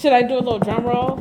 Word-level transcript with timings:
Should 0.00 0.14
I 0.14 0.22
do 0.22 0.38
a 0.38 0.40
little 0.40 0.58
drum 0.58 0.84
roll? 0.86 1.20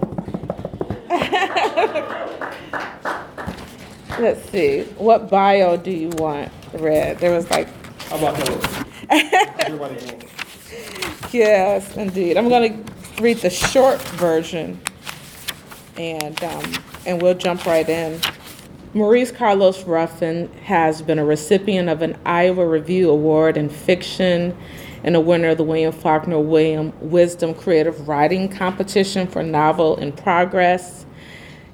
Let's 4.17 4.50
see. 4.52 4.83
What 4.98 5.29
bio 5.29 5.75
do 5.75 5.92
you 5.92 6.08
want 6.12 6.50
read? 6.72 7.20
There 7.20 7.32
was 7.32 7.50
like. 7.52 7.68
How 8.04 8.18
about 8.18 8.38
that? 8.38 8.86
yes, 11.34 11.97
indeed. 11.97 12.38
I'm 12.38 12.47
going 12.47 12.86
to 12.86 13.21
read 13.21 13.39
the 13.39 13.50
short 13.50 14.02
version, 14.02 14.80
and 15.98 16.41
um, 16.41 16.73
and 17.05 17.21
we'll 17.21 17.36
jump 17.36 17.66
right 17.66 17.89
in. 17.89 18.21
Maurice 18.93 19.34
Carlos 19.34 19.84
Ruffin 19.84 20.50
has 20.64 21.02
been 21.02 21.20
a 21.20 21.25
recipient 21.25 21.89
of 21.89 22.02
an 22.02 22.18
Iowa 22.25 22.66
Review 22.66 23.09
Award 23.09 23.57
in 23.57 23.68
fiction 23.68 24.57
and 25.04 25.16
a 25.16 25.20
winner 25.20 25.50
of 25.50 25.57
the 25.57 25.63
William 25.63 25.91
Faulkner 25.91 26.39
William 26.39 26.93
Wisdom 26.99 27.54
Creative 27.54 28.07
Writing 28.07 28.49
Competition 28.49 29.27
for 29.27 29.43
Novel 29.43 29.98
in 29.98 30.11
Progress. 30.11 31.05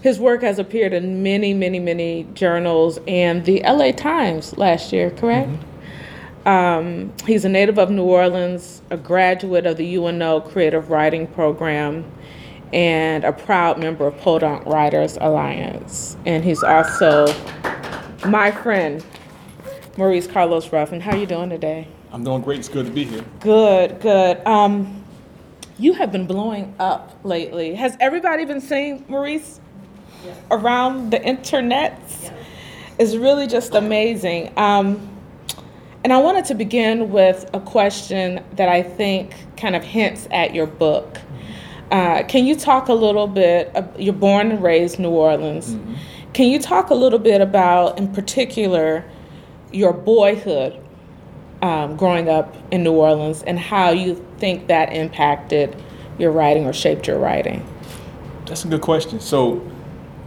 His 0.01 0.19
work 0.19 0.41
has 0.41 0.59
appeared 0.59 0.93
in 0.93 1.23
many, 1.23 1.53
many, 1.53 1.79
many 1.79 2.27
journals 2.33 2.99
and 3.07 3.43
the 3.45 3.61
LA 3.63 3.91
Times 3.91 4.57
last 4.57 4.93
year, 4.93 5.09
correct? 5.09 5.49
Mm-hmm. 5.49 6.47
Um, 6.47 7.13
he's 7.25 7.43
a 7.43 7.49
native 7.49 7.79
of 7.79 7.89
New 7.89 8.03
Orleans, 8.03 8.83
a 8.91 8.97
graduate 8.97 9.65
of 9.65 9.77
the 9.77 9.95
UNO 9.95 10.41
Creative 10.41 10.91
Writing 10.91 11.25
Program, 11.25 12.05
and 12.71 13.23
a 13.23 13.31
proud 13.31 13.79
member 13.79 14.05
of 14.05 14.13
Peauxdunque 14.15 14.65
Writers 14.65 15.17
Alliance. 15.19 16.17
And 16.25 16.43
he's 16.43 16.61
also 16.61 17.33
my 18.27 18.51
friend, 18.51 19.03
Maurice 19.97 20.27
Carlos 20.27 20.71
Ruffin. 20.71 21.01
How 21.01 21.11
are 21.11 21.17
you 21.17 21.25
doing 21.25 21.49
today? 21.49 21.87
I'm 22.15 22.23
doing 22.23 22.41
great. 22.41 22.59
It's 22.59 22.69
good 22.69 22.85
to 22.85 22.91
be 22.93 23.03
here. 23.03 23.25
Good, 23.41 23.99
good. 23.99 24.41
Um, 24.47 25.03
you 25.77 25.91
have 25.91 26.13
been 26.13 26.25
blowing 26.25 26.73
up 26.79 27.13
lately. 27.25 27.75
Has 27.75 27.97
everybody 27.99 28.45
been 28.45 28.61
seeing 28.61 29.03
Maurice 29.09 29.59
yeah. 30.23 30.33
around 30.49 31.11
the 31.11 31.21
internet? 31.21 32.01
Yeah. 32.23 32.33
It's 32.99 33.15
really 33.15 33.47
just 33.47 33.75
amazing. 33.75 34.57
Um, 34.57 35.09
and 36.05 36.13
I 36.13 36.19
wanted 36.19 36.45
to 36.45 36.55
begin 36.55 37.09
with 37.09 37.49
a 37.53 37.59
question 37.59 38.41
that 38.53 38.69
I 38.69 38.81
think 38.81 39.35
kind 39.57 39.75
of 39.75 39.83
hints 39.83 40.25
at 40.31 40.55
your 40.55 40.67
book. 40.67 41.17
Uh, 41.91 42.23
can 42.23 42.45
you 42.45 42.55
talk 42.55 42.87
a 42.87 42.93
little 42.93 43.27
bit? 43.27 43.75
Uh, 43.75 43.83
you're 43.97 44.13
born 44.13 44.53
and 44.53 44.63
raised 44.63 44.99
New 44.99 45.09
Orleans. 45.09 45.75
Mm-hmm. 45.75 45.95
Can 46.31 46.49
you 46.49 46.59
talk 46.59 46.91
a 46.91 46.95
little 46.95 47.19
bit 47.19 47.41
about, 47.41 47.97
in 47.97 48.07
particular, 48.13 49.03
your 49.73 49.91
boyhood 49.91 50.81
um, 51.65 51.97
growing 51.97 52.29
up 52.29 52.55
in 52.71 52.83
New 52.83 52.93
Orleans 52.93 53.41
and 53.41 53.57
how 53.57 53.89
you 53.89 54.23
think 54.37 54.67
that 54.67 54.93
impacted 54.93 55.75
your 56.19 56.31
writing 56.31 56.67
or 56.67 56.73
shaped 56.73 57.07
your 57.07 57.17
writing? 57.17 57.67
That's 58.45 58.63
a 58.65 58.67
good 58.67 58.81
question. 58.81 59.19
So, 59.19 59.67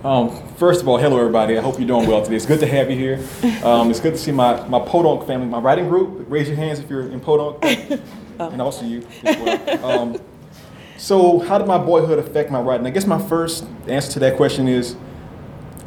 um, 0.03 0.31
first 0.57 0.83
of 0.83 0.89
all, 0.89 0.99
hello 0.99 1.17
everybody. 1.17 1.57
I 1.57 1.61
hope 1.61 1.79
you're 1.79 1.87
doing 1.87 2.09
well 2.09 2.23
today. 2.23 2.35
It's 2.35 2.45
good 2.45 2.59
to 2.59 2.67
have 2.67 2.91
you 2.91 2.97
here. 2.97 3.65
Um, 3.65 3.89
it's 3.89 4.01
good 4.01 4.15
to 4.15 4.19
see 4.19 4.33
my, 4.33 4.67
my 4.67 4.81
Peauxdunque 4.81 5.29
family, 5.29 5.47
my 5.47 5.61
writing 5.61 5.89
group. 5.89 6.27
Raise 6.29 6.49
your 6.49 6.57
hands 6.57 6.81
if 6.81 6.91
you're 6.91 7.09
in 7.09 7.21
Peauxdunque, 7.21 8.03
oh. 8.41 8.51
and 8.51 8.61
also 8.61 8.85
you 8.85 9.07
as 9.23 9.37
well. 9.37 9.85
Um, 9.85 10.21
so, 10.97 11.39
how 11.39 11.59
did 11.59 11.69
my 11.69 11.79
boyhood 11.79 12.19
affect 12.19 12.51
my 12.51 12.61
writing? 12.61 12.85
I 12.85 12.91
guess 12.91 13.07
my 13.07 13.25
first 13.29 13.65
answer 13.87 14.11
to 14.15 14.19
that 14.19 14.37
question 14.37 14.67
is 14.67 14.97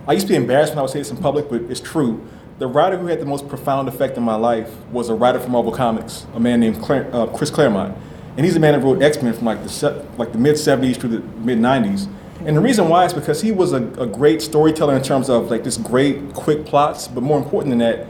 I 0.08 0.14
used 0.14 0.28
to 0.28 0.32
be 0.32 0.38
embarrassed 0.38 0.72
when 0.72 0.80
I 0.80 0.84
would 0.84 0.92
say 0.92 1.00
this 1.00 1.12
in 1.12 1.18
public, 1.18 1.50
but 1.50 1.64
it's 1.64 1.82
true 1.82 2.26
the 2.62 2.68
writer 2.68 2.96
who 2.96 3.08
had 3.08 3.20
the 3.20 3.26
most 3.26 3.50
profound 3.50 3.88
effect 3.88 4.18
in 4.18 4.24
my 4.24 4.36
life 4.36 4.70
was 4.92 5.10
a 5.10 5.16
writer 5.16 5.40
from 5.40 5.54
Marvel 5.54 5.72
Comics, 5.72 6.28
a 6.36 6.40
man 6.40 6.60
named 6.60 6.80
Claire, 6.80 7.10
uh, 7.12 7.26
Chris 7.26 7.50
Claremont, 7.50 7.98
and 8.38 8.46
he's 8.46 8.54
the 8.54 8.60
man 8.60 8.74
that 8.74 8.86
wrote 8.86 9.02
X 9.02 9.20
Men 9.24 9.34
from 9.34 9.46
like 9.46 9.64
the 9.64 10.06
like 10.20 10.32
the 10.32 10.38
mid 10.38 10.58
'70s 10.58 10.98
through 10.98 11.10
the 11.10 11.20
mid 11.40 11.58
'90s. 11.58 12.08
And 12.46 12.56
the 12.56 12.62
reason 12.62 12.88
why 12.88 13.06
is 13.06 13.16
because 13.16 13.42
he 13.42 13.52
was 13.52 13.74
a, 13.74 13.84
a 14.00 14.06
great 14.06 14.44
storyteller 14.44 14.96
in 14.96 15.02
terms 15.02 15.28
of 15.28 15.50
like 15.50 15.64
this 15.64 15.78
great 15.78 16.36
quick 16.36 16.64
plots, 16.64 17.08
but 17.08 17.22
more 17.22 17.40
important 17.40 17.72
than 17.72 17.80
that, 17.80 18.06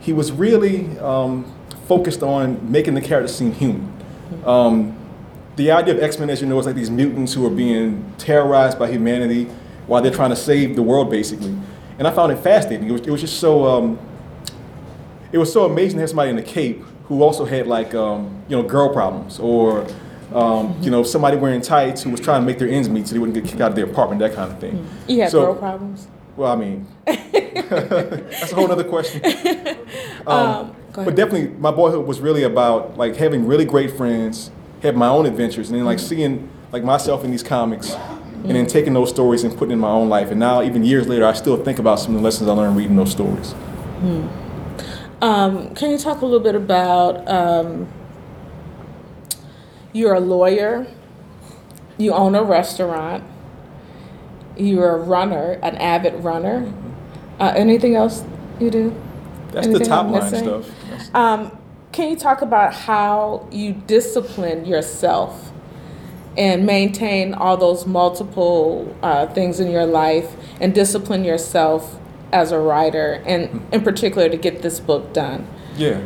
he 0.00 0.12
was 0.12 0.30
really 0.30 0.98
um, 0.98 1.50
focused 1.86 2.22
on 2.22 2.70
making 2.70 2.92
the 2.92 3.00
characters 3.00 3.34
seem 3.34 3.52
human. 3.52 3.90
Um, 4.44 4.94
the 5.56 5.70
idea 5.70 5.94
of 5.94 6.02
X 6.02 6.18
Men, 6.18 6.28
as 6.28 6.42
you 6.42 6.46
know, 6.46 6.58
is 6.58 6.66
like 6.66 6.74
these 6.74 6.90
mutants 6.90 7.32
who 7.32 7.46
are 7.46 7.50
being 7.50 8.12
terrorized 8.18 8.78
by 8.78 8.90
humanity 8.90 9.44
while 9.86 10.02
they're 10.02 10.12
trying 10.12 10.30
to 10.30 10.36
save 10.36 10.76
the 10.76 10.82
world, 10.82 11.10
basically 11.10 11.56
and 11.98 12.06
I 12.06 12.10
found 12.10 12.32
it 12.32 12.36
fascinating. 12.36 12.88
It 12.88 12.92
was, 12.92 13.00
it 13.02 13.10
was 13.10 13.20
just 13.20 13.40
so 13.40 13.64
um, 13.64 13.98
it 15.32 15.38
was 15.38 15.52
so 15.52 15.64
amazing 15.64 15.96
to 15.98 16.00
have 16.02 16.10
somebody 16.10 16.30
in 16.30 16.36
the 16.36 16.42
Cape 16.42 16.82
who 17.04 17.22
also 17.22 17.44
had 17.44 17.66
like 17.66 17.94
um, 17.94 18.44
you 18.48 18.56
know 18.56 18.62
girl 18.62 18.92
problems 18.92 19.38
or 19.38 19.86
um, 20.34 20.76
you 20.80 20.90
know 20.90 21.02
somebody 21.02 21.36
wearing 21.36 21.60
tights 21.60 22.02
who 22.02 22.10
was 22.10 22.20
trying 22.20 22.42
to 22.42 22.46
make 22.46 22.58
their 22.58 22.68
ends 22.68 22.88
meet 22.88 23.06
so 23.06 23.14
they 23.14 23.18
wouldn't 23.18 23.34
get 23.34 23.48
kicked 23.48 23.60
out 23.60 23.70
of 23.70 23.76
their 23.76 23.86
apartment, 23.86 24.20
that 24.20 24.34
kind 24.34 24.52
of 24.52 24.58
thing. 24.58 24.74
Mm-hmm. 24.74 25.10
You 25.10 25.20
had 25.22 25.30
so, 25.30 25.46
girl 25.46 25.54
problems. 25.54 26.08
Well, 26.36 26.52
I 26.52 26.56
mean, 26.56 26.86
that's 27.06 28.52
a 28.52 28.54
whole 28.54 28.70
other 28.70 28.84
question. 28.84 29.22
Um, 30.26 30.36
um 30.96 31.04
but 31.04 31.14
definitely, 31.14 31.56
my 31.58 31.70
boyhood 31.70 32.04
was 32.04 32.18
really 32.18 32.42
about 32.42 32.96
like 32.96 33.14
having 33.14 33.46
really 33.46 33.64
great 33.64 33.96
friends, 33.96 34.50
having 34.82 34.98
my 34.98 35.06
own 35.06 35.24
adventures, 35.24 35.68
and 35.68 35.78
then 35.78 35.84
like 35.84 36.00
seeing 36.00 36.50
like 36.72 36.82
myself 36.82 37.22
in 37.22 37.30
these 37.30 37.44
comics 37.44 37.94
and 38.46 38.56
then 38.56 38.66
taking 38.66 38.92
those 38.92 39.10
stories 39.10 39.44
and 39.44 39.56
putting 39.56 39.72
in 39.72 39.78
my 39.78 39.90
own 39.90 40.08
life. 40.08 40.30
And 40.30 40.40
now, 40.40 40.62
even 40.62 40.84
years 40.84 41.08
later, 41.08 41.26
I 41.26 41.32
still 41.32 41.56
think 41.56 41.78
about 41.78 41.98
some 41.98 42.14
of 42.14 42.20
the 42.20 42.24
lessons 42.24 42.48
I 42.48 42.52
learned 42.52 42.76
reading 42.76 42.96
those 42.96 43.10
stories. 43.10 43.52
Hmm. 43.52 44.28
Um, 45.22 45.74
can 45.74 45.90
you 45.90 45.98
talk 45.98 46.20
a 46.20 46.24
little 46.24 46.40
bit 46.40 46.54
about 46.54 47.26
um, 47.26 47.88
you're 49.92 50.14
a 50.14 50.20
lawyer, 50.20 50.86
you 51.96 52.12
own 52.12 52.34
a 52.34 52.42
restaurant, 52.42 53.24
you're 54.56 54.96
a 54.96 54.98
runner, 54.98 55.58
an 55.62 55.76
avid 55.76 56.22
runner. 56.22 56.60
Mm-hmm. 56.60 57.42
Uh, 57.42 57.52
anything 57.56 57.96
else 57.96 58.24
you 58.60 58.70
do? 58.70 58.94
That's 59.52 59.66
anything 59.66 59.82
the 59.82 59.88
top 59.88 60.06
line 60.10 60.34
stuff. 60.34 61.14
Um, 61.14 61.58
can 61.92 62.10
you 62.10 62.16
talk 62.16 62.42
about 62.42 62.74
how 62.74 63.48
you 63.50 63.72
discipline 63.72 64.66
yourself 64.66 65.52
and 66.36 66.66
maintain 66.66 67.34
all 67.34 67.56
those 67.56 67.86
multiple 67.86 68.94
uh, 69.02 69.26
things 69.28 69.60
in 69.60 69.70
your 69.70 69.86
life 69.86 70.36
and 70.60 70.74
discipline 70.74 71.24
yourself 71.24 71.98
as 72.32 72.52
a 72.52 72.58
writer 72.58 73.22
and 73.26 73.66
in 73.72 73.82
particular 73.82 74.28
to 74.28 74.36
get 74.36 74.62
this 74.62 74.80
book 74.80 75.12
done. 75.12 75.46
Yeah. 75.76 76.04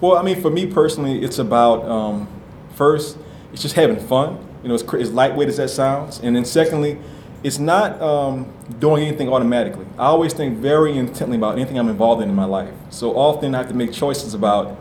Well 0.00 0.16
i 0.16 0.22
mean 0.22 0.40
for 0.40 0.50
me 0.50 0.66
personally 0.66 1.22
it's 1.22 1.38
about 1.38 1.84
um, 1.84 2.28
first 2.74 3.16
it's 3.52 3.62
just 3.62 3.74
having 3.74 3.98
fun. 3.98 4.38
You 4.62 4.68
know 4.68 4.74
as, 4.74 4.82
as 4.94 5.12
lightweight 5.12 5.48
as 5.48 5.56
that 5.56 5.70
sounds. 5.70 6.20
And 6.20 6.36
then 6.36 6.44
secondly 6.44 6.98
it's 7.42 7.58
not 7.58 8.00
um, 8.00 8.52
doing 8.78 9.04
anything 9.04 9.28
automatically. 9.28 9.86
I 9.98 10.06
always 10.06 10.32
think 10.32 10.58
very 10.58 10.96
intently 10.96 11.36
about 11.36 11.56
anything 11.56 11.78
i'm 11.78 11.88
involved 11.88 12.22
in 12.22 12.28
in 12.28 12.34
my 12.34 12.44
life. 12.44 12.74
So 12.90 13.16
often 13.16 13.54
i 13.54 13.58
have 13.58 13.68
to 13.68 13.74
make 13.74 13.92
choices 13.92 14.34
about 14.34 14.72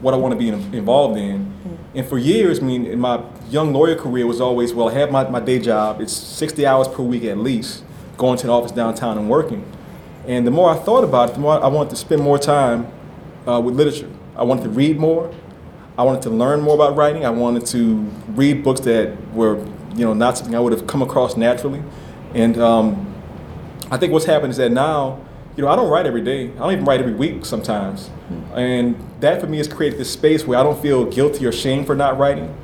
what 0.00 0.14
i 0.14 0.16
want 0.16 0.32
to 0.32 0.38
be 0.38 0.48
involved 0.48 1.18
in. 1.18 1.44
Mm-hmm. 1.44 1.79
And 1.94 2.06
for 2.06 2.18
years 2.18 2.60
i 2.60 2.62
mean 2.62 2.86
in 2.86 3.00
my 3.00 3.22
young 3.50 3.72
lawyer 3.72 3.96
career 3.96 4.26
was 4.26 4.40
always, 4.40 4.72
well, 4.72 4.88
I 4.88 4.94
have 4.94 5.10
my, 5.10 5.28
my 5.28 5.40
day 5.40 5.58
job. 5.58 6.00
It's 6.00 6.12
60 6.12 6.64
hours 6.66 6.88
per 6.88 7.02
week 7.02 7.24
at 7.24 7.38
least, 7.38 7.84
going 8.16 8.38
to 8.38 8.46
the 8.46 8.52
office 8.52 8.72
downtown 8.72 9.18
and 9.18 9.28
working. 9.28 9.64
And 10.26 10.46
the 10.46 10.50
more 10.50 10.70
I 10.70 10.78
thought 10.78 11.04
about 11.04 11.30
it, 11.30 11.34
the 11.34 11.40
more 11.40 11.62
I 11.62 11.66
wanted 11.66 11.90
to 11.90 11.96
spend 11.96 12.22
more 12.22 12.38
time 12.38 12.90
uh, 13.46 13.60
with 13.60 13.74
literature. 13.74 14.10
I 14.36 14.44
wanted 14.44 14.64
to 14.64 14.68
read 14.70 14.98
more. 14.98 15.32
I 15.98 16.02
wanted 16.02 16.22
to 16.22 16.30
learn 16.30 16.60
more 16.60 16.74
about 16.74 16.96
writing. 16.96 17.26
I 17.26 17.30
wanted 17.30 17.66
to 17.66 17.96
read 18.28 18.62
books 18.62 18.80
that 18.80 19.16
were, 19.34 19.58
you 19.94 20.04
know, 20.04 20.14
not 20.14 20.38
something 20.38 20.54
I 20.54 20.60
would 20.60 20.72
have 20.72 20.86
come 20.86 21.02
across 21.02 21.36
naturally. 21.36 21.82
And 22.34 22.58
um, 22.58 23.12
I 23.90 23.96
think 23.96 24.12
what's 24.12 24.24
happened 24.24 24.52
is 24.52 24.56
that 24.58 24.70
now, 24.70 25.18
you 25.56 25.64
know, 25.64 25.68
I 25.68 25.76
don't 25.76 25.90
write 25.90 26.06
every 26.06 26.20
day. 26.20 26.46
I 26.52 26.58
don't 26.58 26.72
even 26.72 26.84
write 26.84 27.00
every 27.00 27.14
week 27.14 27.44
sometimes. 27.44 28.10
And 28.54 28.96
that 29.20 29.40
for 29.40 29.46
me 29.46 29.58
has 29.58 29.68
created 29.68 29.98
this 29.98 30.10
space 30.10 30.46
where 30.46 30.58
I 30.58 30.62
don't 30.62 30.80
feel 30.80 31.04
guilty 31.04 31.44
or 31.44 31.52
shame 31.52 31.84
for 31.84 31.94
not 31.94 32.18
writing. 32.18 32.56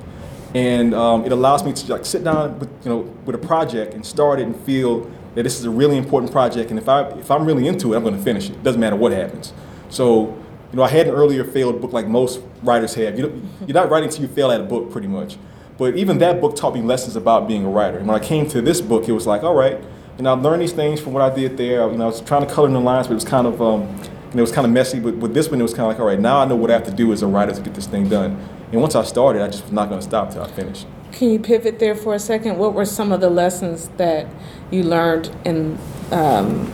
And 0.54 0.94
um, 0.94 1.24
it 1.24 1.32
allows 1.32 1.64
me 1.64 1.72
to 1.72 1.92
like 1.92 2.06
sit 2.06 2.24
down 2.24 2.58
with 2.58 2.70
you 2.84 2.90
know 2.90 2.98
with 3.24 3.34
a 3.34 3.38
project 3.38 3.94
and 3.94 4.06
start 4.06 4.40
it 4.40 4.44
and 4.44 4.56
feel 4.60 5.10
that 5.34 5.42
this 5.42 5.58
is 5.58 5.64
a 5.64 5.70
really 5.70 5.98
important 5.98 6.32
project. 6.32 6.70
And 6.70 6.78
if 6.78 6.88
I 6.88 7.02
if 7.18 7.30
I'm 7.30 7.44
really 7.44 7.66
into 7.66 7.92
it 7.92 7.96
I'm 7.96 8.02
going 8.02 8.16
to 8.16 8.22
finish 8.22 8.48
it. 8.48 8.62
Doesn't 8.62 8.80
matter 8.80 8.96
what 8.96 9.12
happens. 9.12 9.52
So 9.90 10.28
you 10.70 10.76
know 10.76 10.82
I 10.82 10.88
had 10.88 11.08
an 11.08 11.14
earlier 11.14 11.44
failed 11.44 11.80
book 11.80 11.92
like 11.92 12.06
most 12.06 12.40
writers 12.62 12.94
have. 12.94 13.18
You 13.18 13.42
you're 13.66 13.74
not 13.74 13.90
writing 13.90 14.08
until 14.08 14.22
you 14.22 14.28
fail 14.28 14.50
at 14.50 14.60
a 14.60 14.64
book 14.64 14.90
pretty 14.90 15.08
much. 15.08 15.36
But 15.76 15.96
even 15.96 16.18
that 16.18 16.40
book 16.40 16.56
taught 16.56 16.74
me 16.74 16.80
lessons 16.80 17.16
about 17.16 17.46
being 17.46 17.66
a 17.66 17.68
writer. 17.68 17.98
And 17.98 18.06
when 18.06 18.18
I 18.18 18.24
came 18.24 18.48
to 18.48 18.62
this 18.62 18.80
book 18.80 19.08
it 19.08 19.12
was 19.12 19.26
like 19.26 19.42
all 19.42 19.54
right 19.54 19.82
you 20.16 20.22
know 20.22 20.32
I've 20.32 20.42
learned 20.42 20.62
these 20.62 20.72
things 20.72 21.00
from 21.00 21.12
what 21.12 21.22
I 21.22 21.34
did 21.34 21.56
there 21.56 21.90
you 21.90 21.96
know 21.96 22.04
I 22.04 22.08
was 22.08 22.20
trying 22.20 22.46
to 22.46 22.52
color 22.52 22.68
in 22.68 22.74
the 22.74 22.80
lines 22.80 23.06
but 23.06 23.12
it 23.12 23.16
was 23.16 23.24
kind 23.24 23.46
of 23.46 23.60
um, 23.60 23.82
and 23.82 24.34
it 24.34 24.40
was 24.40 24.52
kind 24.52 24.66
of 24.66 24.72
messy 24.72 25.00
but 25.00 25.16
with 25.16 25.34
this 25.34 25.50
one 25.50 25.60
it 25.60 25.62
was 25.62 25.72
kind 25.72 25.82
of 25.82 25.88
like 25.88 26.00
all 26.00 26.06
right 26.06 26.20
now 26.20 26.40
I 26.40 26.44
know 26.44 26.56
what 26.56 26.70
I 26.70 26.74
have 26.74 26.84
to 26.84 26.90
do 26.90 27.12
as 27.12 27.22
a 27.22 27.26
writer 27.26 27.52
to 27.52 27.60
get 27.60 27.74
this 27.74 27.86
thing 27.86 28.08
done 28.08 28.36
and 28.72 28.80
once 28.80 28.94
I 28.94 29.04
started, 29.04 29.42
I 29.42 29.48
just 29.48 29.64
was 29.64 29.72
not 29.72 29.88
going 29.88 30.00
to 30.00 30.06
stop 30.06 30.32
till 30.32 30.42
I 30.42 30.50
finished. 30.50 30.86
Can 31.12 31.30
you 31.30 31.38
pivot 31.38 31.78
there 31.78 31.94
for 31.94 32.14
a 32.14 32.18
second? 32.18 32.58
What 32.58 32.74
were 32.74 32.84
some 32.84 33.12
of 33.12 33.20
the 33.20 33.30
lessons 33.30 33.88
that 33.96 34.26
you 34.70 34.82
learned 34.82 35.34
in 35.44 35.78
um, 36.10 36.72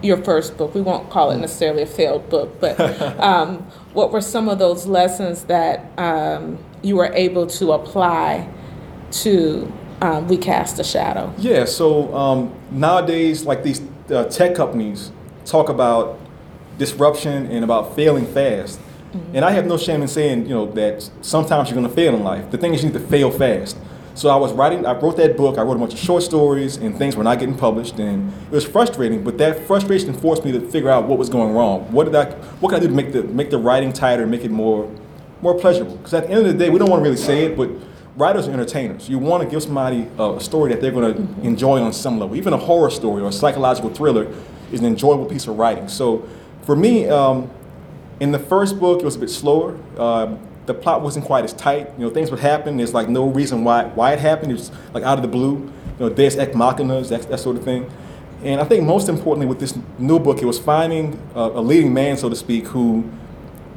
your 0.00 0.16
first 0.18 0.56
book? 0.56 0.74
We 0.74 0.80
won't 0.80 1.10
call 1.10 1.32
it 1.32 1.38
necessarily 1.38 1.82
a 1.82 1.86
failed 1.86 2.30
book, 2.30 2.60
but 2.60 2.78
um, 3.20 3.58
what 3.94 4.12
were 4.12 4.20
some 4.20 4.48
of 4.48 4.58
those 4.58 4.86
lessons 4.86 5.44
that 5.44 5.90
um, 5.98 6.58
you 6.82 6.96
were 6.96 7.12
able 7.14 7.46
to 7.48 7.72
apply 7.72 8.48
to 9.10 9.72
um, 10.00 10.28
We 10.28 10.36
Cast 10.36 10.78
a 10.78 10.84
Shadow? 10.84 11.32
Yeah, 11.38 11.64
so 11.64 12.14
um, 12.14 12.54
nowadays, 12.70 13.44
like 13.44 13.62
these 13.62 13.82
uh, 14.10 14.24
tech 14.24 14.54
companies 14.54 15.12
talk 15.44 15.68
about 15.68 16.18
disruption 16.78 17.46
and 17.46 17.64
about 17.64 17.94
failing 17.96 18.26
fast. 18.26 18.78
Mm-hmm. 18.78 19.36
And 19.36 19.44
I 19.44 19.50
have 19.52 19.66
no 19.66 19.76
shame 19.76 20.02
in 20.02 20.08
saying, 20.08 20.42
you 20.42 20.54
know, 20.54 20.66
that 20.72 21.08
sometimes 21.22 21.70
you're 21.70 21.76
going 21.76 21.88
to 21.88 21.94
fail 21.94 22.14
in 22.14 22.22
life. 22.22 22.50
The 22.50 22.58
thing 22.58 22.74
is, 22.74 22.82
you 22.82 22.90
need 22.90 22.98
to 22.98 23.06
fail 23.06 23.30
fast. 23.30 23.76
So 24.14 24.28
I 24.28 24.36
was 24.36 24.52
writing, 24.52 24.84
I 24.84 24.98
wrote 24.98 25.16
that 25.18 25.36
book, 25.36 25.58
I 25.58 25.62
wrote 25.62 25.76
a 25.76 25.78
bunch 25.78 25.94
of 25.94 26.00
short 26.00 26.24
stories, 26.24 26.76
and 26.76 26.96
things 26.98 27.14
were 27.14 27.22
not 27.22 27.38
getting 27.38 27.56
published, 27.56 28.00
and 28.00 28.32
it 28.46 28.50
was 28.50 28.64
frustrating. 28.64 29.22
But 29.22 29.38
that 29.38 29.60
frustration 29.60 30.12
forced 30.12 30.44
me 30.44 30.50
to 30.52 30.60
figure 30.60 30.90
out 30.90 31.06
what 31.06 31.18
was 31.18 31.28
going 31.28 31.54
wrong. 31.54 31.90
What 31.92 32.04
did 32.04 32.16
I, 32.16 32.24
what 32.58 32.70
can 32.70 32.78
I 32.78 32.80
do 32.80 32.88
to 32.88 32.94
make 32.94 33.12
the 33.12 33.22
make 33.22 33.50
the 33.50 33.58
writing 33.58 33.92
tighter, 33.92 34.26
make 34.26 34.44
it 34.44 34.50
more, 34.50 34.92
more 35.40 35.54
pleasurable? 35.54 35.96
Because 35.96 36.14
at 36.14 36.24
the 36.24 36.30
end 36.30 36.46
of 36.46 36.52
the 36.52 36.58
day, 36.58 36.68
we 36.68 36.80
don't 36.80 36.90
want 36.90 37.00
to 37.00 37.04
really 37.04 37.16
say 37.16 37.44
it, 37.44 37.56
but 37.56 37.70
writers 38.18 38.48
are 38.48 38.52
entertainers. 38.52 39.08
You 39.08 39.18
want 39.18 39.44
to 39.44 39.48
give 39.48 39.62
somebody 39.62 40.08
a, 40.18 40.40
story 40.40 40.72
that 40.72 40.80
they're 40.80 40.90
going 40.90 41.14
to 41.14 41.20
mm-hmm. 41.20 41.46
enjoy 41.46 41.80
on 41.80 41.92
some 41.92 42.18
level. 42.18 42.36
Even 42.36 42.52
a 42.52 42.58
horror 42.58 42.90
story 42.90 43.22
or 43.22 43.28
a 43.28 43.32
psychological 43.32 43.90
thriller 43.90 44.32
is 44.72 44.80
an 44.80 44.86
enjoyable 44.86 45.24
piece 45.24 45.46
of 45.46 45.56
writing. 45.56 45.88
So 45.88 46.28
for 46.62 46.74
me, 46.76 47.08
um, 47.08 47.50
in 48.20 48.32
the 48.32 48.38
first 48.38 48.78
book, 48.80 49.00
it 49.00 49.04
was 49.04 49.16
a 49.16 49.20
bit 49.20 49.30
slower. 49.30 49.78
Uh, 49.96 50.36
the 50.66 50.74
plot 50.74 51.00
wasn't 51.00 51.24
quite 51.24 51.44
as 51.44 51.52
tight. 51.54 51.90
You 51.96 52.06
know, 52.06 52.10
things 52.10 52.30
would 52.30 52.40
happen. 52.40 52.76
There's 52.76 52.92
like 52.92 53.08
no 53.08 53.28
reason 53.28 53.64
why 53.64 53.84
why 53.84 54.12
it 54.12 54.18
happened. 54.18 54.50
It 54.50 54.56
was 54.56 54.72
like 54.92 55.04
out 55.04 55.16
of 55.16 55.22
the 55.22 55.28
blue. 55.28 55.72
You 55.98 56.08
know, 56.08 56.08
Deus 56.10 56.36
ex 56.36 56.54
machinas, 56.54 57.08
that, 57.08 57.22
that 57.30 57.40
sort 57.40 57.56
of 57.56 57.64
thing. 57.64 57.90
And 58.42 58.60
I 58.60 58.64
think 58.64 58.84
most 58.84 59.08
importantly 59.08 59.46
with 59.46 59.60
this 59.60 59.76
new 59.98 60.18
book, 60.18 60.42
it 60.42 60.44
was 60.44 60.58
finding 60.58 61.18
a, 61.34 61.40
a 61.40 61.60
leading 61.60 61.92
man, 61.94 62.16
so 62.16 62.28
to 62.28 62.36
speak, 62.36 62.66
who, 62.66 63.08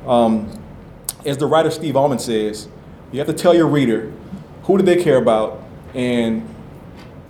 um, 0.06 0.52
as 1.26 1.38
the 1.38 1.48
writer 1.48 1.72
Steve 1.72 1.96
Almond 1.96 2.22
says, 2.22 2.68
you 3.12 3.20
have 3.20 3.28
to 3.28 3.34
tell 3.34 3.54
your 3.54 3.68
reader 3.68 4.12
who 4.64 4.78
do 4.78 4.84
they 4.84 5.02
care 5.02 5.18
about 5.18 5.64
and 5.94 6.48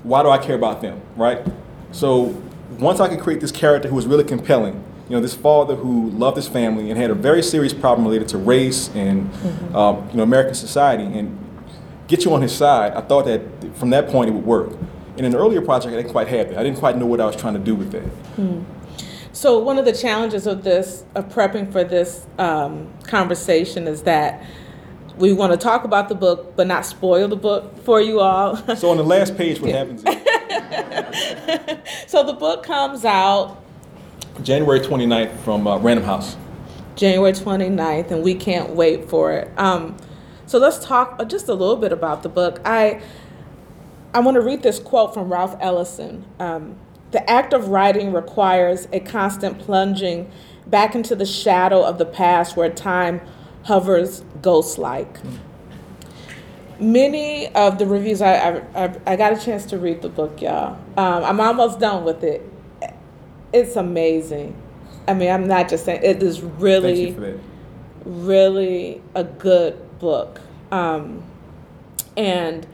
why 0.03 0.23
do 0.23 0.29
I 0.29 0.37
care 0.37 0.55
about 0.55 0.81
them, 0.81 1.01
right? 1.15 1.45
So 1.91 2.41
once 2.79 2.99
I 2.99 3.07
could 3.07 3.19
create 3.19 3.41
this 3.41 3.51
character 3.51 3.87
who 3.89 3.95
was 3.95 4.05
really 4.05 4.23
compelling, 4.23 4.83
you 5.09 5.15
know, 5.15 5.21
this 5.21 5.33
father 5.33 5.75
who 5.75 6.09
loved 6.11 6.37
his 6.37 6.47
family 6.47 6.89
and 6.89 6.99
had 6.99 7.11
a 7.11 7.15
very 7.15 7.43
serious 7.43 7.73
problem 7.73 8.05
related 8.07 8.27
to 8.29 8.37
race 8.37 8.89
and, 8.95 9.29
mm-hmm. 9.31 9.75
um, 9.75 10.09
you 10.09 10.17
know, 10.17 10.23
American 10.23 10.55
society 10.55 11.03
and 11.03 11.37
get 12.07 12.25
you 12.25 12.33
on 12.33 12.41
his 12.41 12.55
side, 12.55 12.93
I 12.93 13.01
thought 13.01 13.25
that 13.25 13.41
from 13.75 13.89
that 13.91 14.07
point 14.07 14.29
it 14.29 14.33
would 14.33 14.45
work. 14.45 14.77
In 15.17 15.25
an 15.25 15.35
earlier 15.35 15.61
project, 15.61 15.93
I 15.93 15.97
didn't 15.97 16.11
quite 16.11 16.27
have 16.29 16.49
that. 16.49 16.57
I 16.57 16.63
didn't 16.63 16.79
quite 16.79 16.97
know 16.97 17.05
what 17.05 17.19
I 17.19 17.25
was 17.25 17.35
trying 17.35 17.53
to 17.53 17.59
do 17.59 17.75
with 17.75 17.91
that. 17.91 18.03
Mm. 18.37 18.63
So 19.33 19.59
one 19.59 19.77
of 19.77 19.85
the 19.85 19.93
challenges 19.93 20.47
of 20.47 20.63
this, 20.63 21.03
of 21.15 21.29
prepping 21.29 21.71
for 21.71 21.83
this 21.83 22.25
um, 22.37 22.91
conversation, 23.03 23.87
is 23.87 24.03
that 24.03 24.45
we 25.17 25.33
want 25.33 25.51
to 25.51 25.57
talk 25.57 25.83
about 25.83 26.09
the 26.09 26.15
book, 26.15 26.55
but 26.55 26.67
not 26.67 26.85
spoil 26.85 27.27
the 27.27 27.35
book 27.35 27.83
for 27.83 28.01
you 28.01 28.19
all. 28.19 28.55
so 28.75 28.89
on 28.89 28.97
the 28.97 29.03
last 29.03 29.37
page, 29.37 29.59
what 29.59 29.71
happens? 29.71 30.01
so 32.07 32.23
the 32.23 32.33
book 32.33 32.63
comes 32.63 33.05
out 33.05 33.57
January 34.43 34.79
29th 34.79 35.37
from 35.39 35.67
uh, 35.67 35.77
Random 35.77 36.05
House. 36.05 36.37
January 36.95 37.33
29th, 37.33 38.11
and 38.11 38.23
we 38.23 38.35
can't 38.35 38.71
wait 38.71 39.09
for 39.09 39.33
it. 39.33 39.51
Um, 39.57 39.97
so 40.45 40.59
let's 40.59 40.83
talk 40.83 41.25
just 41.27 41.47
a 41.47 41.53
little 41.53 41.77
bit 41.77 41.91
about 41.91 42.23
the 42.23 42.29
book. 42.29 42.59
I 42.65 43.01
I 44.13 44.19
want 44.19 44.35
to 44.35 44.41
read 44.41 44.61
this 44.61 44.79
quote 44.79 45.13
from 45.13 45.31
Ralph 45.31 45.55
Ellison. 45.61 46.25
Um, 46.39 46.75
the 47.11 47.29
act 47.29 47.53
of 47.53 47.69
writing 47.69 48.11
requires 48.11 48.87
a 48.91 48.99
constant 48.99 49.59
plunging 49.59 50.29
back 50.67 50.95
into 50.95 51.15
the 51.15 51.25
shadow 51.25 51.83
of 51.83 51.97
the 51.97 52.05
past 52.05 52.57
where 52.57 52.69
time 52.69 53.21
hovers 53.63 54.23
ghost 54.41 54.77
like. 54.77 55.21
Mm. 55.21 55.39
Many 56.79 57.47
of 57.53 57.77
the 57.77 57.85
reviews, 57.85 58.21
I, 58.21 58.63
I, 58.73 58.97
I, 59.05 59.15
got 59.15 59.33
a 59.33 59.39
chance 59.39 59.65
to 59.67 59.77
read 59.77 60.01
the 60.01 60.09
book, 60.09 60.41
y'all. 60.41 60.79
Um, 60.97 61.23
I'm 61.23 61.39
almost 61.39 61.79
done 61.79 62.03
with 62.03 62.23
it 62.23 62.51
it's 63.53 63.75
amazing. 63.75 64.55
I 65.07 65.13
mean, 65.13 65.29
I'm 65.29 65.47
not 65.47 65.69
just 65.69 65.85
saying 65.85 66.01
it 66.03 66.21
is 66.23 66.41
really, 66.41 67.15
really 68.05 69.01
a 69.15 69.23
good 69.23 69.99
book. 69.99 70.39
Um, 70.71 71.23
and 72.15 72.65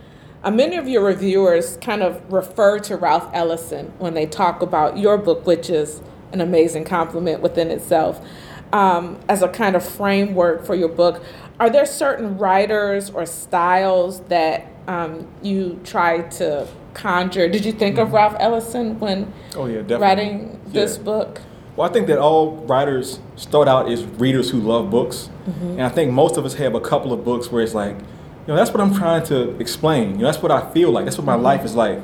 uh, 0.44 0.52
many 0.52 0.76
of 0.78 0.88
your 0.88 1.04
reviewers 1.04 1.78
kind 1.78 2.04
of 2.04 2.22
refer 2.32 2.80
to 2.80 2.96
Ralph 2.96 3.30
Ellison 3.34 3.94
when 3.98 4.14
they 4.14 4.26
talk 4.26 4.62
about 4.62 4.98
your 4.98 5.18
book, 5.18 5.46
which 5.46 5.70
is 5.70 6.02
an 6.32 6.42
amazing 6.42 6.84
compliment 6.84 7.42
within 7.42 7.72
itself, 7.72 8.24
um, 8.74 9.20
as 9.30 9.42
a 9.42 9.48
kind 9.48 9.76
of 9.76 9.88
framework 9.88 10.66
for 10.66 10.76
your 10.76 10.90
book. 10.90 11.24
Are 11.60 11.70
there 11.70 11.86
certain 11.86 12.38
writers 12.38 13.10
or 13.10 13.26
styles 13.26 14.22
that 14.26 14.68
um, 14.88 15.28
you 15.42 15.80
try 15.84 16.22
to 16.22 16.68
conjure. 16.98 17.48
Did 17.48 17.64
you 17.64 17.72
think 17.72 17.96
mm-hmm. 17.96 18.08
of 18.08 18.14
Ralph 18.14 18.36
Ellison 18.40 19.00
when 19.00 19.32
oh, 19.56 19.68
yeah, 19.68 19.78
definitely. 19.78 19.98
writing 19.98 20.62
this 20.66 20.98
yeah. 20.98 21.04
book? 21.04 21.42
Well, 21.76 21.88
I 21.88 21.94
think 21.94 22.08
that 22.08 22.18
all 22.18 22.58
writers 22.66 23.20
start 23.36 23.68
out 23.68 23.90
as 23.90 24.04
readers 24.04 24.50
who 24.50 24.60
love 24.60 24.90
books. 24.90 25.30
Mm-hmm. 25.46 25.72
And 25.72 25.84
I 25.84 25.90
think 25.90 26.12
most 26.12 26.36
of 26.36 26.46
us 26.46 26.56
have 26.56 26.74
a 26.74 26.82
couple 26.82 27.14
of 27.14 27.24
books 27.24 27.52
where 27.52 27.64
it's 27.64 27.76
like, 27.76 27.96
you 27.96 28.54
know, 28.54 28.56
that's 28.56 28.72
what 28.72 28.82
I'm 28.82 28.96
trying 28.96 29.24
to 29.26 29.56
explain. 29.60 30.12
You 30.12 30.18
know, 30.18 30.26
that's 30.26 30.42
what 30.42 30.52
I 30.52 30.72
feel 30.72 30.92
like. 30.92 31.06
That's 31.06 31.18
what 31.18 31.26
my 31.26 31.36
mm-hmm. 31.36 31.44
life 31.44 31.64
is 31.64 31.76
like. 31.76 32.00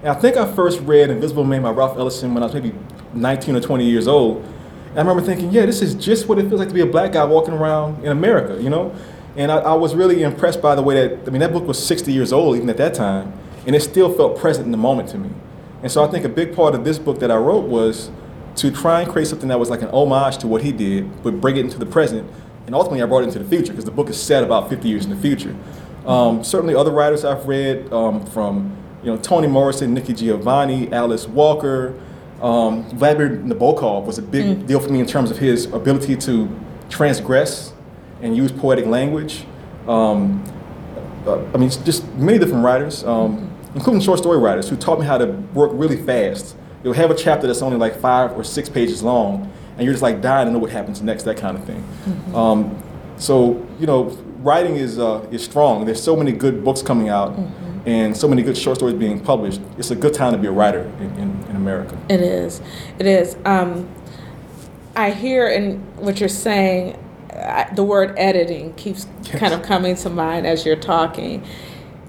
And 0.00 0.08
I 0.08 0.14
think 0.14 0.36
I 0.36 0.50
first 0.54 0.80
read 0.80 1.10
Invisible 1.10 1.44
Man 1.44 1.62
by 1.62 1.70
Ralph 1.70 1.98
Ellison 1.98 2.32
when 2.32 2.42
I 2.42 2.46
was 2.46 2.54
maybe 2.54 2.72
19 3.12 3.56
or 3.56 3.60
20 3.60 3.84
years 3.84 4.08
old. 4.08 4.46
And 4.90 4.98
I 4.98 5.02
remember 5.02 5.22
thinking, 5.22 5.50
yeah, 5.50 5.66
this 5.66 5.82
is 5.82 5.94
just 5.94 6.28
what 6.28 6.38
it 6.38 6.48
feels 6.48 6.60
like 6.60 6.68
to 6.68 6.74
be 6.74 6.80
a 6.80 6.86
black 6.86 7.12
guy 7.12 7.24
walking 7.24 7.54
around 7.54 8.04
in 8.04 8.10
America, 8.10 8.62
you 8.62 8.70
know? 8.70 8.94
And 9.36 9.52
I, 9.52 9.58
I 9.58 9.74
was 9.74 9.94
really 9.94 10.22
impressed 10.22 10.60
by 10.60 10.74
the 10.74 10.82
way 10.82 10.94
that, 10.94 11.28
I 11.28 11.30
mean, 11.30 11.40
that 11.40 11.52
book 11.52 11.66
was 11.66 11.84
60 11.84 12.12
years 12.12 12.32
old 12.32 12.56
even 12.56 12.68
at 12.70 12.76
that 12.78 12.94
time 12.94 13.32
and 13.66 13.76
it 13.76 13.80
still 13.80 14.12
felt 14.12 14.38
present 14.38 14.64
in 14.64 14.72
the 14.72 14.78
moment 14.78 15.10
to 15.10 15.18
me. 15.18 15.30
And 15.82 15.92
so 15.92 16.02
I 16.02 16.08
think 16.08 16.24
a 16.24 16.28
big 16.28 16.56
part 16.56 16.74
of 16.74 16.84
this 16.84 16.98
book 16.98 17.20
that 17.20 17.30
I 17.30 17.36
wrote 17.36 17.66
was 17.66 18.10
to 18.56 18.70
try 18.70 19.02
and 19.02 19.12
create 19.12 19.28
something 19.28 19.48
that 19.50 19.58
was 19.58 19.70
like 19.70 19.82
an 19.82 19.90
homage 19.90 20.38
to 20.38 20.46
what 20.46 20.62
he 20.62 20.72
did, 20.72 21.22
but 21.22 21.40
bring 21.40 21.56
it 21.56 21.60
into 21.60 21.78
the 21.78 21.86
present. 21.86 22.28
And 22.66 22.74
ultimately, 22.74 23.02
I 23.02 23.06
brought 23.06 23.24
it 23.24 23.28
into 23.28 23.38
the 23.38 23.44
future 23.44 23.72
because 23.72 23.84
the 23.84 23.90
book 23.90 24.08
is 24.08 24.20
set 24.20 24.42
about 24.42 24.68
50 24.68 24.88
years 24.88 25.04
in 25.04 25.10
the 25.10 25.16
future. 25.16 25.54
Um, 26.06 26.42
certainly, 26.42 26.74
other 26.74 26.90
writers 26.90 27.24
I've 27.24 27.46
read 27.46 27.92
um, 27.92 28.24
from 28.26 28.76
you 29.02 29.10
know 29.10 29.18
Toni 29.18 29.46
Morrison, 29.46 29.94
Nikki 29.94 30.14
Giovanni, 30.14 30.92
Alice 30.92 31.28
Walker, 31.28 31.94
um, 32.40 32.84
Vladimir 32.90 33.38
Nabokov 33.38 34.04
was 34.04 34.18
a 34.18 34.22
big 34.22 34.44
mm. 34.44 34.66
deal 34.66 34.80
for 34.80 34.90
me 34.90 35.00
in 35.00 35.06
terms 35.06 35.30
of 35.30 35.38
his 35.38 35.66
ability 35.66 36.16
to 36.16 36.48
transgress 36.88 37.72
and 38.22 38.36
use 38.36 38.52
poetic 38.52 38.86
language. 38.86 39.44
Um, 39.86 40.44
uh, 41.26 41.44
I 41.54 41.56
mean, 41.56 41.70
just 41.70 42.06
many 42.14 42.38
different 42.38 42.64
writers. 42.64 43.04
Um, 43.04 43.48
including 43.74 44.00
short 44.00 44.18
story 44.18 44.38
writers 44.38 44.68
who 44.68 44.76
taught 44.76 44.98
me 44.98 45.06
how 45.06 45.18
to 45.18 45.26
work 45.54 45.70
really 45.74 45.96
fast. 45.96 46.56
You'll 46.82 46.94
have 46.94 47.10
a 47.10 47.14
chapter 47.14 47.46
that's 47.46 47.62
only 47.62 47.76
like 47.76 48.00
five 48.00 48.32
or 48.32 48.44
six 48.44 48.68
pages 48.68 49.02
long, 49.02 49.52
and 49.76 49.84
you're 49.84 49.92
just 49.92 50.02
like 50.02 50.20
dying 50.20 50.46
to 50.46 50.52
know 50.52 50.58
what 50.58 50.70
happens 50.70 51.02
next, 51.02 51.24
that 51.24 51.36
kind 51.36 51.56
of 51.56 51.64
thing. 51.64 51.82
Mm-hmm. 51.82 52.34
Um, 52.34 52.82
so, 53.16 53.66
you 53.80 53.86
know, 53.86 54.04
writing 54.38 54.76
is, 54.76 54.98
uh, 54.98 55.26
is 55.30 55.44
strong. 55.44 55.84
There's 55.84 56.02
so 56.02 56.16
many 56.16 56.32
good 56.32 56.64
books 56.64 56.82
coming 56.82 57.08
out. 57.08 57.32
Mm-hmm. 57.32 57.67
And 57.88 58.14
so 58.14 58.28
many 58.28 58.42
good 58.42 58.58
short 58.58 58.76
stories 58.76 58.96
being 58.96 59.18
published. 59.18 59.62
It's 59.78 59.90
a 59.90 59.96
good 59.96 60.12
time 60.12 60.32
to 60.32 60.38
be 60.38 60.46
a 60.46 60.52
writer 60.52 60.82
in, 61.00 61.10
in, 61.14 61.44
in 61.48 61.56
America. 61.56 61.98
It 62.10 62.20
is. 62.20 62.60
It 62.98 63.06
is. 63.06 63.34
Um, 63.46 63.88
I 64.94 65.10
hear 65.10 65.48
in 65.48 65.78
what 65.96 66.20
you're 66.20 66.28
saying, 66.28 67.02
I, 67.32 67.70
the 67.74 67.82
word 67.82 68.12
editing 68.18 68.74
keeps 68.74 69.06
yes. 69.22 69.38
kind 69.38 69.54
of 69.54 69.62
coming 69.62 69.96
to 69.96 70.10
mind 70.10 70.46
as 70.46 70.66
you're 70.66 70.76
talking. 70.76 71.46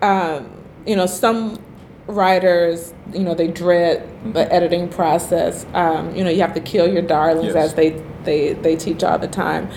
Um, 0.02 0.52
you 0.86 0.98
know, 0.98 1.06
some 1.06 1.64
writers, 2.08 2.94
you 3.14 3.20
know, 3.20 3.34
they 3.34 3.48
dread 3.48 4.02
mm-hmm. 4.02 4.34
the 4.34 4.52
editing 4.54 4.90
process. 4.90 5.66
Um, 5.74 6.14
you 6.14 6.26
know, 6.26 6.30
you 6.30 6.42
have 6.42 6.56
to 6.56 6.62
kill 6.62 6.92
your 6.92 7.04
darlings, 7.04 7.54
yes. 7.54 7.70
as 7.70 7.74
they, 7.76 7.92
they, 8.26 8.52
they 8.52 8.76
teach 8.76 9.02
all 9.02 9.18
the 9.18 9.30
time. 9.30 9.70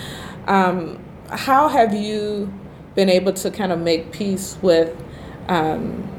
Um, 0.47 1.01
how 1.29 1.69
have 1.69 1.93
you 1.93 2.51
been 2.93 3.07
able 3.07 3.31
to 3.31 3.49
kind 3.49 3.71
of 3.71 3.79
make 3.79 4.11
peace 4.11 4.57
with 4.61 4.99
um, 5.47 6.09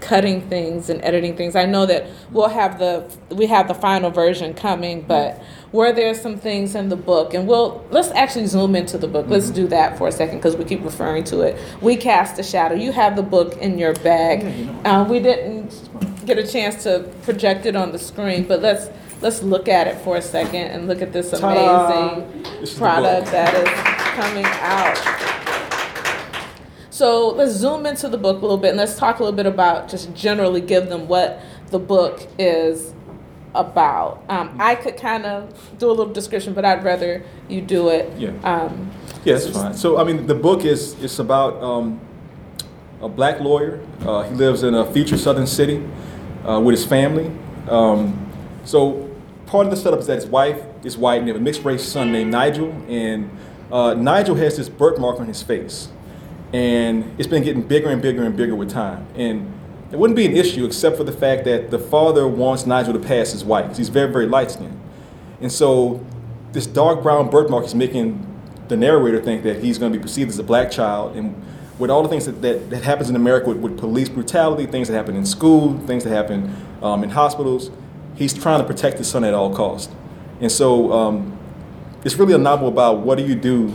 cutting 0.00 0.40
things 0.48 0.90
and 0.90 1.02
editing 1.02 1.36
things? 1.36 1.56
I 1.56 1.64
know 1.64 1.86
that 1.86 2.06
we'll 2.30 2.48
have 2.48 2.78
the 2.78 3.10
we 3.34 3.46
have 3.46 3.68
the 3.68 3.74
final 3.74 4.10
version 4.10 4.54
coming, 4.54 5.02
but 5.02 5.42
were 5.72 5.92
there 5.92 6.14
some 6.14 6.36
things 6.36 6.74
in 6.74 6.88
the 6.88 6.96
book? 6.96 7.34
And 7.34 7.46
we'll 7.46 7.84
let's 7.90 8.10
actually 8.10 8.46
zoom 8.46 8.76
into 8.76 8.98
the 8.98 9.08
book. 9.08 9.24
Mm-hmm. 9.24 9.32
let's 9.32 9.50
do 9.50 9.66
that 9.68 9.98
for 9.98 10.08
a 10.08 10.12
second 10.12 10.38
because 10.38 10.56
we 10.56 10.64
keep 10.64 10.84
referring 10.84 11.24
to 11.24 11.40
it. 11.40 11.58
We 11.80 11.96
cast 11.96 12.38
a 12.38 12.42
shadow. 12.42 12.74
You 12.74 12.92
have 12.92 13.16
the 13.16 13.22
book 13.22 13.56
in 13.58 13.78
your 13.78 13.94
bag. 13.94 14.68
Uh, 14.84 15.06
we 15.08 15.20
didn't 15.20 15.88
get 16.26 16.38
a 16.38 16.46
chance 16.46 16.82
to 16.82 17.08
project 17.22 17.66
it 17.66 17.76
on 17.76 17.92
the 17.92 17.98
screen 17.98 18.46
but 18.46 18.60
let's 18.60 18.88
let's 19.22 19.42
look 19.42 19.68
at 19.68 19.86
it 19.86 19.96
for 19.98 20.16
a 20.16 20.22
second 20.22 20.66
and 20.66 20.88
look 20.88 21.00
at 21.00 21.12
this 21.12 21.32
amazing 21.32 22.42
product 22.76 23.30
that 23.30 23.54
is 23.54 23.68
coming 24.16 24.44
out 24.60 25.45
so 26.96 27.28
let's 27.28 27.52
zoom 27.52 27.84
into 27.84 28.08
the 28.08 28.16
book 28.16 28.38
a 28.38 28.40
little 28.40 28.56
bit 28.56 28.70
and 28.70 28.78
let's 28.78 28.96
talk 28.96 29.18
a 29.18 29.22
little 29.22 29.36
bit 29.36 29.44
about 29.44 29.86
just 29.86 30.14
generally 30.14 30.62
give 30.62 30.88
them 30.88 31.08
what 31.08 31.42
the 31.66 31.78
book 31.78 32.26
is 32.38 32.94
about. 33.54 34.24
Um, 34.30 34.56
I 34.58 34.76
could 34.76 34.96
kind 34.96 35.26
of 35.26 35.76
do 35.76 35.88
a 35.88 35.92
little 35.92 36.10
description, 36.10 36.54
but 36.54 36.64
I'd 36.64 36.82
rather 36.82 37.22
you 37.50 37.60
do 37.60 37.90
it. 37.90 38.10
Yeah. 38.18 38.30
Um, 38.42 38.90
yeah, 39.26 39.34
that's 39.34 39.50
fine. 39.50 39.74
So, 39.74 39.98
I 39.98 40.04
mean, 40.04 40.26
the 40.26 40.34
book 40.34 40.64
is 40.64 40.94
it's 41.04 41.18
about 41.18 41.62
um, 41.62 42.00
a 43.02 43.10
black 43.10 43.40
lawyer. 43.40 43.84
Uh, 44.00 44.22
he 44.22 44.34
lives 44.34 44.62
in 44.62 44.74
a 44.74 44.90
future 44.90 45.18
southern 45.18 45.46
city 45.46 45.86
uh, 46.48 46.58
with 46.60 46.76
his 46.76 46.86
family. 46.86 47.30
Um, 47.68 48.26
so 48.64 49.14
part 49.44 49.66
of 49.66 49.70
the 49.70 49.76
setup 49.76 50.00
is 50.00 50.06
that 50.06 50.16
his 50.16 50.26
wife 50.26 50.64
is 50.82 50.96
white 50.96 51.18
and 51.18 51.28
they 51.28 51.32
have 51.32 51.40
a 51.42 51.44
mixed 51.44 51.62
race 51.62 51.84
son 51.84 52.10
named 52.10 52.30
Nigel. 52.30 52.72
And 52.88 53.30
uh, 53.70 53.92
Nigel 53.92 54.36
has 54.36 54.56
this 54.56 54.70
birthmark 54.70 55.20
on 55.20 55.26
his 55.26 55.42
face. 55.42 55.88
And 56.56 57.14
it's 57.18 57.28
been 57.28 57.42
getting 57.42 57.60
bigger 57.60 57.90
and 57.90 58.00
bigger 58.00 58.24
and 58.24 58.34
bigger 58.34 58.56
with 58.56 58.70
time. 58.70 59.06
And 59.14 59.52
it 59.92 59.98
wouldn't 59.98 60.16
be 60.16 60.24
an 60.24 60.34
issue 60.34 60.64
except 60.64 60.96
for 60.96 61.04
the 61.04 61.12
fact 61.12 61.44
that 61.44 61.70
the 61.70 61.78
father 61.78 62.26
wants 62.26 62.64
Nigel 62.64 62.94
to 62.94 62.98
pass 62.98 63.34
as 63.34 63.44
white 63.44 63.64
because 63.64 63.76
he's 63.76 63.90
very, 63.90 64.10
very 64.10 64.24
light 64.26 64.50
skinned. 64.50 64.80
And 65.42 65.52
so 65.52 66.02
this 66.52 66.66
dark 66.66 67.02
brown 67.02 67.28
birthmark 67.28 67.66
is 67.66 67.74
making 67.74 68.26
the 68.68 68.76
narrator 68.78 69.20
think 69.20 69.42
that 69.42 69.62
he's 69.62 69.76
going 69.76 69.92
to 69.92 69.98
be 69.98 70.02
perceived 70.02 70.30
as 70.30 70.38
a 70.38 70.42
black 70.42 70.70
child. 70.70 71.14
And 71.14 71.34
with 71.78 71.90
all 71.90 72.02
the 72.02 72.08
things 72.08 72.24
that, 72.24 72.40
that, 72.40 72.70
that 72.70 72.84
happens 72.84 73.10
in 73.10 73.16
America 73.16 73.50
with, 73.50 73.58
with, 73.58 73.78
police 73.78 74.08
brutality, 74.08 74.64
things 74.64 74.88
that 74.88 74.94
happen 74.94 75.14
in 75.14 75.26
school, 75.26 75.78
things 75.80 76.04
that 76.04 76.10
happen 76.10 76.56
um, 76.80 77.04
in 77.04 77.10
hospitals, 77.10 77.70
he's 78.14 78.32
trying 78.32 78.62
to 78.62 78.66
protect 78.66 78.96
his 78.96 79.10
son 79.10 79.24
at 79.24 79.34
all 79.34 79.54
costs. 79.54 79.94
And 80.40 80.50
so 80.50 80.90
um, 80.90 81.38
it's 82.02 82.14
really 82.14 82.32
a 82.32 82.38
novel 82.38 82.68
about 82.68 83.00
what 83.00 83.18
do 83.18 83.26
you 83.26 83.34
do 83.34 83.74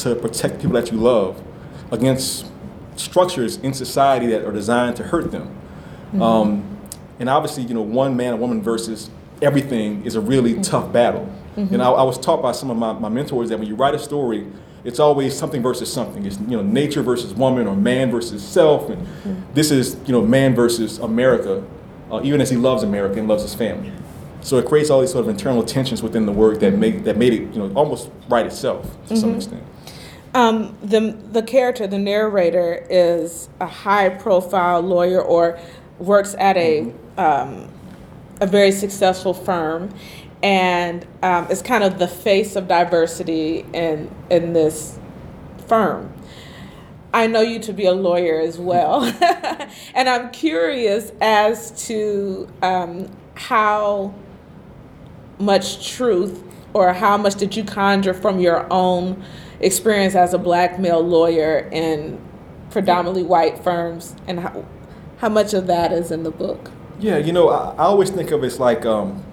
to 0.00 0.16
protect 0.16 0.56
people 0.56 0.72
that 0.72 0.90
you 0.90 0.98
love 0.98 1.40
against 1.90 2.46
structures 2.96 3.56
in 3.58 3.72
society 3.72 4.26
that 4.26 4.44
are 4.44 4.52
designed 4.52 4.96
to 4.96 5.04
hurt 5.04 5.30
them. 5.30 5.48
Mm-hmm. 6.08 6.22
Um, 6.22 6.78
and 7.18 7.28
obviously, 7.28 7.64
you 7.64 7.74
know, 7.74 7.82
one 7.82 8.16
man, 8.16 8.34
a 8.34 8.36
woman 8.36 8.62
versus 8.62 9.10
everything 9.42 10.04
is 10.04 10.14
a 10.14 10.20
really 10.20 10.52
mm-hmm. 10.52 10.62
tough 10.62 10.92
battle. 10.92 11.32
Mm-hmm. 11.56 11.74
And 11.74 11.82
I, 11.82 11.90
I, 11.90 12.02
was 12.02 12.18
taught 12.18 12.40
by 12.40 12.52
some 12.52 12.70
of 12.70 12.76
my, 12.76 12.92
my 12.92 13.08
mentors 13.08 13.48
that 13.48 13.58
when 13.58 13.68
you 13.68 13.74
write 13.74 13.94
a 13.94 13.98
story, 13.98 14.46
it's 14.84 15.00
always 15.00 15.36
something 15.36 15.62
versus 15.62 15.92
something. 15.92 16.24
It's 16.24 16.38
you 16.40 16.56
know 16.56 16.62
nature 16.62 17.02
versus 17.02 17.34
woman 17.34 17.66
or 17.66 17.74
man 17.74 18.10
versus 18.10 18.46
self, 18.46 18.88
and 18.88 19.04
mm-hmm. 19.04 19.52
this 19.54 19.70
is 19.70 19.96
you 20.06 20.12
know 20.12 20.22
man 20.22 20.54
versus 20.54 20.98
America, 20.98 21.64
uh, 22.12 22.20
even 22.22 22.40
as 22.40 22.48
he 22.48 22.56
loves 22.56 22.84
America 22.84 23.18
and 23.18 23.26
loves 23.26 23.42
his 23.42 23.54
family. 23.54 23.92
So 24.40 24.56
it 24.56 24.66
creates 24.66 24.88
all 24.88 25.00
these 25.00 25.10
sort 25.10 25.24
of 25.24 25.28
internal 25.28 25.64
tensions 25.64 26.00
within 26.00 26.26
the 26.26 26.32
work 26.32 26.60
that 26.60 26.74
make 26.74 27.02
that 27.04 27.16
made 27.16 27.32
it 27.32 27.52
you 27.52 27.58
know 27.58 27.72
almost 27.74 28.10
write 28.28 28.46
itself 28.46 28.86
to 29.08 29.16
some 29.16 29.30
mm-hmm. 29.30 29.38
extent. 29.38 29.62
Um, 30.34 30.76
the 30.82 31.16
the 31.32 31.42
character, 31.42 31.86
the 31.86 31.98
narrator, 31.98 32.86
is 32.90 33.48
a 33.60 33.66
high 33.66 34.10
profile 34.10 34.80
lawyer 34.80 35.20
or 35.20 35.58
works 35.98 36.34
at 36.38 36.56
a 36.56 36.82
mm-hmm. 36.82 37.20
um, 37.20 37.68
a 38.40 38.46
very 38.46 38.72
successful 38.72 39.34
firm, 39.34 39.92
and 40.42 41.06
um, 41.22 41.50
is 41.50 41.62
kind 41.62 41.82
of 41.82 41.98
the 41.98 42.08
face 42.08 42.56
of 42.56 42.68
diversity 42.68 43.64
in 43.72 44.14
in 44.30 44.52
this 44.52 44.98
firm. 45.66 46.12
I 47.12 47.26
know 47.26 47.40
you 47.40 47.58
to 47.60 47.72
be 47.72 47.86
a 47.86 47.92
lawyer 47.92 48.38
as 48.38 48.58
well, 48.58 49.02
and 49.94 50.08
I'm 50.08 50.30
curious 50.30 51.10
as 51.22 51.86
to 51.86 52.48
um, 52.60 53.10
how 53.34 54.14
much 55.38 55.88
truth 55.90 56.44
or 56.74 56.92
how 56.92 57.16
much 57.16 57.36
did 57.36 57.56
you 57.56 57.64
conjure 57.64 58.12
from 58.12 58.40
your 58.40 58.70
own 58.70 59.24
experience 59.60 60.14
as 60.14 60.34
a 60.34 60.38
black 60.38 60.78
male 60.78 61.00
lawyer 61.00 61.68
in 61.72 62.20
predominantly 62.70 63.22
white 63.22 63.62
firms 63.62 64.14
and 64.26 64.40
how, 64.40 64.64
how 65.18 65.28
much 65.28 65.54
of 65.54 65.66
that 65.66 65.92
is 65.92 66.10
in 66.10 66.22
the 66.22 66.30
book 66.30 66.70
yeah 67.00 67.16
you 67.16 67.32
know 67.32 67.48
i, 67.48 67.70
I 67.72 67.84
always 67.84 68.10
think 68.10 68.30
of 68.30 68.42
it 68.42 68.46
as 68.46 68.60
like 68.60 68.84
um, 68.84 69.24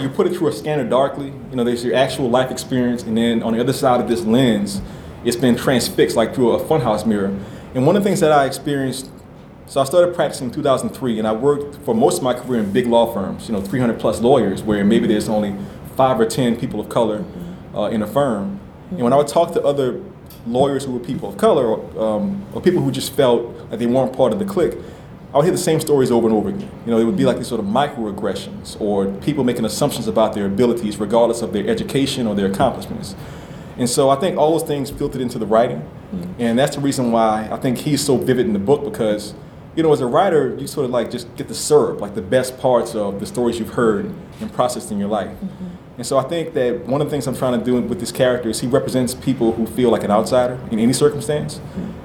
you 0.00 0.08
put 0.08 0.26
it 0.26 0.36
through 0.36 0.48
a 0.48 0.52
scanner 0.52 0.88
darkly 0.88 1.32
you 1.50 1.56
know 1.56 1.64
there's 1.64 1.84
your 1.84 1.94
actual 1.94 2.28
life 2.28 2.50
experience 2.50 3.02
and 3.02 3.16
then 3.16 3.42
on 3.42 3.54
the 3.54 3.60
other 3.60 3.72
side 3.72 4.00
of 4.00 4.08
this 4.08 4.22
lens 4.22 4.82
it's 5.24 5.36
been 5.36 5.56
transfixed 5.56 6.16
like 6.16 6.34
through 6.34 6.52
a 6.52 6.64
funhouse 6.64 7.06
mirror 7.06 7.36
and 7.74 7.86
one 7.86 7.96
of 7.96 8.02
the 8.02 8.08
things 8.08 8.20
that 8.20 8.32
i 8.32 8.44
experienced 8.44 9.08
so 9.72 9.80
I 9.80 9.84
started 9.84 10.14
practicing 10.14 10.48
in 10.48 10.52
2003, 10.52 11.18
and 11.18 11.26
I 11.26 11.32
worked 11.32 11.76
for 11.76 11.94
most 11.94 12.18
of 12.18 12.22
my 12.22 12.34
career 12.34 12.60
in 12.60 12.72
big 12.72 12.86
law 12.86 13.10
firms, 13.10 13.48
you 13.48 13.54
know, 13.54 13.62
300 13.62 13.98
plus 13.98 14.20
lawyers, 14.20 14.62
where 14.62 14.84
maybe 14.84 15.06
there's 15.06 15.30
only 15.30 15.56
five 15.96 16.20
or 16.20 16.26
10 16.26 16.56
people 16.56 16.78
of 16.78 16.90
color 16.90 17.24
uh, 17.74 17.84
in 17.84 18.02
a 18.02 18.06
firm. 18.06 18.60
And 18.94 19.02
when 19.02 19.12
I 19.12 19.16
would 19.16 19.28
talk 19.28 19.52
to 19.52 19.62
other 19.62 20.00
lawyers 20.46 20.84
who 20.84 20.92
were 20.92 21.00
people 21.00 21.28
of 21.28 21.36
color, 21.36 21.66
or, 21.66 22.02
um, 22.02 22.44
or 22.52 22.60
people 22.60 22.82
who 22.82 22.90
just 22.90 23.12
felt 23.12 23.44
like 23.70 23.78
they 23.78 23.86
weren't 23.86 24.14
part 24.16 24.32
of 24.32 24.38
the 24.38 24.44
clique, 24.44 24.74
I 25.32 25.38
would 25.38 25.44
hear 25.44 25.52
the 25.52 25.58
same 25.58 25.80
stories 25.80 26.10
over 26.10 26.26
and 26.26 26.36
over 26.36 26.50
again. 26.50 26.70
You 26.84 26.90
know, 26.90 26.98
it 26.98 27.04
would 27.04 27.16
be 27.16 27.24
like 27.24 27.38
these 27.38 27.46
sort 27.46 27.60
of 27.60 27.66
microaggressions 27.66 28.78
or 28.80 29.06
people 29.22 29.44
making 29.44 29.64
assumptions 29.64 30.06
about 30.06 30.34
their 30.34 30.46
abilities 30.46 30.98
regardless 30.98 31.40
of 31.40 31.52
their 31.52 31.66
education 31.68 32.26
or 32.26 32.34
their 32.34 32.46
accomplishments. 32.46 33.14
And 33.78 33.88
so 33.88 34.10
I 34.10 34.16
think 34.16 34.36
all 34.36 34.58
those 34.58 34.68
things 34.68 34.90
filtered 34.90 35.22
into 35.22 35.38
the 35.38 35.46
writing. 35.46 35.78
Mm-hmm. 35.78 36.42
And 36.42 36.58
that's 36.58 36.76
the 36.76 36.82
reason 36.82 37.12
why 37.12 37.48
I 37.50 37.56
think 37.56 37.78
he's 37.78 38.04
so 38.04 38.18
vivid 38.18 38.44
in 38.44 38.52
the 38.52 38.58
book 38.58 38.84
because 38.84 39.34
you 39.74 39.82
know, 39.82 39.92
as 39.92 40.00
a 40.00 40.06
writer, 40.06 40.54
you 40.58 40.66
sort 40.66 40.84
of 40.84 40.90
like 40.90 41.10
just 41.10 41.34
get 41.36 41.48
the 41.48 41.54
syrup, 41.54 42.00
like 42.00 42.14
the 42.14 42.22
best 42.22 42.58
parts 42.58 42.94
of 42.94 43.20
the 43.20 43.26
stories 43.26 43.58
you've 43.58 43.70
heard 43.70 44.12
and 44.40 44.52
processed 44.52 44.92
in 44.92 44.98
your 44.98 45.08
life. 45.08 45.30
Mm-hmm. 45.30 45.66
And 45.96 46.06
so 46.06 46.18
I 46.18 46.22
think 46.22 46.54
that 46.54 46.86
one 46.86 47.00
of 47.00 47.06
the 47.06 47.10
things 47.10 47.26
I'm 47.26 47.36
trying 47.36 47.58
to 47.58 47.64
do 47.64 47.80
with 47.80 48.00
this 48.00 48.12
character 48.12 48.48
is 48.48 48.60
he 48.60 48.66
represents 48.66 49.14
people 49.14 49.52
who 49.52 49.66
feel 49.66 49.90
like 49.90 50.04
an 50.04 50.10
outsider 50.10 50.58
in 50.70 50.78
any 50.78 50.92
circumstance. 50.92 51.60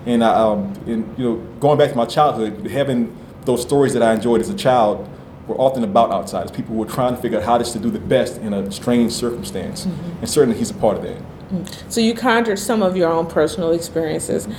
And, 0.05 0.23
I, 0.23 0.33
um, 0.33 0.73
and, 0.85 1.17
you 1.17 1.23
know, 1.23 1.35
going 1.59 1.77
back 1.77 1.91
to 1.91 1.97
my 1.97 2.05
childhood, 2.05 2.69
having 2.69 3.15
those 3.45 3.61
stories 3.61 3.93
that 3.93 4.03
I 4.03 4.13
enjoyed 4.13 4.41
as 4.41 4.49
a 4.49 4.55
child 4.55 5.09
were 5.47 5.55
often 5.55 5.83
about 5.83 6.11
outsiders, 6.11 6.51
people 6.51 6.73
who 6.73 6.79
were 6.79 6.85
trying 6.85 7.15
to 7.15 7.21
figure 7.21 7.37
out 7.39 7.45
how 7.45 7.57
to 7.57 7.79
do 7.79 7.89
the 7.89 7.99
best 7.99 8.37
in 8.37 8.53
a 8.53 8.69
strange 8.71 9.13
circumstance. 9.13 9.85
Mm-hmm. 9.85 10.17
And 10.19 10.29
certainly 10.29 10.57
he's 10.57 10.69
a 10.69 10.73
part 10.73 10.97
of 10.97 11.03
that. 11.03 11.17
Mm-hmm. 11.17 11.89
So 11.89 12.01
you 12.01 12.13
conjured 12.13 12.59
some 12.59 12.83
of 12.83 12.97
your 12.97 13.09
own 13.09 13.27
personal 13.27 13.71
experiences. 13.71 14.49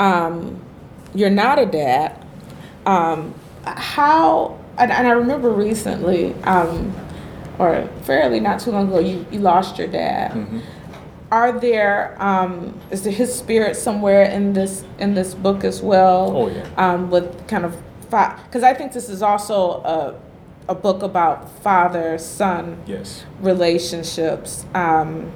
Um, 0.00 0.60
you're 1.14 1.30
not 1.30 1.60
a 1.60 1.66
dad 1.66 2.22
um, 2.86 3.34
how, 3.64 4.58
and, 4.78 4.90
and, 4.90 5.06
I 5.06 5.12
remember 5.12 5.50
recently, 5.50 6.34
um, 6.42 6.92
or 7.58 7.88
fairly 8.02 8.40
not 8.40 8.60
too 8.60 8.70
long 8.70 8.88
ago, 8.88 8.98
you, 8.98 9.26
you 9.30 9.38
lost 9.38 9.78
your 9.78 9.88
dad. 9.88 10.32
Mm-hmm. 10.32 10.60
Are 11.30 11.58
there 11.58 12.16
um, 12.22 12.78
is 12.90 13.02
there 13.04 13.12
his 13.12 13.34
spirit 13.34 13.74
somewhere 13.76 14.24
in 14.24 14.52
this 14.52 14.84
in 14.98 15.14
this 15.14 15.34
book 15.34 15.64
as 15.64 15.80
well? 15.80 16.36
Oh 16.36 16.48
yeah. 16.48 16.68
Um, 16.76 17.10
with 17.10 17.48
kind 17.48 17.64
of 17.64 17.76
because 18.04 18.62
I 18.62 18.74
think 18.74 18.92
this 18.92 19.08
is 19.08 19.22
also 19.22 19.82
a 19.82 20.20
a 20.68 20.74
book 20.74 21.02
about 21.02 21.50
father 21.62 22.18
son 22.18 22.82
yes. 22.86 23.24
relationships. 23.40 24.64
Um, 24.74 25.32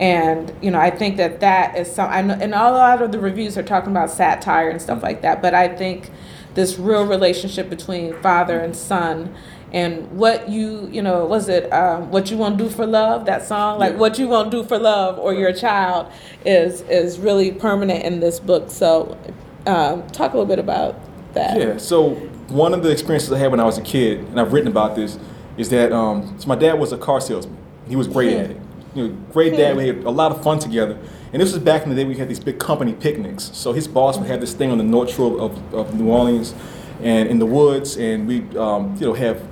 and 0.00 0.52
you 0.60 0.70
know, 0.70 0.80
I 0.80 0.90
think 0.90 1.18
that 1.18 1.40
that 1.40 1.76
is 1.76 1.92
some. 1.92 2.10
I 2.10 2.22
know, 2.22 2.34
and 2.34 2.52
a 2.52 2.70
lot 2.70 3.00
of 3.00 3.12
the 3.12 3.18
reviews 3.18 3.56
are 3.56 3.62
talking 3.62 3.90
about 3.90 4.10
satire 4.10 4.68
and 4.68 4.82
stuff 4.82 4.96
mm-hmm. 4.96 5.06
like 5.06 5.22
that. 5.22 5.40
But 5.40 5.54
I 5.54 5.68
think 5.68 6.10
this 6.54 6.78
real 6.78 7.06
relationship 7.06 7.68
between 7.68 8.14
father 8.20 8.58
and 8.58 8.74
son 8.74 9.34
and 9.74 10.10
what 10.12 10.48
you 10.48 10.88
you 10.90 11.02
know 11.02 11.26
was 11.26 11.48
it 11.48 11.70
um, 11.72 12.10
what 12.10 12.30
you 12.30 12.38
want 12.38 12.56
to 12.56 12.64
do 12.64 12.70
for 12.70 12.86
love 12.86 13.26
that 13.26 13.44
song? 13.44 13.78
Like 13.78 13.92
yeah. 13.92 13.98
what 13.98 14.18
you 14.18 14.28
want 14.28 14.50
to 14.50 14.62
do 14.62 14.66
for 14.66 14.78
love 14.78 15.18
or 15.18 15.34
your 15.34 15.52
child 15.52 16.10
is 16.46 16.80
is 16.82 17.18
really 17.18 17.52
permanent 17.52 18.04
in 18.04 18.20
this 18.20 18.40
book. 18.40 18.70
So 18.70 19.18
um, 19.66 20.06
talk 20.08 20.32
a 20.32 20.36
little 20.38 20.46
bit 20.46 20.58
about 20.58 20.98
that. 21.34 21.58
Yeah 21.58 21.76
so 21.76 22.10
one 22.48 22.72
of 22.72 22.82
the 22.84 22.90
experiences 22.90 23.32
i 23.32 23.38
had 23.38 23.50
when 23.50 23.58
i 23.58 23.64
was 23.64 23.78
a 23.78 23.82
kid 23.82 24.18
and 24.18 24.38
i've 24.38 24.52
written 24.52 24.68
about 24.68 24.94
this 24.94 25.18
is 25.56 25.70
that 25.70 25.90
um, 25.90 26.38
so 26.38 26.46
my 26.46 26.54
dad 26.54 26.74
was 26.74 26.92
a 26.92 26.98
car 26.98 27.20
salesman. 27.20 27.56
He 27.88 27.96
was 27.96 28.06
great 28.06 28.36
at 28.36 28.50
it 28.50 28.60
you 28.94 29.08
know 29.08 29.14
great 29.32 29.56
dad. 29.56 29.76
We 29.76 29.88
had 29.88 30.04
a 30.04 30.10
lot 30.10 30.32
of 30.32 30.42
fun 30.42 30.58
together. 30.58 30.98
And 31.32 31.42
this 31.42 31.52
was 31.52 31.62
back 31.62 31.82
in 31.82 31.88
the 31.88 31.96
day 31.96 32.04
we 32.04 32.16
had 32.16 32.28
these 32.28 32.40
big 32.40 32.58
company 32.60 32.92
picnics. 32.92 33.50
So 33.52 33.72
his 33.72 33.88
boss 33.88 34.18
would 34.18 34.28
have 34.28 34.40
this 34.40 34.54
thing 34.54 34.70
on 34.70 34.78
the 34.78 34.84
North 34.84 35.12
Shore 35.12 35.40
of, 35.40 35.74
of 35.74 35.94
New 35.94 36.08
Orleans 36.08 36.54
and 37.02 37.28
in 37.28 37.38
the 37.38 37.46
woods, 37.46 37.96
and 37.96 38.26
we 38.26 38.40
um, 38.56 38.96
you 38.98 39.06
know 39.06 39.14
have 39.14 39.42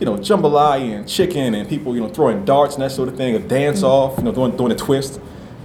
you 0.00 0.06
know 0.06 0.16
jambalaya 0.16 0.96
and 0.98 1.08
chicken 1.08 1.54
and 1.54 1.68
people 1.68 1.94
you 1.94 2.00
know 2.00 2.08
throwing 2.08 2.44
darts 2.44 2.74
and 2.74 2.82
that 2.82 2.92
sort 2.92 3.08
of 3.08 3.16
thing, 3.16 3.34
a 3.34 3.38
dance 3.38 3.78
mm-hmm. 3.78 3.86
off, 3.86 4.18
you 4.18 4.24
know 4.24 4.32
doing 4.32 4.56
doing 4.56 4.72
a 4.72 4.76
twist, 4.76 5.20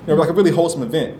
you 0.05 0.07
know 0.07 0.15
like 0.15 0.29
a 0.29 0.33
really 0.33 0.51
wholesome 0.51 0.83
event. 0.83 1.17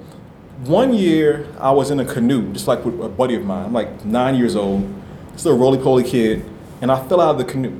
One 0.66 0.94
year 0.94 1.48
I 1.60 1.72
was 1.72 1.92
in 1.92 2.00
a 2.00 2.06
canoe, 2.06 2.52
just 2.54 2.68
like 2.68 2.84
with 2.84 3.00
a 3.02 3.10
buddy 3.10 3.36
of 3.36 3.46
mine. 3.46 3.66
I'm 3.66 3.74
like 3.74 4.06
nine 4.06 4.36
years 4.36 4.56
old, 4.56 4.92
still 5.36 5.54
a 5.54 5.56
roly 5.56 5.78
poly 5.78 6.04
kid, 6.04 6.44
and 6.82 6.92
I 6.92 7.08
fell 7.08 7.22
out 7.22 7.32
of 7.32 7.38
the 7.38 7.46
canoe. 7.46 7.80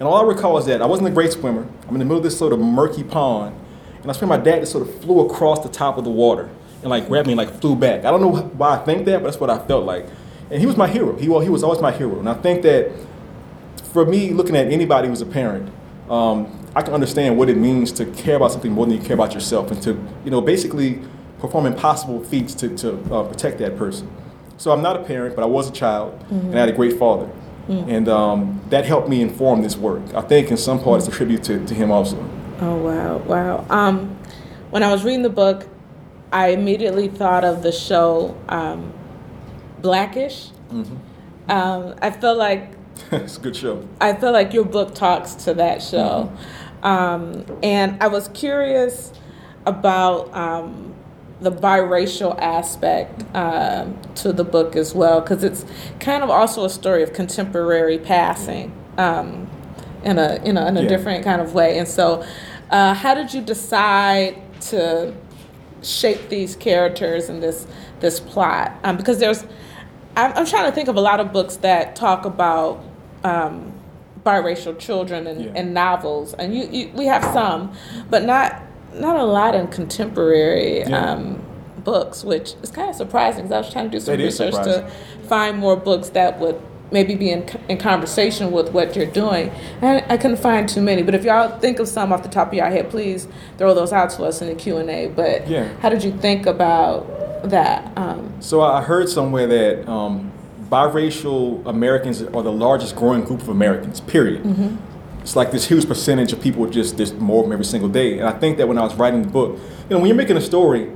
And 0.00 0.06
all 0.06 0.16
I 0.16 0.22
recall 0.22 0.58
is 0.58 0.66
that 0.66 0.80
I 0.80 0.86
wasn't 0.86 1.08
a 1.08 1.12
great 1.12 1.32
swimmer. 1.32 1.66
I'm 1.88 1.94
in 1.94 1.98
the 1.98 2.04
middle 2.04 2.18
of 2.18 2.22
this 2.22 2.38
sort 2.38 2.52
of 2.52 2.60
murky 2.60 3.04
pond, 3.04 3.56
and 4.02 4.10
I 4.10 4.14
swear 4.14 4.28
my 4.28 4.36
dad 4.36 4.60
just 4.60 4.72
sort 4.72 4.86
of 4.86 5.00
flew 5.00 5.26
across 5.26 5.62
the 5.62 5.68
top 5.68 5.98
of 5.98 6.04
the 6.04 6.10
water 6.10 6.48
and 6.82 6.90
like 6.90 7.08
grabbed 7.08 7.26
me 7.26 7.32
and 7.32 7.38
like 7.38 7.60
flew 7.60 7.74
back. 7.74 8.04
I 8.04 8.10
don't 8.10 8.20
know 8.20 8.36
why 8.36 8.76
I 8.76 8.84
think 8.84 9.04
that, 9.06 9.18
but 9.18 9.24
that's 9.24 9.40
what 9.40 9.50
I 9.50 9.58
felt 9.66 9.84
like. 9.84 10.06
And 10.50 10.60
he 10.60 10.66
was 10.66 10.76
my 10.76 10.86
hero. 10.86 11.16
He, 11.16 11.28
well, 11.28 11.40
he 11.40 11.48
was 11.48 11.62
always 11.62 11.80
my 11.80 11.92
hero. 11.92 12.18
And 12.18 12.28
I 12.28 12.34
think 12.34 12.62
that 12.62 12.90
for 13.92 14.04
me, 14.04 14.30
looking 14.30 14.56
at 14.56 14.68
anybody 14.68 15.08
who's 15.08 15.20
a 15.20 15.26
parent, 15.26 15.72
um, 16.10 16.66
I 16.74 16.82
can 16.82 16.94
understand 16.94 17.36
what 17.36 17.48
it 17.48 17.56
means 17.56 17.92
to 17.92 18.06
care 18.06 18.36
about 18.36 18.52
something 18.52 18.72
more 18.72 18.86
than 18.86 18.96
you 18.96 19.02
care 19.02 19.14
about 19.14 19.34
yourself 19.34 19.70
and 19.70 19.82
to, 19.82 19.90
you 20.24 20.30
know, 20.30 20.40
basically 20.40 21.02
perform 21.38 21.66
impossible 21.66 22.22
feats 22.24 22.54
to, 22.54 22.76
to 22.76 23.14
uh, 23.14 23.24
protect 23.24 23.58
that 23.58 23.76
person. 23.76 24.10
So 24.56 24.72
I'm 24.72 24.82
not 24.82 24.96
a 24.96 25.04
parent, 25.04 25.36
but 25.36 25.42
I 25.42 25.46
was 25.46 25.68
a 25.68 25.72
child 25.72 26.18
mm-hmm. 26.20 26.48
and 26.48 26.56
I 26.56 26.60
had 26.60 26.68
a 26.68 26.72
great 26.72 26.98
father. 26.98 27.30
Mm-hmm. 27.68 27.90
And 27.90 28.08
um, 28.08 28.60
that 28.70 28.84
helped 28.86 29.08
me 29.08 29.20
inform 29.20 29.62
this 29.62 29.76
work. 29.76 30.02
I 30.14 30.22
think 30.22 30.50
in 30.50 30.56
some 30.56 30.82
part 30.82 31.00
it's 31.00 31.08
a 31.08 31.10
tribute 31.10 31.44
to, 31.44 31.64
to 31.64 31.74
him 31.74 31.90
also. 31.90 32.16
Oh 32.60 32.76
wow, 32.76 33.18
wow. 33.18 33.66
Um, 33.70 34.16
when 34.70 34.82
I 34.82 34.90
was 34.90 35.04
reading 35.04 35.22
the 35.22 35.30
book, 35.30 35.66
I 36.32 36.48
immediately 36.48 37.08
thought 37.08 37.44
of 37.44 37.62
the 37.62 37.72
show 37.72 38.36
um, 38.48 38.92
Blackish. 39.80 40.50
Um, 41.48 41.94
I 42.02 42.10
feel 42.10 42.36
like 42.36 42.77
it's 43.12 43.36
a 43.36 43.40
good 43.40 43.56
show. 43.56 43.86
I 44.00 44.12
feel 44.14 44.32
like 44.32 44.52
your 44.52 44.64
book 44.64 44.94
talks 44.94 45.34
to 45.44 45.54
that 45.54 45.82
show. 45.82 46.32
Um, 46.82 47.44
and 47.62 48.02
I 48.02 48.08
was 48.08 48.28
curious 48.28 49.12
about 49.66 50.32
um, 50.34 50.94
the 51.40 51.50
biracial 51.50 52.38
aspect 52.40 53.24
um, 53.34 53.98
to 54.16 54.32
the 54.32 54.44
book 54.44 54.76
as 54.76 54.94
well, 54.94 55.20
because 55.20 55.42
it's 55.44 55.64
kind 56.00 56.22
of 56.22 56.30
also 56.30 56.64
a 56.64 56.70
story 56.70 57.02
of 57.02 57.12
contemporary 57.12 57.98
passing 57.98 58.72
um, 58.96 59.48
in 60.04 60.18
a 60.18 60.40
you 60.44 60.52
know 60.52 60.66
in 60.66 60.76
a 60.76 60.82
Yeah. 60.82 60.88
different 60.88 61.24
kind 61.24 61.40
of 61.40 61.54
way. 61.54 61.78
And 61.78 61.86
so, 61.88 62.24
uh, 62.70 62.94
how 62.94 63.14
did 63.14 63.34
you 63.34 63.42
decide 63.42 64.40
to 64.62 65.14
shape 65.82 66.28
these 66.28 66.54
characters 66.56 67.28
and 67.28 67.42
this 67.42 67.66
this 68.00 68.20
plot? 68.20 68.72
Um, 68.84 68.96
because 68.96 69.18
there's, 69.18 69.44
I'm 70.16 70.46
trying 70.46 70.66
to 70.66 70.72
think 70.72 70.88
of 70.88 70.96
a 70.96 71.00
lot 71.00 71.18
of 71.20 71.32
books 71.32 71.56
that 71.56 71.94
talk 71.96 72.24
about 72.24 72.82
um, 73.24 73.72
biracial 74.24 74.78
children 74.78 75.26
and, 75.26 75.44
Yeah. 75.44 75.50
and 75.54 75.74
novels, 75.74 76.34
and 76.34 76.54
you, 76.54 76.68
you 76.70 76.90
we 76.94 77.06
have 77.06 77.24
some, 77.32 77.72
but 78.10 78.24
not 78.24 78.62
not 78.94 79.16
a 79.16 79.24
lot 79.24 79.54
in 79.54 79.66
contemporary 79.68 80.80
Yeah. 80.80 81.12
um, 81.12 81.42
books, 81.84 82.24
which 82.24 82.54
is 82.62 82.70
kind 82.70 82.88
of 82.90 82.96
surprising. 82.96 83.44
Because 83.44 83.52
I 83.52 83.58
was 83.58 83.72
trying 83.72 83.84
to 83.86 83.90
do 83.90 84.00
some 84.00 84.16
That 84.16 84.22
research 84.24 84.54
to 84.54 84.90
find 85.28 85.58
more 85.58 85.76
books 85.76 86.08
that 86.10 86.38
would 86.40 86.60
maybe 86.90 87.14
be 87.14 87.30
in, 87.30 87.46
in 87.68 87.76
conversation 87.76 88.50
with 88.50 88.72
what 88.72 88.96
you're 88.96 89.04
doing. 89.06 89.50
And 89.82 90.02
I 90.08 90.16
couldn't 90.16 90.38
find 90.38 90.66
too 90.66 90.80
many. 90.80 91.02
But 91.02 91.14
if 91.14 91.22
y'all 91.22 91.50
think 91.58 91.78
of 91.80 91.86
some 91.86 92.14
off 92.14 92.22
the 92.22 92.30
top 92.30 92.48
of 92.48 92.54
your 92.54 92.64
head, 92.66 92.88
please 92.88 93.28
throw 93.58 93.74
those 93.74 93.92
out 93.92 94.08
to 94.10 94.24
us 94.24 94.40
in 94.40 94.48
the 94.48 94.54
Q 94.54 94.78
and 94.78 94.88
A. 94.88 95.08
But 95.08 95.46
Yeah. 95.46 95.68
how 95.80 95.90
did 95.90 96.02
you 96.02 96.12
think 96.12 96.46
about 96.46 97.06
that? 97.50 97.92
Um, 97.96 98.32
So 98.40 98.62
I 98.62 98.80
heard 98.82 99.08
somewhere 99.10 99.46
that 99.46 99.86
um, 99.88 100.32
biracial 100.70 101.64
Americans 101.66 102.22
are 102.22 102.42
the 102.42 102.52
largest 102.52 102.96
growing 102.96 103.24
group 103.24 103.40
of 103.40 103.48
Americans. 103.48 104.00
Period. 104.00 104.42
Mm-hmm. 104.42 104.76
It's 105.20 105.36
like 105.36 105.50
this 105.50 105.66
huge 105.68 105.86
percentage 105.86 106.32
of 106.32 106.40
people. 106.40 106.68
Just 106.68 106.96
there's 106.96 107.12
more 107.14 107.40
of 107.40 107.46
them 107.46 107.52
every 107.52 107.64
single 107.64 107.88
day. 107.88 108.18
And 108.18 108.28
I 108.28 108.32
think 108.32 108.56
that 108.58 108.68
when 108.68 108.78
I 108.78 108.82
was 108.82 108.94
writing 108.94 109.22
the 109.22 109.28
book, 109.28 109.58
you 109.58 109.90
know, 109.90 109.98
when 109.98 110.06
you're 110.06 110.16
making 110.16 110.36
a 110.36 110.40
story, 110.40 110.90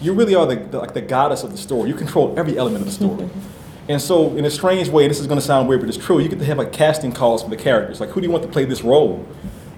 you 0.00 0.12
really 0.14 0.34
are 0.34 0.46
the, 0.46 0.56
the 0.56 0.78
like 0.78 0.94
the 0.94 1.00
goddess 1.00 1.42
of 1.42 1.50
the 1.50 1.58
story. 1.58 1.88
You 1.88 1.94
control 1.94 2.34
every 2.38 2.56
element 2.56 2.80
of 2.80 2.86
the 2.86 2.92
story. 2.92 3.24
Mm-hmm. 3.24 3.58
And 3.90 4.02
so, 4.02 4.36
in 4.36 4.44
a 4.44 4.50
strange 4.50 4.90
way, 4.90 5.08
this 5.08 5.18
is 5.18 5.26
going 5.26 5.40
to 5.40 5.44
sound 5.44 5.66
weird, 5.66 5.80
but 5.80 5.88
it's 5.88 5.98
true. 5.98 6.18
You 6.18 6.28
get 6.28 6.38
to 6.38 6.44
have 6.44 6.58
like 6.58 6.72
casting 6.72 7.10
calls 7.10 7.42
for 7.42 7.48
the 7.48 7.56
characters. 7.56 8.00
Like, 8.00 8.10
who 8.10 8.20
do 8.20 8.26
you 8.26 8.30
want 8.30 8.44
to 8.44 8.50
play 8.50 8.66
this 8.66 8.82
role? 8.82 9.26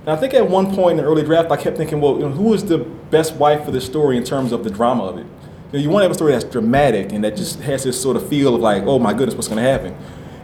And 0.00 0.10
I 0.10 0.16
think 0.16 0.34
at 0.34 0.49
one 0.49 0.75
point 0.75 0.92
in 0.92 0.96
the 0.96 1.04
early 1.04 1.22
draft, 1.22 1.50
I 1.52 1.56
kept 1.56 1.76
thinking, 1.76 2.00
well, 2.00 2.14
you 2.14 2.20
know, 2.20 2.30
who 2.30 2.52
is 2.52 2.64
the 2.64 2.78
best 2.78 3.37
wife 3.37 3.64
for 3.64 3.70
this 3.70 3.87
story 3.87 4.16
in 4.16 4.25
terms 4.25 4.50
of 4.50 4.64
the 4.64 4.70
drama 4.70 5.04
of 5.04 5.18
it? 5.18 5.26
You, 5.72 5.78
know, 5.78 5.82
you 5.82 5.90
want 5.90 6.02
to 6.02 6.04
have 6.04 6.10
a 6.10 6.14
story 6.14 6.32
that's 6.32 6.44
dramatic 6.44 7.12
and 7.12 7.22
that 7.22 7.36
just 7.36 7.60
has 7.60 7.84
this 7.84 8.00
sort 8.00 8.16
of 8.16 8.28
feel 8.28 8.54
of 8.54 8.60
like, 8.60 8.82
oh 8.84 8.98
my 8.98 9.12
goodness, 9.12 9.34
what's 9.34 9.48
going 9.48 9.62
to 9.62 9.68
happen? 9.70 9.96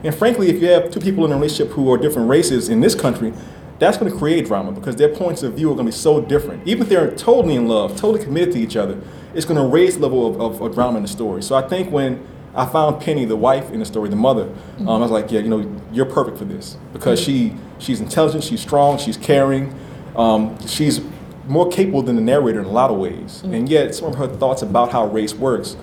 And 0.04 0.14
frankly, 0.14 0.48
if 0.50 0.62
you 0.62 0.68
have 0.68 0.90
two 0.90 1.00
people 1.00 1.24
in 1.24 1.32
a 1.32 1.34
relationship 1.34 1.72
who 1.72 1.90
are 1.92 1.98
different 1.98 2.28
races 2.28 2.68
in 2.68 2.80
this 2.80 2.94
country, 2.94 3.32
that's 3.78 3.98
going 3.98 4.10
to 4.10 4.16
create 4.16 4.46
drama 4.46 4.72
because 4.72 4.96
their 4.96 5.08
points 5.08 5.42
of 5.42 5.54
view 5.54 5.70
are 5.70 5.74
going 5.74 5.86
to 5.86 5.92
be 5.92 5.96
so 5.96 6.20
different. 6.20 6.66
Even 6.66 6.82
if 6.82 6.88
they're 6.88 7.14
totally 7.16 7.56
in 7.56 7.66
love, 7.66 7.96
totally 7.96 8.22
committed 8.22 8.54
to 8.54 8.60
each 8.60 8.76
other, 8.76 9.00
it's 9.34 9.44
going 9.44 9.60
to 9.60 9.66
raise 9.66 9.96
the 9.96 10.02
level 10.02 10.26
of, 10.26 10.40
of, 10.40 10.62
of 10.62 10.74
drama 10.74 10.96
in 10.98 11.02
the 11.02 11.08
story. 11.08 11.42
So 11.42 11.56
I 11.56 11.66
think 11.66 11.90
when 11.90 12.26
I 12.54 12.64
found 12.64 13.02
Penny, 13.02 13.24
the 13.24 13.36
wife 13.36 13.70
in 13.70 13.80
the 13.80 13.84
story, 13.84 14.08
the 14.08 14.16
mother, 14.16 14.50
um, 14.78 14.88
I 14.88 14.96
was 14.98 15.10
like, 15.10 15.30
yeah, 15.30 15.40
you 15.40 15.48
know, 15.48 15.80
you're 15.92 16.06
perfect 16.06 16.38
for 16.38 16.46
this 16.46 16.78
because 16.92 17.20
she 17.20 17.54
she's 17.78 18.00
intelligent, 18.00 18.44
she's 18.44 18.60
strong, 18.60 18.96
she's 18.96 19.18
caring, 19.18 19.74
um, 20.16 20.56
she's 20.66 21.00
more 21.46 21.68
capable 21.68 22.02
than 22.02 22.16
the 22.16 22.22
narrator 22.22 22.60
in 22.60 22.66
a 22.66 22.70
lot 22.70 22.90
of 22.90 22.98
ways. 22.98 23.42
Mm. 23.44 23.54
And 23.54 23.68
yet, 23.68 23.94
some 23.94 24.08
of 24.08 24.16
her 24.16 24.26
thoughts 24.26 24.62
about 24.62 24.92
how 24.92 25.06
race 25.06 25.34
works 25.34 25.76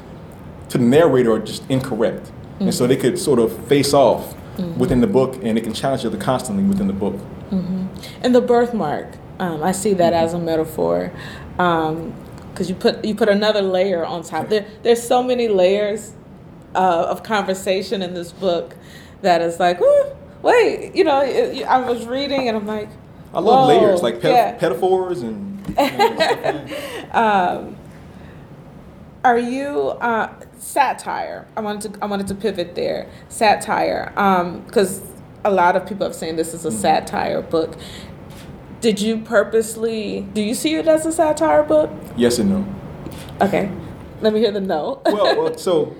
to 0.69 0.77
the 0.77 0.83
narrator 0.83 1.33
are 1.33 1.39
just 1.39 1.69
incorrect. 1.69 2.31
And 2.59 2.69
mm. 2.69 2.73
so 2.73 2.87
they 2.87 2.97
could 2.97 3.17
sort 3.17 3.39
of 3.39 3.67
face 3.67 3.93
off 3.93 4.35
mm. 4.57 4.77
within 4.77 5.01
the 5.01 5.07
book 5.07 5.35
and 5.43 5.57
they 5.57 5.61
can 5.61 5.73
challenge 5.73 6.01
each 6.01 6.07
other 6.07 6.17
constantly 6.17 6.63
within 6.63 6.87
the 6.87 6.93
book. 6.93 7.15
Mm-hmm. 7.51 7.85
and 8.23 8.33
the 8.33 8.41
birthmark, 8.41 9.13
um, 9.37 9.61
I 9.61 9.73
see 9.73 9.93
that 9.93 10.11
mm-hmm. 10.11 10.25
as 10.25 10.33
a 10.33 10.39
metaphor. 10.39 11.11
Um, 11.59 12.15
because 12.51 12.69
you 12.69 12.75
put 12.75 13.03
you 13.03 13.15
put 13.15 13.29
another 13.29 13.61
layer 13.61 14.05
on 14.05 14.23
top. 14.23 14.49
There, 14.49 14.65
there's 14.83 15.01
so 15.01 15.23
many 15.23 15.47
layers 15.47 16.13
uh, 16.75 17.07
of 17.09 17.23
conversation 17.23 18.03
in 18.03 18.13
this 18.13 18.31
book 18.31 18.75
that 19.21 19.41
is 19.41 19.59
like, 19.59 19.79
wait, 20.43 20.95
you 20.95 21.03
know, 21.03 21.21
it, 21.21 21.63
I 21.63 21.89
was 21.89 22.05
reading 22.05 22.47
and 22.47 22.57
I'm 22.57 22.67
like, 22.67 22.89
I 23.33 23.39
love 23.39 23.67
layers, 23.67 24.01
like 24.03 24.21
pet- 24.21 24.31
yeah. 24.31 24.51
metaphors 24.61 25.21
and. 25.21 25.52
You 25.67 25.75
know, 25.75 26.15
stuff 26.15 26.19
like 26.19 27.11
that. 27.11 27.73
Are 29.23 29.39
you 29.39 29.89
uh, 30.01 30.33
satire? 30.57 31.47
I 31.55 31.61
wanted 31.61 31.93
to 31.93 32.03
I 32.03 32.07
wanted 32.07 32.27
to 32.27 32.35
pivot 32.35 32.75
there. 32.75 33.09
Satire, 33.29 34.11
um, 34.17 34.61
because 34.61 35.01
a 35.45 35.51
lot 35.51 35.77
of 35.77 35.87
people 35.87 36.05
have 36.05 36.15
saying 36.15 36.35
this 36.35 36.53
is 36.53 36.65
a 36.65 36.69
mm-hmm. 36.69 36.77
satire 36.77 37.41
book. 37.41 37.77
Did 38.81 38.99
you 38.99 39.21
purposely? 39.21 40.27
Do 40.33 40.41
you 40.41 40.53
see 40.53 40.75
it 40.75 40.89
as 40.89 41.05
a 41.05 41.11
satire 41.13 41.63
book? 41.63 41.89
yes 42.17 42.37
and 42.37 42.49
no. 42.49 42.75
Okay, 43.39 43.71
let 44.19 44.33
me 44.33 44.41
hear 44.41 44.51
the 44.51 44.59
no. 44.59 45.01
well, 45.05 45.41
well, 45.41 45.57
so 45.57 45.95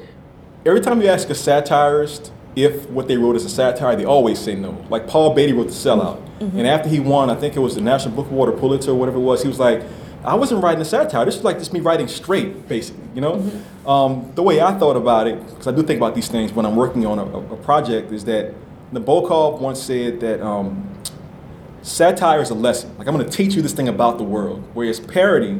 every 0.66 0.82
time 0.82 1.02
you 1.02 1.08
ask 1.08 1.30
a 1.30 1.36
satirist 1.36 2.34
if 2.56 2.90
what 2.90 3.08
they 3.08 3.18
wrote 3.18 3.36
is 3.36 3.46
a 3.46 3.50
satire, 3.50 3.96
they 3.96 4.06
always 4.06 4.40
say 4.40 4.56
no. 4.56 4.86
Like 4.90 5.08
Paul 5.08 5.34
Beatty 5.34 5.54
wrote 5.54 5.68
The 5.68 5.74
Sellout, 5.74 6.22
and 6.40 6.68
after 6.68 6.90
he 6.90 7.00
won, 7.00 7.30
I 7.30 7.36
think 7.36 7.56
it 7.56 7.60
was 7.60 7.76
the 7.76 7.82
National 7.82 8.16
Book 8.16 8.30
Award 8.30 8.50
or 8.50 8.58
Pulitzer 8.58 8.92
or 8.92 8.96
whatever 8.96 9.18
it 9.18 9.22
was, 9.22 9.42
he 9.42 9.48
was 9.48 9.60
like, 9.60 9.84
I 10.24 10.36
wasn't 10.36 10.64
writing 10.64 10.82
a 10.82 10.86
satire. 10.86 11.26
This 11.26 11.36
is 11.38 11.44
like 11.44 11.60
just 11.60 11.74
me 11.74 11.80
writing 11.80 12.08
straight, 12.08 12.68
basically. 12.68 13.04
You 13.16 13.22
know, 13.22 13.52
um, 13.86 14.32
the 14.36 14.44
way 14.44 14.62
I 14.62 14.74
thought 14.78 14.96
about 14.96 15.28
it, 15.28 15.40
because 15.50 15.68
I 15.68 15.72
do 15.72 15.84
think 15.84 15.98
about 15.98 16.16
these 16.16 16.28
things 16.28 16.54
when 16.54 16.66
I'm 16.66 16.76
working 16.76 17.06
on 17.06 17.20
a, 17.20 17.26
a 17.26 17.58
project, 17.58 18.12
is 18.12 18.26
that 18.26 18.54
Nabokov 18.92 19.60
once 19.60 19.82
said 19.82 20.20
that. 20.22 20.42
Um, 20.42 20.90
satire 21.84 22.42
is 22.42 22.50
a 22.50 22.56
lesson. 22.56 22.98
Like 22.98 23.08
I'm 23.08 23.16
going 23.16 23.30
to 23.30 23.38
teach 23.38 23.56
you 23.56 23.62
this 23.62 23.74
thing 23.74 23.88
about 23.88 24.18
the 24.18 24.24
world, 24.24 24.64
whereas 24.74 25.00
parody 25.00 25.60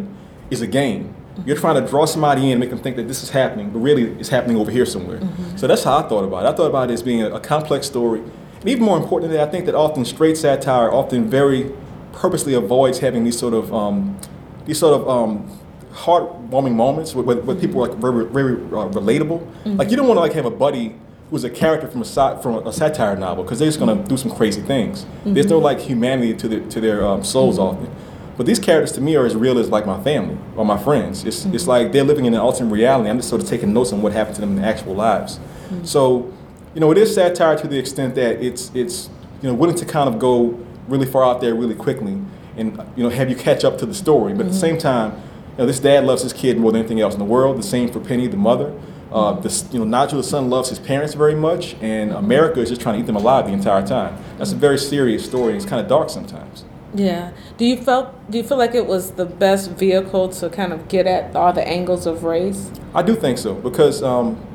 is 0.50 0.62
a 0.62 0.68
game. 0.68 1.14
You're 1.46 1.58
trying 1.58 1.82
to 1.84 1.90
draw 1.90 2.06
somebody 2.06 2.46
in, 2.46 2.52
and 2.52 2.60
make 2.60 2.70
them 2.70 2.80
think 2.80 2.96
that 2.96 3.08
this 3.08 3.24
is 3.24 3.30
happening, 3.30 3.70
but 3.72 3.80
really 3.80 4.04
it's 4.20 4.30
happening 4.30 4.58
over 4.58 4.72
here 4.72 4.86
somewhere. 4.86 5.20
So 5.56 5.68
that's 5.68 5.84
how 5.84 5.98
I 5.98 6.08
thought 6.08 6.24
about 6.24 6.46
it. 6.46 6.50
I 6.50 6.54
thought 6.54 6.68
about 6.68 6.90
it 6.90 6.94
as 6.94 7.02
being 7.04 7.22
a, 7.24 7.30
a 7.32 7.40
complex 7.40 7.88
story, 7.88 8.20
and 8.60 8.70
even 8.70 8.84
more 8.84 8.98
importantly, 8.98 9.40
I 9.40 9.46
think 9.46 9.66
that 9.66 9.76
often 9.76 10.06
straight 10.06 10.38
satire 10.38 10.92
often 10.92 11.30
very 11.30 11.72
purposely 12.14 12.54
avoids 12.54 13.00
having 13.00 13.24
these 13.24 13.38
sort 13.38 13.54
of 13.54 13.74
um, 13.74 14.18
these 14.66 14.80
sort 14.80 15.02
of 15.02 15.10
um, 15.10 15.60
heartwarming 15.94 16.74
moments 16.74 17.14
where, 17.14 17.24
where, 17.24 17.38
where 17.38 17.56
people 17.56 17.84
are 17.84 17.90
like 17.90 17.98
very, 17.98 18.26
very 18.26 18.54
uh, 18.54 18.90
relatable. 18.90 19.46
Like 19.66 19.90
you 19.92 19.98
don't 19.98 20.08
want 20.08 20.18
to 20.18 20.22
like 20.22 20.34
have 20.34 20.46
a 20.46 20.52
buddy 20.52 20.96
who's 21.30 21.44
a 21.44 21.50
character 21.50 21.88
from 21.88 22.02
a 22.02 22.42
from 22.42 22.68
a 22.68 22.72
satire 22.74 23.16
novel 23.16 23.44
because 23.44 23.60
they're 23.60 23.68
just 23.68 23.80
gonna 23.80 23.96
do 24.04 24.18
some 24.18 24.32
crazy 24.32 24.62
things. 24.62 25.06
There's 25.26 25.48
no 25.48 25.58
like 25.60 25.80
humanity 25.80 26.34
to 26.36 26.48
their 26.48 26.60
to 26.62 26.80
their 26.82 27.06
um, 27.06 27.24
souls 27.24 27.58
often. 27.60 27.90
But 28.36 28.46
these 28.46 28.60
characters 28.60 28.92
to 28.94 29.02
me 29.02 29.16
are 29.16 29.26
as 29.26 29.36
real 29.36 29.60
as 29.60 29.70
like 29.70 29.86
my 29.86 30.02
family 30.02 30.38
or 30.56 30.66
my 30.66 30.78
friends. 30.78 31.24
It's 31.24 31.42
mm-hmm. 31.42 31.56
it's 31.56 31.68
like 31.68 31.92
they're 31.92 32.04
living 32.04 32.26
in 32.26 32.34
an 32.34 32.40
alternate 32.40 32.72
reality. 32.72 33.10
I'm 33.10 33.18
just 33.18 33.30
sort 33.30 33.42
of 33.42 33.48
taking 33.48 33.74
notes 33.74 33.94
on 33.94 34.02
what 34.02 34.14
happened 34.14 34.36
to 34.36 34.42
them 34.42 34.52
in 34.52 34.56
their 34.58 34.66
actual 34.66 34.96
lives. 34.96 35.38
Mm-hmm. 35.38 35.86
So, 35.86 36.34
you 36.74 36.82
know, 36.82 36.92
it 36.92 36.98
is 36.98 37.14
satire 37.14 37.58
to 37.58 37.68
the 37.68 37.78
extent 37.78 38.16
that 38.16 38.42
it's 38.44 38.72
it's 38.74 39.10
you 39.42 39.50
know 39.50 39.54
willing 39.54 39.76
to 39.76 39.86
kind 39.86 40.10
of 40.10 40.20
go 40.20 40.60
really 40.88 41.06
far 41.06 41.24
out 41.24 41.42
there 41.42 41.56
really 41.56 41.76
quickly 41.76 42.20
and 42.58 42.78
you 42.96 43.04
know 43.04 43.10
have 43.10 43.30
you 43.30 43.36
catch 43.36 43.64
up 43.64 43.78
to 43.80 43.86
the 43.86 43.94
story. 43.94 44.34
But 44.34 44.48
at 44.48 44.52
the 44.52 44.58
mm-hmm. 44.58 44.60
same 44.60 44.78
time, 44.78 45.12
you 45.52 45.60
know, 45.60 45.66
this 45.66 45.80
dad 45.80 46.04
loves 46.06 46.24
his 46.24 46.34
kid 46.34 46.58
more 46.58 46.72
than 46.72 46.80
anything 46.80 47.02
else 47.02 47.14
in 47.14 47.20
the 47.20 47.26
world. 47.26 47.58
The 47.58 47.64
same 47.64 47.92
for 47.92 48.00
Penny, 48.00 48.28
the 48.28 48.38
mother. 48.38 48.74
Uh, 49.12 49.34
this, 49.34 49.70
you 49.72 49.78
know, 49.78 49.86
Nigel, 49.86 50.18
the 50.18 50.24
son, 50.24 50.50
loves 50.50 50.70
his 50.70 50.80
parents 50.80 51.14
very 51.14 51.36
much, 51.36 51.76
and 51.82 52.12
America 52.12 52.60
is 52.62 52.70
just 52.70 52.82
trying 52.82 52.96
to 52.96 53.02
eat 53.02 53.06
them 53.06 53.16
alive 53.16 53.46
the 53.46 53.54
entire 53.54 53.86
time. 53.86 54.18
That's 54.40 54.54
a 54.54 54.56
very 54.56 54.80
serious 54.80 55.24
story. 55.24 55.54
and 55.54 55.58
It's 55.58 55.70
kind 55.70 55.80
of 55.80 55.88
dark 55.88 56.10
sometimes. 56.10 56.66
Yeah. 56.94 57.32
Do 57.58 57.66
you 57.66 57.78
felt? 57.78 58.30
Do 58.32 58.38
you 58.38 58.44
feel 58.44 58.58
like 58.58 58.76
it 58.76 58.86
was 58.86 59.12
the 59.12 59.26
best 59.26 59.72
vehicle 59.72 60.30
to 60.30 60.50
kind 60.50 60.72
of 60.72 60.88
get 60.88 61.08
at 61.08 61.36
all 61.36 61.52
the 61.54 61.68
angles 61.68 62.06
of 62.06 62.24
race? 62.24 62.72
I 62.94 63.02
do 63.02 63.16
think 63.16 63.38
so 63.38 63.56
because 63.56 64.04
um, 64.04 64.46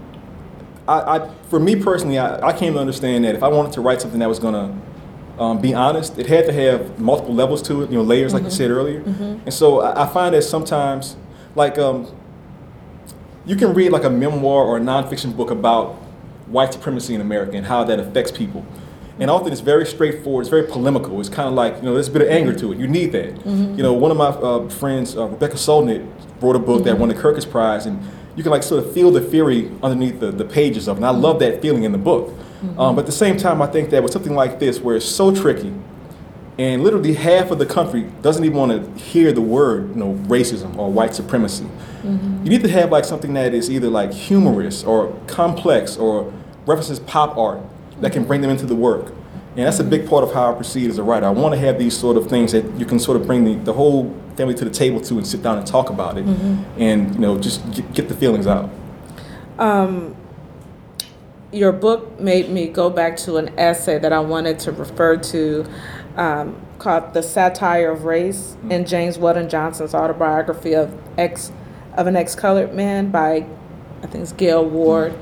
I, 0.87 1.18
I, 1.18 1.35
for 1.51 1.59
me 1.61 1.77
personally, 1.77 2.18
I, 2.18 2.48
I 2.48 2.57
came 2.57 2.74
to 2.74 2.79
understand 2.79 3.24
that 3.24 3.35
if 3.35 3.42
I 3.42 3.48
wanted 3.48 3.72
to 3.72 3.81
write 3.81 4.01
something 4.01 4.20
that 4.20 4.29
was 4.29 4.38
going 4.38 4.55
to 4.55 5.42
um, 5.42 5.61
be 5.61 5.74
honest, 5.74 6.18
it 6.18 6.27
had 6.27 6.46
to 6.46 6.53
have 6.53 6.98
multiple 6.98 7.35
levels 7.35 7.62
to 7.62 7.83
it, 7.83 7.90
you 7.90 7.96
know, 7.96 8.03
layers, 8.03 8.35
like 8.35 8.42
you 8.42 8.51
said 8.51 8.70
earlier. 8.70 9.01
And 9.01 9.55
so 9.55 9.81
I, 9.81 10.05
I 10.05 10.07
find 10.07 10.35
that 10.35 10.42
sometimes, 10.42 11.16
like, 11.55 11.79
um, 11.79 12.12
you 13.46 13.57
can 13.57 13.72
read 13.72 13.92
like 13.92 14.05
a 14.05 14.11
memoir 14.11 14.64
or 14.64 14.77
a 14.77 14.81
nonfiction 14.81 15.37
book 15.37 15.51
about 15.51 15.94
white 16.46 16.72
supremacy 16.72 17.14
in 17.14 17.20
America 17.20 17.57
and 17.57 17.66
how 17.66 17.85
that 17.85 18.01
affects 18.01 18.33
people. 18.33 18.64
And 19.20 19.31
often 19.31 19.52
it's 19.52 19.61
very 19.61 19.85
straightforward, 19.85 20.42
it's 20.42 20.50
very 20.50 20.66
polemical. 20.66 21.18
It's 21.20 21.28
kind 21.28 21.48
of 21.48 21.54
like, 21.54 21.76
you 21.76 21.83
know, 21.83 21.94
there's 21.94 22.09
a 22.09 22.12
bit 22.12 22.22
of 22.22 22.28
anger 22.28 22.54
to 22.54 22.72
it. 22.72 22.78
You 22.78 22.87
need 22.87 23.12
that. 23.12 23.44
You 23.76 23.83
know, 23.83 23.92
one 23.92 24.11
of 24.11 24.16
my 24.16 24.28
uh, 24.28 24.68
friends, 24.68 25.16
uh, 25.16 25.26
Rebecca 25.26 25.57
Solnit, 25.57 26.07
wrote 26.40 26.54
a 26.54 26.61
book 26.61 26.85
that 26.85 26.96
won 26.98 27.09
the 27.09 27.14
Kirkus 27.16 27.50
Prize, 27.50 27.87
and 27.87 28.00
you 28.37 28.42
can 28.44 28.52
like 28.52 28.62
sort 28.62 28.85
of 28.85 28.92
feel 28.92 29.11
the 29.11 29.20
fury 29.20 29.70
underneath 29.83 30.20
the, 30.20 30.31
the 30.31 30.44
pages 30.44 30.87
of 30.87 30.96
it. 30.96 30.98
And 30.98 31.07
I 31.07 31.11
love 31.11 31.40
that 31.40 31.61
feeling 31.61 31.83
in 31.83 31.90
the 31.92 31.98
book. 31.98 32.33
Um, 32.78 32.94
but 32.94 33.00
at 33.00 33.07
the 33.07 33.12
same 33.12 33.37
time, 33.37 33.61
I 33.62 33.66
think 33.66 33.90
that 33.90 34.02
with 34.02 34.12
something 34.12 34.35
like 34.35 34.59
this, 34.61 34.81
where 34.81 34.96
it's 34.96 35.07
so 35.07 35.35
tricky, 35.35 35.72
and 36.59 36.83
literally 36.83 37.14
half 37.14 37.50
of 37.52 37.59
the 37.59 37.66
country 37.66 38.02
doesn't 38.22 38.44
even 38.44 38.57
want 38.57 38.72
to 38.72 39.02
hear 39.02 39.33
the 39.33 39.40
word, 39.40 39.90
you 39.90 39.94
know, 39.96 40.14
racism 40.26 40.76
or 40.76 40.90
white 40.90 41.14
supremacy. 41.14 41.66
You 42.44 42.50
need 42.50 42.62
to 42.62 42.68
have 42.68 42.90
like 42.90 43.04
something 43.04 43.33
that 43.35 43.54
is 43.54 43.70
either 43.70 43.88
like 43.88 44.12
humorous 44.12 44.83
or 44.83 45.12
complex 45.26 45.96
or 45.96 46.33
references 46.66 46.98
pop 47.00 47.37
art 47.37 47.61
that 48.00 48.12
can 48.12 48.24
bring 48.24 48.40
them 48.40 48.50
into 48.50 48.66
the 48.66 48.74
work. 48.74 49.12
And 49.56 49.66
that's 49.66 49.80
a 49.80 49.84
big 49.84 50.08
part 50.08 50.22
of 50.22 50.32
how 50.32 50.52
I 50.52 50.54
proceed 50.54 50.88
as 50.88 50.98
a 50.98 51.02
writer. 51.02 51.26
I 51.26 51.30
want 51.30 51.54
to 51.54 51.58
have 51.58 51.78
these 51.78 51.96
sort 51.96 52.16
of 52.16 52.28
things 52.28 52.52
that 52.52 52.64
you 52.78 52.87
can 52.87 52.98
sort 52.98 53.20
of 53.20 53.26
bring 53.26 53.44
the, 53.44 53.54
the 53.64 53.72
whole 53.72 54.14
family 54.37 54.54
to 54.54 54.64
the 54.64 54.70
table 54.70 55.00
to 55.00 55.16
and 55.16 55.26
sit 55.26 55.42
down 55.42 55.58
and 55.58 55.66
talk 55.66 55.90
about 55.90 56.16
it 56.16 56.24
and, 56.78 57.14
you 57.14 57.20
know, 57.20 57.37
just 57.38 57.68
get, 57.72 57.92
get 57.92 58.08
the 58.08 58.14
feelings 58.14 58.46
out. 58.46 58.70
Um, 59.58 60.14
your 61.50 61.72
book 61.72 62.20
made 62.20 62.50
me 62.50 62.68
go 62.68 62.90
back 62.90 63.16
to 63.16 63.37
an 63.37 63.58
essay 63.58 63.98
that 63.98 64.12
I 64.12 64.20
wanted 64.20 64.58
to 64.61 64.72
refer 64.72 65.16
to 65.16 65.66
um, 66.16 66.61
called 66.78 67.14
"The 67.14 67.22
Satire 67.22 67.90
of 67.90 68.04
Race" 68.04 68.56
in 68.68 68.84
James 68.84 69.18
Weldon 69.18 69.48
Johnson's 69.48 69.94
autobiography 69.94 70.74
of 70.74 70.96
ex 71.16 71.50
of 71.96 72.06
an 72.06 72.16
ex-colored 72.16 72.74
man 72.74 73.11
by 73.11 73.46
I 74.02 74.06
think 74.06 74.22
it's 74.22 74.32
Gail 74.32 74.64
Ward. 74.64 75.14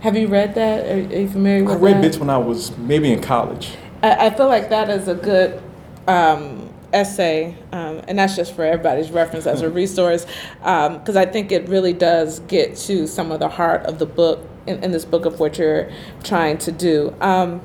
Have 0.00 0.16
you 0.16 0.28
read 0.28 0.54
that? 0.54 0.86
Are, 0.86 0.92
are 0.92 1.20
you 1.20 1.28
familiar 1.28 1.64
with 1.64 1.76
I 1.76 1.78
read 1.78 1.96
that? 1.96 2.02
bits 2.02 2.18
when 2.18 2.30
I 2.30 2.38
was 2.38 2.76
maybe 2.76 3.12
in 3.12 3.20
college. 3.20 3.76
I, 4.02 4.26
I 4.26 4.30
feel 4.30 4.46
like 4.46 4.68
that 4.68 4.90
is 4.90 5.08
a 5.08 5.14
good 5.14 5.62
um, 6.06 6.72
essay, 6.92 7.56
um, 7.72 8.02
and 8.06 8.18
that's 8.18 8.36
just 8.36 8.54
for 8.54 8.64
everybody's 8.64 9.10
reference 9.10 9.46
as 9.46 9.62
a 9.62 9.70
resource, 9.82 10.26
because 10.58 11.16
I 11.16 11.26
think 11.26 11.50
it 11.50 11.68
really 11.68 11.92
does 11.92 12.40
get 12.40 12.76
to 12.76 13.06
some 13.06 13.32
of 13.32 13.40
the 13.40 13.48
heart 13.48 13.82
of 13.86 13.98
the 13.98 14.06
book 14.06 14.46
in, 14.66 14.82
in 14.84 14.92
this 14.92 15.04
book 15.04 15.24
of 15.24 15.40
what 15.40 15.58
you're 15.58 15.90
trying 16.22 16.58
to 16.58 16.72
do. 16.72 17.14
Um, 17.20 17.62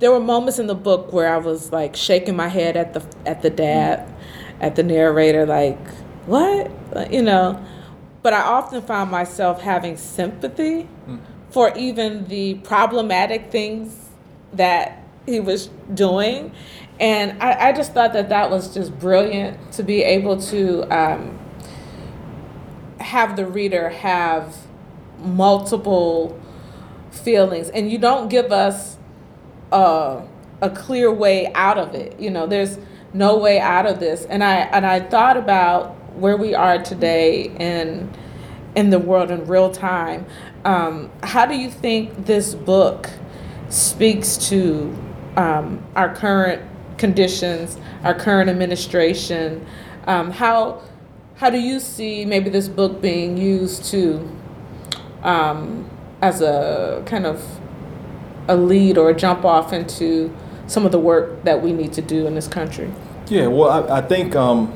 there 0.00 0.10
were 0.10 0.20
moments 0.20 0.58
in 0.58 0.66
the 0.66 0.74
book 0.74 1.12
where 1.12 1.32
I 1.32 1.38
was 1.38 1.72
like 1.72 1.94
shaking 1.94 2.36
my 2.36 2.48
head 2.48 2.76
at 2.76 2.94
the 2.94 3.04
at 3.24 3.42
the 3.42 3.50
dad, 3.50 4.12
at 4.60 4.76
the 4.76 4.82
narrator, 4.82 5.46
like 5.46 5.78
what, 6.26 6.70
you 7.12 7.22
know. 7.22 7.64
But 8.24 8.32
I 8.32 8.40
often 8.40 8.80
found 8.80 9.10
myself 9.10 9.60
having 9.60 9.98
sympathy 9.98 10.88
for 11.50 11.76
even 11.76 12.26
the 12.28 12.54
problematic 12.54 13.50
things 13.50 14.08
that 14.54 15.04
he 15.26 15.40
was 15.40 15.68
doing. 15.92 16.54
And 16.98 17.42
I, 17.42 17.68
I 17.68 17.72
just 17.72 17.92
thought 17.92 18.14
that 18.14 18.30
that 18.30 18.50
was 18.50 18.72
just 18.72 18.98
brilliant 18.98 19.72
to 19.72 19.82
be 19.82 20.02
able 20.02 20.40
to 20.40 20.84
um, 20.84 21.38
have 22.98 23.36
the 23.36 23.44
reader 23.44 23.90
have 23.90 24.56
multiple 25.18 26.40
feelings. 27.10 27.68
And 27.68 27.92
you 27.92 27.98
don't 27.98 28.28
give 28.30 28.52
us 28.52 28.96
a, 29.70 30.22
a 30.62 30.70
clear 30.70 31.12
way 31.12 31.52
out 31.52 31.76
of 31.76 31.94
it. 31.94 32.18
You 32.18 32.30
know, 32.30 32.46
there's 32.46 32.78
no 33.12 33.36
way 33.36 33.60
out 33.60 33.84
of 33.84 34.00
this. 34.00 34.24
And 34.24 34.42
I, 34.42 34.54
and 34.60 34.86
I 34.86 35.00
thought 35.00 35.36
about 35.36 35.94
where 36.16 36.36
we 36.36 36.54
are 36.54 36.82
today 36.82 37.50
in, 37.58 38.10
in 38.74 38.90
the 38.90 38.98
world 38.98 39.30
in 39.30 39.46
real 39.46 39.70
time. 39.70 40.26
Um, 40.64 41.10
how 41.22 41.46
do 41.46 41.54
you 41.54 41.70
think 41.70 42.26
this 42.26 42.54
book 42.54 43.10
speaks 43.68 44.36
to 44.48 44.96
um, 45.36 45.84
our 45.96 46.14
current 46.14 46.62
conditions, 46.98 47.78
our 48.02 48.14
current 48.14 48.48
administration? 48.48 49.66
Um, 50.06 50.30
how 50.30 50.82
how 51.36 51.50
do 51.50 51.58
you 51.58 51.80
see 51.80 52.24
maybe 52.24 52.48
this 52.48 52.68
book 52.68 53.00
being 53.00 53.36
used 53.36 53.84
to 53.86 54.30
um, 55.22 55.90
as 56.22 56.40
a 56.40 57.02
kind 57.06 57.26
of 57.26 57.44
a 58.46 58.56
lead 58.56 58.96
or 58.96 59.10
a 59.10 59.14
jump 59.14 59.44
off 59.44 59.72
into 59.72 60.34
some 60.66 60.86
of 60.86 60.92
the 60.92 60.98
work 60.98 61.42
that 61.44 61.60
we 61.60 61.72
need 61.72 61.92
to 61.94 62.02
do 62.02 62.26
in 62.26 62.34
this 62.34 62.46
country? 62.46 62.90
Yeah, 63.28 63.48
well, 63.48 63.90
I, 63.90 63.98
I 63.98 64.00
think 64.02 64.36
um, 64.36 64.72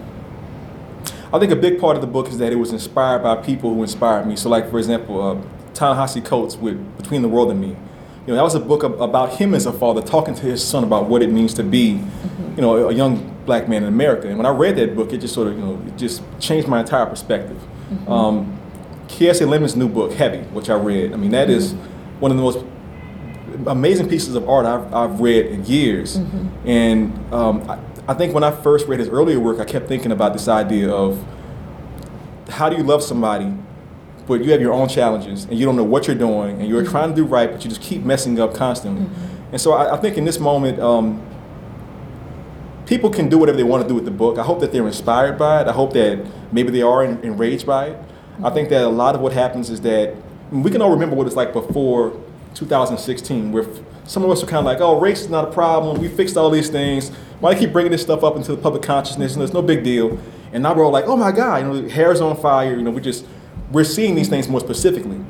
I 1.32 1.38
think 1.38 1.52
a 1.52 1.56
big 1.56 1.78
part 1.78 1.96
of 1.96 2.00
the 2.00 2.06
book 2.06 2.28
is 2.28 2.38
that 2.38 2.52
it 2.52 2.56
was 2.56 2.72
inspired 2.72 3.22
by 3.22 3.36
people 3.36 3.74
who 3.74 3.82
inspired 3.82 4.26
me. 4.26 4.36
So, 4.36 4.48
like 4.48 4.70
for 4.70 4.78
example, 4.78 5.20
uh, 5.20 5.74
Ta-Nehisi 5.74 6.24
Coates 6.24 6.56
with 6.56 6.96
Between 6.96 7.22
the 7.22 7.28
World 7.28 7.50
and 7.50 7.60
Me. 7.60 7.68
You 7.68 8.34
know, 8.34 8.36
that 8.36 8.42
was 8.42 8.54
a 8.54 8.60
book 8.60 8.82
about 8.82 9.36
him 9.36 9.54
as 9.54 9.64
a 9.64 9.72
father 9.72 10.02
talking 10.02 10.34
to 10.34 10.42
his 10.42 10.62
son 10.62 10.84
about 10.84 11.08
what 11.08 11.22
it 11.22 11.30
means 11.30 11.54
to 11.54 11.62
be, 11.62 12.02
you 12.56 12.62
know, 12.62 12.88
a 12.88 12.92
young 12.92 13.34
black 13.46 13.68
man 13.68 13.82
in 13.82 13.88
America. 13.88 14.28
And 14.28 14.36
when 14.36 14.44
I 14.44 14.50
read 14.50 14.76
that 14.76 14.94
book, 14.94 15.12
it 15.14 15.18
just 15.18 15.32
sort 15.32 15.48
of, 15.48 15.58
you 15.58 15.64
know, 15.64 15.82
it 15.86 15.96
just 15.96 16.22
changed 16.38 16.68
my 16.68 16.80
entire 16.80 17.06
perspective. 17.06 17.58
Um, 18.06 18.58
Kiese 19.06 19.46
Laymon's 19.46 19.76
new 19.76 19.88
book, 19.88 20.12
Heavy, 20.12 20.40
which 20.48 20.68
I 20.68 20.74
read. 20.74 21.14
I 21.14 21.16
mean, 21.16 21.30
that 21.30 21.48
is 21.48 21.72
one 22.20 22.30
of 22.30 22.36
the 22.36 22.42
most 22.42 22.58
amazing 23.66 24.08
pieces 24.08 24.34
of 24.34 24.46
art 24.46 24.66
I've, 24.66 24.92
I've 24.92 25.20
read 25.20 25.46
in 25.46 25.64
years. 25.64 26.16
And 26.66 27.32
um, 27.32 27.62
I, 27.70 27.78
I 28.08 28.14
think 28.14 28.32
when 28.32 28.42
I 28.42 28.50
first 28.50 28.88
read 28.88 29.00
his 29.00 29.10
earlier 29.10 29.38
work, 29.38 29.60
I 29.60 29.66
kept 29.66 29.86
thinking 29.86 30.12
about 30.12 30.32
this 30.32 30.48
idea 30.48 30.90
of 30.90 31.22
how 32.48 32.70
do 32.70 32.76
you 32.76 32.82
love 32.82 33.02
somebody, 33.02 33.52
but 34.26 34.42
you 34.42 34.50
have 34.52 34.62
your 34.62 34.72
own 34.72 34.88
challenges 34.88 35.44
and 35.44 35.58
you 35.58 35.66
don't 35.66 35.76
know 35.76 35.84
what 35.84 36.06
you're 36.06 36.16
doing 36.16 36.58
and 36.58 36.66
you're 36.66 36.86
trying 36.86 37.10
to 37.10 37.14
do 37.14 37.26
right, 37.26 37.52
but 37.52 37.62
you 37.62 37.68
just 37.68 37.82
keep 37.82 38.02
messing 38.02 38.40
up 38.40 38.54
constantly. 38.54 39.06
And 39.52 39.60
so 39.60 39.72
I, 39.72 39.94
I 39.94 39.98
think 39.98 40.16
in 40.16 40.24
this 40.24 40.38
moment, 40.38 40.80
um, 40.80 41.22
people 42.86 43.10
can 43.10 43.28
do 43.28 43.36
whatever 43.36 43.58
they 43.58 43.62
want 43.62 43.82
to 43.82 43.88
do 43.88 43.94
with 43.94 44.06
the 44.06 44.10
book. 44.10 44.38
I 44.38 44.42
hope 44.42 44.60
that 44.60 44.72
they're 44.72 44.86
inspired 44.86 45.38
by 45.38 45.60
it. 45.60 45.68
I 45.68 45.72
hope 45.72 45.92
that 45.92 46.26
maybe 46.50 46.70
they 46.70 46.80
are 46.80 47.04
en- 47.04 47.22
enraged 47.22 47.66
by 47.66 47.88
it. 47.88 47.98
I 48.42 48.48
think 48.48 48.70
that 48.70 48.84
a 48.84 48.88
lot 48.88 49.16
of 49.16 49.20
what 49.20 49.34
happens 49.34 49.68
is 49.68 49.82
that 49.82 50.16
we 50.50 50.70
can 50.70 50.80
all 50.80 50.90
remember 50.90 51.14
what 51.14 51.26
it's 51.26 51.36
like 51.36 51.52
before 51.52 52.18
2016, 52.54 53.52
where 53.52 53.64
f- 53.64 53.80
some 54.06 54.24
of 54.24 54.30
us 54.30 54.42
are 54.42 54.46
kind 54.46 54.60
of 54.60 54.64
like, 54.64 54.80
oh, 54.80 54.98
race 54.98 55.20
is 55.20 55.28
not 55.28 55.46
a 55.46 55.50
problem. 55.52 56.00
We 56.00 56.08
fixed 56.08 56.38
all 56.38 56.48
these 56.48 56.70
things. 56.70 57.12
Why 57.40 57.52
you 57.52 57.58
keep 57.58 57.72
bringing 57.72 57.92
this 57.92 58.02
stuff 58.02 58.24
up 58.24 58.36
into 58.36 58.54
the 58.54 58.60
public 58.60 58.82
consciousness? 58.82 59.34
And 59.34 59.42
it's 59.42 59.52
no 59.52 59.62
big 59.62 59.84
deal. 59.84 60.18
And 60.52 60.62
now 60.62 60.74
we're 60.74 60.84
all 60.84 60.90
like, 60.90 61.06
oh 61.06 61.16
my 61.16 61.30
God, 61.30 61.62
you 61.62 61.68
know, 61.82 61.88
hair's 61.88 62.20
on 62.20 62.36
fire. 62.36 62.74
You 62.74 62.82
know, 62.82 62.90
we 62.90 63.00
just, 63.00 63.24
we're 63.70 63.84
seeing 63.84 64.14
these 64.14 64.28
things 64.28 64.48
more 64.48 64.60
specifically. 64.60 65.20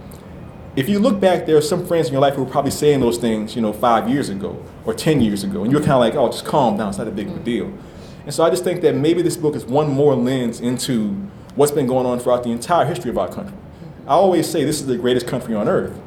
If 0.74 0.88
you 0.88 1.00
look 1.00 1.20
back, 1.20 1.44
there 1.44 1.56
are 1.56 1.62
some 1.62 1.84
friends 1.84 2.06
in 2.06 2.12
your 2.12 2.22
life 2.22 2.34
who 2.34 2.44
were 2.44 2.50
probably 2.50 2.70
saying 2.70 3.00
those 3.00 3.18
things, 3.18 3.56
you 3.56 3.60
know, 3.60 3.72
five 3.72 4.08
years 4.08 4.28
ago 4.28 4.64
or 4.84 4.94
10 4.94 5.20
years 5.20 5.42
ago. 5.44 5.64
And 5.64 5.72
you're 5.72 5.80
kind 5.80 5.92
of 5.92 6.00
like, 6.00 6.14
oh, 6.14 6.28
just 6.30 6.44
calm 6.44 6.76
down. 6.76 6.90
It's 6.90 6.98
not 6.98 7.08
a 7.08 7.10
big 7.10 7.28
a 7.28 7.38
deal. 7.40 7.72
And 8.24 8.32
so 8.32 8.44
I 8.44 8.50
just 8.50 8.64
think 8.64 8.80
that 8.82 8.94
maybe 8.94 9.20
this 9.20 9.36
book 9.36 9.56
is 9.56 9.64
one 9.64 9.88
more 9.88 10.14
lens 10.14 10.60
into 10.60 11.10
what's 11.56 11.72
been 11.72 11.86
going 11.86 12.06
on 12.06 12.20
throughout 12.20 12.44
the 12.44 12.50
entire 12.50 12.86
history 12.86 13.10
of 13.10 13.18
our 13.18 13.28
country. 13.28 13.56
I 14.06 14.12
always 14.12 14.48
say 14.48 14.64
this 14.64 14.80
is 14.80 14.86
the 14.86 14.96
greatest 14.96 15.26
country 15.26 15.54
on 15.54 15.68
earth. 15.68 15.98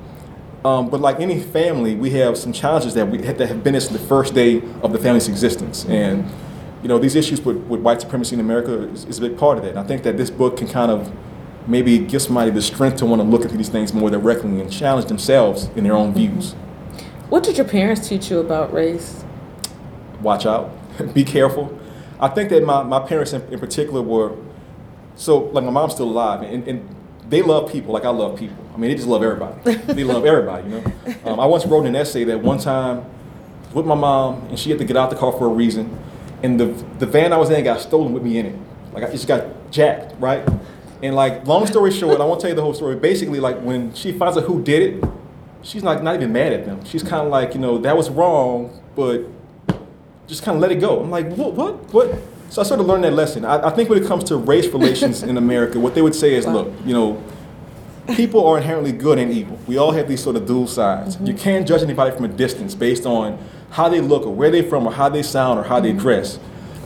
Um, 0.63 0.89
but 0.89 1.01
like 1.01 1.19
any 1.19 1.39
family, 1.41 1.95
we 1.95 2.11
have 2.11 2.37
some 2.37 2.53
challenges 2.53 2.93
that 2.93 3.07
we 3.07 3.17
that 3.17 3.39
have 3.39 3.63
been 3.63 3.73
since 3.73 3.87
the 3.87 4.07
first 4.07 4.33
day 4.33 4.61
of 4.83 4.93
the 4.93 4.99
family's 4.99 5.27
existence. 5.27 5.85
And 5.85 6.29
you 6.81 6.87
know, 6.87 6.97
these 6.97 7.15
issues 7.15 7.41
with, 7.41 7.57
with 7.67 7.81
white 7.81 8.01
supremacy 8.01 8.35
in 8.35 8.39
America 8.39 8.83
is, 8.89 9.05
is 9.05 9.17
a 9.19 9.21
big 9.21 9.37
part 9.37 9.57
of 9.57 9.63
that. 9.63 9.71
And 9.71 9.79
I 9.79 9.83
think 9.83 10.03
that 10.03 10.17
this 10.17 10.29
book 10.29 10.57
can 10.57 10.67
kind 10.67 10.91
of 10.91 11.11
maybe 11.67 11.99
give 11.99 12.21
somebody 12.21 12.51
the 12.51 12.61
strength 12.61 12.97
to 12.97 13.05
want 13.05 13.21
to 13.21 13.27
look 13.27 13.45
at 13.45 13.51
these 13.51 13.69
things 13.69 13.93
more 13.93 14.09
directly 14.09 14.61
and 14.61 14.71
challenge 14.71 15.07
themselves 15.07 15.69
in 15.75 15.83
their 15.83 15.93
own 15.93 16.13
views. 16.13 16.53
What 17.29 17.43
did 17.43 17.57
your 17.57 17.67
parents 17.67 18.07
teach 18.07 18.29
you 18.29 18.39
about 18.39 18.73
race? 18.73 19.23
Watch 20.21 20.45
out, 20.45 20.71
be 21.13 21.23
careful. 21.23 21.77
I 22.19 22.27
think 22.27 22.49
that 22.49 22.63
my, 22.63 22.83
my 22.83 22.99
parents 22.99 23.33
in, 23.33 23.41
in 23.53 23.59
particular 23.59 24.01
were 24.01 24.35
so 25.15 25.39
like 25.39 25.63
my 25.63 25.71
mom's 25.71 25.93
still 25.93 26.09
alive 26.09 26.41
and, 26.41 26.67
and 26.67 26.95
they 27.31 27.41
love 27.41 27.71
people 27.71 27.93
like 27.93 28.03
I 28.03 28.09
love 28.09 28.37
people. 28.37 28.57
I 28.73 28.77
mean, 28.77 28.91
they 28.91 28.95
just 28.95 29.07
love 29.07 29.23
everybody. 29.23 29.75
they 29.93 30.03
love 30.03 30.25
everybody, 30.25 30.69
you 30.69 30.81
know. 30.81 30.93
Um, 31.25 31.39
I 31.39 31.45
once 31.45 31.65
wrote 31.65 31.85
an 31.85 31.95
essay 31.95 32.25
that 32.25 32.41
one 32.41 32.59
time 32.59 33.05
with 33.73 33.85
my 33.85 33.95
mom, 33.95 34.45
and 34.49 34.59
she 34.59 34.69
had 34.69 34.77
to 34.79 34.85
get 34.85 34.97
out 34.97 35.09
the 35.09 35.15
car 35.15 35.31
for 35.31 35.45
a 35.45 35.49
reason, 35.49 35.97
and 36.43 36.59
the 36.59 36.65
the 36.99 37.05
van 37.05 37.31
I 37.31 37.37
was 37.37 37.49
in 37.49 37.63
got 37.63 37.79
stolen 37.79 38.11
with 38.11 38.21
me 38.21 38.37
in 38.37 38.47
it. 38.47 38.55
Like 38.93 39.05
I 39.05 39.09
just 39.09 39.27
got 39.27 39.71
jacked, 39.71 40.13
right? 40.19 40.47
And 41.01 41.15
like, 41.15 41.47
long 41.47 41.65
story 41.65 41.91
short, 41.91 42.19
I 42.19 42.25
won't 42.25 42.41
tell 42.41 42.49
you 42.49 42.55
the 42.55 42.61
whole 42.61 42.73
story. 42.73 42.97
Basically, 42.97 43.39
like 43.39 43.59
when 43.61 43.93
she 43.93 44.11
finds 44.11 44.37
out 44.37 44.43
who 44.43 44.61
did 44.61 44.81
it, 44.81 45.09
she's 45.61 45.83
like 45.83 46.03
not 46.03 46.15
even 46.15 46.33
mad 46.33 46.51
at 46.51 46.65
them. 46.65 46.83
She's 46.83 47.01
kind 47.01 47.25
of 47.25 47.29
like, 47.29 47.53
you 47.53 47.61
know, 47.61 47.77
that 47.77 47.95
was 47.95 48.09
wrong, 48.09 48.77
but 48.93 49.21
just 50.27 50.43
kind 50.43 50.57
of 50.57 50.61
let 50.61 50.71
it 50.71 50.81
go. 50.81 51.01
I'm 51.01 51.09
like, 51.09 51.27
what, 51.29 51.53
what, 51.53 51.93
what? 51.93 52.13
So 52.51 52.61
I 52.61 52.65
sort 52.65 52.81
of 52.81 52.85
learned 52.85 53.05
that 53.05 53.13
lesson. 53.13 53.45
I, 53.45 53.67
I 53.67 53.69
think 53.69 53.89
when 53.89 54.03
it 54.03 54.05
comes 54.05 54.25
to 54.25 54.35
race 54.35 54.67
relations 54.67 55.23
in 55.23 55.37
America, 55.45 55.79
what 55.79 55.95
they 55.95 56.01
would 56.01 56.13
say 56.13 56.35
is, 56.35 56.45
look, 56.45 56.69
you 56.85 56.93
know, 56.93 57.23
people 58.13 58.45
are 58.45 58.57
inherently 58.57 58.91
good 58.91 59.17
and 59.19 59.31
evil. 59.31 59.57
We 59.67 59.77
all 59.77 59.91
have 59.91 60.09
these 60.09 60.21
sort 60.21 60.35
of 60.35 60.45
dual 60.45 60.67
sides. 60.67 61.15
Mm-hmm. 61.15 61.27
You 61.27 61.33
can't 61.33 61.65
judge 61.65 61.81
anybody 61.81 62.13
from 62.13 62.25
a 62.25 62.27
distance 62.27 62.75
based 62.75 63.05
on 63.05 63.39
how 63.69 63.87
they 63.87 64.01
look 64.01 64.23
or 64.25 64.35
where 64.35 64.51
they're 64.51 64.63
from 64.63 64.85
or 64.85 64.91
how 64.91 65.07
they 65.07 65.23
sound 65.23 65.59
or 65.59 65.63
how 65.63 65.79
they 65.79 65.91
mm-hmm. 65.91 65.99
dress. 65.99 66.39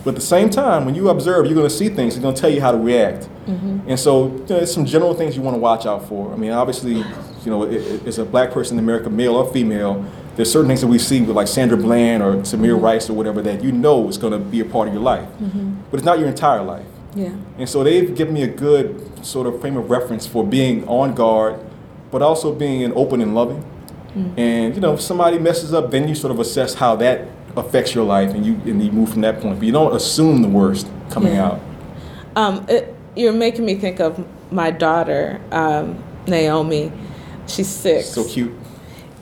But 0.03 0.11
at 0.11 0.15
the 0.17 0.21
same 0.21 0.51
time, 0.51 0.85
when 0.85 0.93
you 0.93 1.09
observe, 1.09 1.47
you're 1.47 1.55
going 1.55 1.67
to 1.67 1.75
see 1.75 1.89
things. 1.89 2.13
It's 2.13 2.21
going 2.21 2.35
to 2.35 2.39
tell 2.39 2.51
you 2.51 2.61
how 2.61 2.71
to 2.71 2.77
react. 2.77 3.23
Mm-hmm. 3.47 3.89
And 3.89 3.99
so, 3.99 4.25
you 4.27 4.31
know, 4.33 4.45
there's 4.45 4.71
some 4.71 4.85
general 4.85 5.15
things 5.15 5.35
you 5.35 5.41
want 5.41 5.55
to 5.55 5.59
watch 5.59 5.87
out 5.87 6.07
for. 6.07 6.31
I 6.31 6.35
mean, 6.35 6.51
obviously, 6.51 6.97
you 6.97 7.05
know, 7.47 7.63
i- 7.63 7.69
i- 7.69 7.99
as 8.05 8.19
a 8.19 8.25
black 8.25 8.51
person 8.51 8.77
in 8.77 8.83
America, 8.83 9.09
male 9.09 9.35
or 9.35 9.51
female, 9.51 10.05
there's 10.35 10.51
certain 10.51 10.67
things 10.67 10.81
that 10.81 10.87
we 10.87 10.99
see 10.99 11.21
with 11.21 11.35
like 11.35 11.47
Sandra 11.47 11.77
Bland 11.77 12.21
or 12.21 12.33
Tamir 12.37 12.79
Rice 12.81 13.09
or 13.09 13.13
whatever 13.13 13.41
that 13.41 13.63
you 13.63 13.71
know 13.71 14.07
is 14.09 14.17
going 14.17 14.33
to 14.33 14.39
be 14.39 14.59
a 14.59 14.65
part 14.65 14.87
of 14.87 14.93
your 14.93 15.03
life. 15.03 15.27
But 15.91 15.97
it's 15.99 16.05
not 16.05 16.19
your 16.19 16.27
entire 16.27 16.61
life. 16.61 16.85
Yeah. 17.15 17.31
And 17.57 17.69
so 17.69 17.83
they've 17.83 18.13
given 18.13 18.33
me 18.33 18.43
a 18.43 18.47
good 18.47 19.25
sort 19.25 19.47
of 19.47 19.61
frame 19.61 19.77
of 19.77 19.89
reference 19.89 20.27
for 20.27 20.45
being 20.45 20.85
on 20.87 21.15
guard, 21.15 21.59
but 22.11 22.21
also 22.21 22.53
being 22.53 22.91
open 22.93 23.21
and 23.21 23.33
loving. 23.33 23.63
And 24.37 24.73
you 24.75 24.79
know, 24.81 24.93
if 24.93 25.01
somebody 25.01 25.39
messes 25.39 25.73
up, 25.73 25.91
then 25.91 26.07
you 26.07 26.15
sort 26.15 26.31
of 26.31 26.39
assess 26.39 26.73
how 26.73 26.95
that 26.97 27.27
affects 27.57 27.93
your 27.93 28.05
life, 28.05 28.33
and 28.33 28.45
you 28.45 28.53
and 28.65 28.81
you 28.83 28.91
move 28.91 29.09
from 29.09 29.21
that 29.21 29.41
point. 29.41 29.59
But 29.59 29.65
you 29.65 29.73
don't 29.73 29.93
assume 29.95 30.41
the 30.41 30.47
worst 30.47 30.87
coming 31.09 31.33
Yeah. 31.33 31.45
out. 31.47 31.59
Um, 32.37 32.65
it, 32.69 32.93
you're 33.15 33.33
making 33.33 33.65
me 33.65 33.75
think 33.75 33.99
of 33.99 34.25
my 34.51 34.71
daughter, 34.71 35.39
um, 35.51 36.01
Naomi. 36.27 36.91
She's 37.47 37.67
six. 37.67 38.07
So 38.07 38.23
cute. 38.25 38.53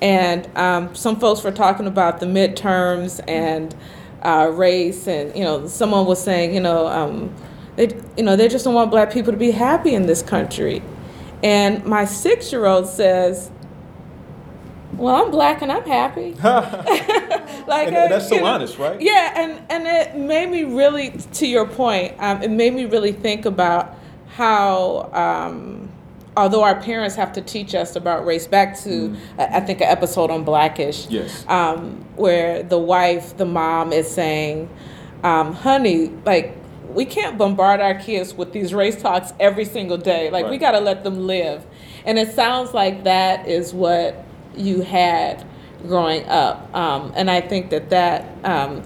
And 0.03 0.49
um, 0.57 0.93
some 0.93 1.17
folks 1.17 1.43
were 1.45 1.51
talking 1.51 1.87
about 1.87 2.19
the 2.19 2.25
midterms 2.25 3.21
and 3.25 3.73
uh, 4.21 4.51
race, 4.53 5.07
and 5.07 5.33
you 5.33 5.45
know, 5.45 5.65
someone 5.65 6.05
was 6.05 6.21
saying, 6.21 6.53
you 6.53 6.59
know, 6.59 6.87
um, 6.87 7.33
they, 7.77 7.97
you 8.17 8.23
know, 8.23 8.35
they 8.35 8.49
just 8.49 8.65
don't 8.65 8.73
want 8.73 8.91
black 8.91 9.13
people 9.13 9.31
to 9.31 9.39
be 9.39 9.51
happy 9.51 9.95
in 9.95 10.05
this 10.05 10.21
country. 10.21 10.83
And 11.41 11.85
my 11.85 12.03
six-year-old 12.03 12.87
says, 12.87 13.49
"Well, 14.97 15.23
I'm 15.23 15.31
black 15.31 15.61
and 15.61 15.71
I'm 15.71 15.85
happy." 15.85 16.33
like 16.43 17.87
And 17.87 17.95
that's 17.95 18.27
so 18.27 18.35
know, 18.35 18.45
honest, 18.45 18.77
right? 18.77 18.99
Yeah, 18.99 19.31
and 19.37 19.61
and 19.69 19.87
it 19.87 20.17
made 20.17 20.49
me 20.49 20.65
really, 20.65 21.11
to 21.11 21.47
your 21.47 21.65
point, 21.65 22.13
um, 22.19 22.43
it 22.43 22.51
made 22.51 22.73
me 22.73 22.83
really 22.83 23.13
think 23.13 23.45
about 23.45 23.95
how. 24.27 25.09
Um, 25.13 25.92
although 26.35 26.63
our 26.63 26.79
parents 26.81 27.15
have 27.15 27.33
to 27.33 27.41
teach 27.41 27.75
us 27.75 27.95
about 27.95 28.25
race, 28.25 28.47
back 28.47 28.79
to 28.81 29.15
I 29.37 29.45
I 29.45 29.59
think 29.61 29.81
an 29.81 29.87
episode 29.87 30.31
on 30.31 30.43
Blackish, 30.43 31.07
Yes. 31.09 31.45
um, 31.47 32.05
where 32.15 32.63
the 32.63 32.77
wife, 32.77 33.37
the 33.37 33.45
mom, 33.45 33.93
is 33.93 34.09
saying, 34.09 34.69
um, 35.23 35.53
"Honey, 35.53 36.11
like." 36.25 36.57
We 36.93 37.05
can't 37.05 37.39
bombard 37.39 37.81
our 37.81 37.95
kids 37.95 38.35
with 38.35 38.51
these 38.53 38.71
race 38.71 39.01
talks 39.01 39.33
every 39.39 39.65
single 39.65 39.97
day. 39.97 40.29
Like 40.29 40.47
we 40.47 40.59
got 40.59 40.73
to 40.73 40.79
let 40.79 41.03
them 41.03 41.25
live, 41.25 41.65
and 42.05 42.19
it 42.19 42.33
sounds 42.35 42.71
like 42.75 43.05
that 43.05 43.47
is 43.47 43.73
what 43.73 44.23
you 44.55 44.81
had 44.81 45.43
growing 45.87 46.23
up. 46.29 46.69
Um, 46.75 47.11
and 47.15 47.31
I 47.31 47.41
think 47.41 47.71
that 47.71 47.89
that 47.89 48.27
um, 48.43 48.83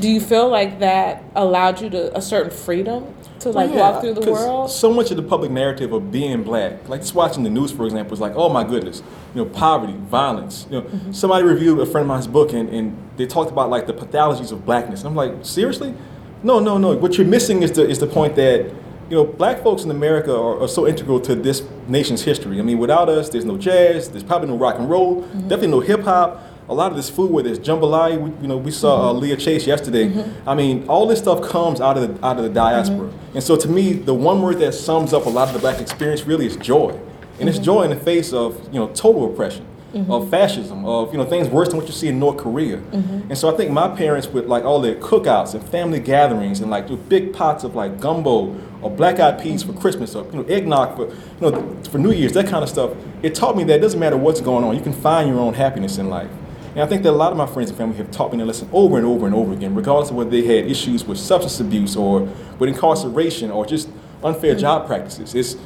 do 0.00 0.08
you 0.08 0.20
feel 0.20 0.48
like 0.48 0.80
that 0.80 1.22
allowed 1.36 1.80
you 1.80 1.88
to 1.90 2.16
a 2.16 2.20
certain 2.20 2.50
freedom 2.50 3.14
to 3.40 3.50
like 3.50 3.70
Well, 3.70 3.78
yeah, 3.78 3.90
walk 3.90 4.00
through 4.02 4.14
the 4.14 4.30
world? 4.32 4.70
So 4.70 4.92
much 4.92 5.10
of 5.10 5.16
the 5.16 5.22
public 5.22 5.50
narrative 5.50 5.92
of 5.92 6.10
being 6.10 6.42
black, 6.42 6.88
like 6.88 7.00
just 7.00 7.14
watching 7.14 7.42
the 7.44 7.50
news, 7.50 7.70
for 7.72 7.84
example, 7.84 8.14
is 8.14 8.20
like, 8.20 8.32
oh 8.36 8.48
my 8.48 8.64
goodness, 8.64 9.02
you 9.34 9.44
know, 9.44 9.50
poverty, 9.50 9.94
violence. 9.94 10.66
You 10.70 10.80
know, 10.80 10.82
Mm-hmm. 10.88 11.12
somebody 11.12 11.44
reviewed 11.44 11.78
a 11.80 11.86
friend 11.86 12.02
of 12.02 12.08
mine's 12.08 12.26
book 12.26 12.52
and, 12.52 12.68
and 12.70 12.96
they 13.16 13.26
talked 13.26 13.50
about 13.50 13.70
like 13.70 13.86
the 13.86 13.92
pathologies 13.94 14.52
of 14.52 14.64
blackness. 14.64 15.04
I'm 15.04 15.14
like, 15.14 15.32
seriously? 15.42 15.94
No, 16.42 16.60
no, 16.60 16.78
no. 16.78 16.96
What 16.96 17.18
you're 17.18 17.26
missing 17.26 17.62
is 17.62 17.72
the 17.72 17.88
is 17.88 17.98
the 17.98 18.06
point 18.06 18.36
that 18.36 18.66
you 19.10 19.16
know, 19.16 19.24
black 19.24 19.62
folks 19.62 19.84
in 19.84 19.90
America 19.90 20.30
are, 20.36 20.60
are 20.62 20.68
so 20.68 20.86
integral 20.86 21.18
to 21.20 21.34
this 21.34 21.62
nation's 21.88 22.22
history. 22.22 22.58
I 22.58 22.62
mean, 22.62 22.78
without 22.78 23.08
us, 23.08 23.30
there's 23.30 23.46
no 23.46 23.56
jazz, 23.56 24.10
there's 24.10 24.22
probably 24.22 24.48
no 24.48 24.56
rock 24.56 24.78
and 24.78 24.88
roll, 24.90 25.22
definitely 25.48 25.68
no 25.68 25.80
hip 25.80 26.02
hop. 26.02 26.42
A 26.68 26.74
lot 26.74 26.90
of 26.90 26.96
this 26.96 27.08
food, 27.08 27.30
where 27.30 27.42
there's 27.42 27.58
jambalaya, 27.58 28.20
we, 28.20 28.30
you 28.42 28.48
know, 28.48 28.58
we 28.58 28.70
saw 28.70 29.08
uh, 29.08 29.12
Leah 29.12 29.36
Chase 29.36 29.66
yesterday. 29.66 30.08
Mm-hmm. 30.08 30.48
I 30.48 30.54
mean, 30.54 30.86
all 30.88 31.06
this 31.06 31.18
stuff 31.18 31.42
comes 31.42 31.80
out 31.80 31.96
of 31.96 32.20
the 32.20 32.26
out 32.26 32.36
of 32.36 32.44
the 32.44 32.50
diaspora. 32.50 33.08
Mm-hmm. 33.08 33.34
And 33.36 33.42
so, 33.42 33.56
to 33.56 33.68
me, 33.68 33.94
the 33.94 34.12
one 34.12 34.42
word 34.42 34.58
that 34.58 34.72
sums 34.72 35.12
up 35.12 35.26
a 35.26 35.30
lot 35.30 35.48
of 35.48 35.54
the 35.54 35.60
black 35.60 35.80
experience 35.80 36.24
really 36.24 36.46
is 36.46 36.56
joy, 36.56 36.98
and 37.40 37.48
it's 37.48 37.56
mm-hmm. 37.56 37.64
joy 37.64 37.82
in 37.84 37.90
the 37.90 37.96
face 37.96 38.32
of 38.32 38.62
you 38.72 38.78
know 38.78 38.88
total 38.88 39.32
oppression, 39.32 39.64
of 40.10 40.28
fascism, 40.28 40.84
of 40.84 41.10
you 41.12 41.18
know 41.18 41.24
things 41.24 41.48
worse 41.48 41.68
than 41.68 41.78
what 41.78 41.86
you 41.86 41.92
see 41.92 42.08
in 42.08 42.18
North 42.18 42.36
Korea. 42.36 42.76
And 42.92 43.38
so, 43.38 43.52
I 43.52 43.56
think 43.56 43.70
my 43.70 43.88
parents, 43.88 44.28
with 44.28 44.46
like 44.46 44.64
all 44.64 44.80
their 44.80 44.96
cookouts 44.96 45.54
and 45.54 45.66
family 45.70 46.00
gatherings, 46.00 46.60
and 46.60 46.70
like 46.70 46.88
the 46.88 46.96
big 46.96 47.32
pots 47.32 47.64
of 47.64 47.74
like 47.74 47.98
gumbo 47.98 48.54
or 48.82 48.90
black 48.90 49.18
eyed 49.20 49.40
peas 49.40 49.62
for 49.62 49.72
Christmas, 49.72 50.14
or 50.14 50.24
you 50.26 50.42
know 50.42 50.44
eggnog 50.44 50.96
for 50.96 51.06
you 51.06 51.50
know 51.50 51.82
for 51.84 51.96
New 51.96 52.12
Year's, 52.12 52.32
that 52.32 52.46
kind 52.46 52.62
of 52.62 52.68
stuff. 52.68 52.90
It 53.22 53.34
taught 53.34 53.56
me 53.56 53.64
that 53.64 53.76
it 53.76 53.80
doesn't 53.80 53.98
matter 53.98 54.16
what's 54.16 54.40
going 54.40 54.64
on, 54.64 54.76
you 54.76 54.82
can 54.82 54.92
find 54.92 55.28
your 55.28 55.40
own 55.40 55.54
happiness 55.54 55.96
in 55.96 56.10
life. 56.10 56.30
And 56.78 56.84
I 56.84 56.88
think 56.88 57.02
that 57.02 57.10
a 57.10 57.18
lot 57.18 57.32
of 57.32 57.36
my 57.36 57.46
friends 57.46 57.70
and 57.70 57.76
family 57.76 57.96
have 57.96 58.12
taught 58.12 58.30
me 58.30 58.38
that 58.38 58.44
lesson 58.44 58.70
over 58.72 58.98
and 58.98 59.04
over 59.04 59.26
and 59.26 59.34
over 59.34 59.52
again, 59.52 59.74
regardless 59.74 60.10
of 60.10 60.14
whether 60.14 60.30
they 60.30 60.44
had 60.44 60.70
issues 60.70 61.04
with 61.04 61.18
substance 61.18 61.58
abuse 61.58 61.96
or 61.96 62.20
with 62.60 62.68
incarceration 62.68 63.50
or 63.50 63.66
just 63.66 63.88
unfair 64.22 64.54
job 64.54 64.86
practices. 64.86 65.34
It's 65.34 65.56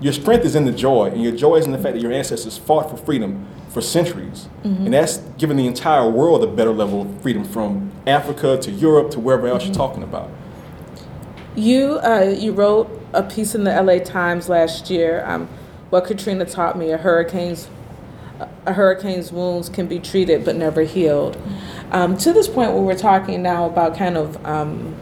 your 0.00 0.12
strength 0.12 0.44
is 0.44 0.56
in 0.56 0.64
the 0.64 0.72
joy, 0.72 1.10
and 1.12 1.22
your 1.22 1.30
joy 1.30 1.54
is 1.54 1.66
in 1.66 1.70
the 1.70 1.78
fact 1.78 1.94
that 1.94 2.02
your 2.02 2.10
ancestors 2.10 2.58
fought 2.58 2.90
for 2.90 2.96
freedom 2.96 3.46
for 3.68 3.80
centuries. 3.80 4.48
And 4.64 4.92
that's 4.92 5.18
given 5.38 5.56
the 5.56 5.68
entire 5.68 6.10
world 6.10 6.42
a 6.42 6.48
better 6.48 6.72
level 6.72 7.02
of 7.02 7.22
freedom 7.22 7.44
from 7.44 7.92
Africa 8.04 8.58
to 8.60 8.72
Europe 8.72 9.12
to 9.12 9.20
wherever 9.20 9.46
else 9.46 9.66
you're 9.66 9.72
talking 9.72 10.02
about. 10.02 10.28
You 11.54 12.00
uh, 12.02 12.34
you 12.36 12.50
wrote 12.50 12.90
a 13.12 13.22
piece 13.22 13.54
in 13.54 13.62
the 13.62 13.70
LA 13.70 14.00
Times 14.00 14.48
last 14.48 14.90
year. 14.90 15.24
Um, 15.26 15.48
what 15.90 16.06
Katrina 16.06 16.44
taught 16.44 16.76
me: 16.76 16.90
a 16.90 16.98
hurricane's 16.98 17.68
a 18.66 18.72
hurricane's 18.72 19.32
wounds 19.32 19.68
can 19.68 19.86
be 19.86 19.98
treated 19.98 20.44
but 20.44 20.56
never 20.56 20.82
healed. 20.82 21.40
Um, 21.90 22.16
to 22.18 22.32
this 22.32 22.48
point, 22.48 22.72
where 22.72 22.82
we're 22.82 22.98
talking 22.98 23.42
now 23.42 23.66
about 23.66 23.96
kind 23.96 24.16
of 24.16 24.44
um, 24.44 24.94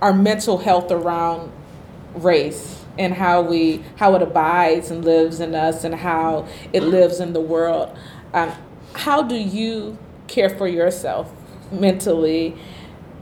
our 0.00 0.12
mental 0.12 0.58
health 0.58 0.90
around 0.90 1.52
race 2.14 2.84
and 2.98 3.14
how 3.14 3.42
we 3.42 3.82
how 3.96 4.14
it 4.14 4.22
abides 4.22 4.90
and 4.90 5.04
lives 5.04 5.40
in 5.40 5.54
us 5.54 5.84
and 5.84 5.94
how 5.94 6.46
it 6.72 6.82
lives 6.82 7.20
in 7.20 7.32
the 7.32 7.40
world. 7.40 7.96
Um, 8.32 8.52
how 8.94 9.22
do 9.22 9.36
you 9.36 9.98
care 10.26 10.50
for 10.50 10.68
yourself 10.68 11.32
mentally? 11.70 12.56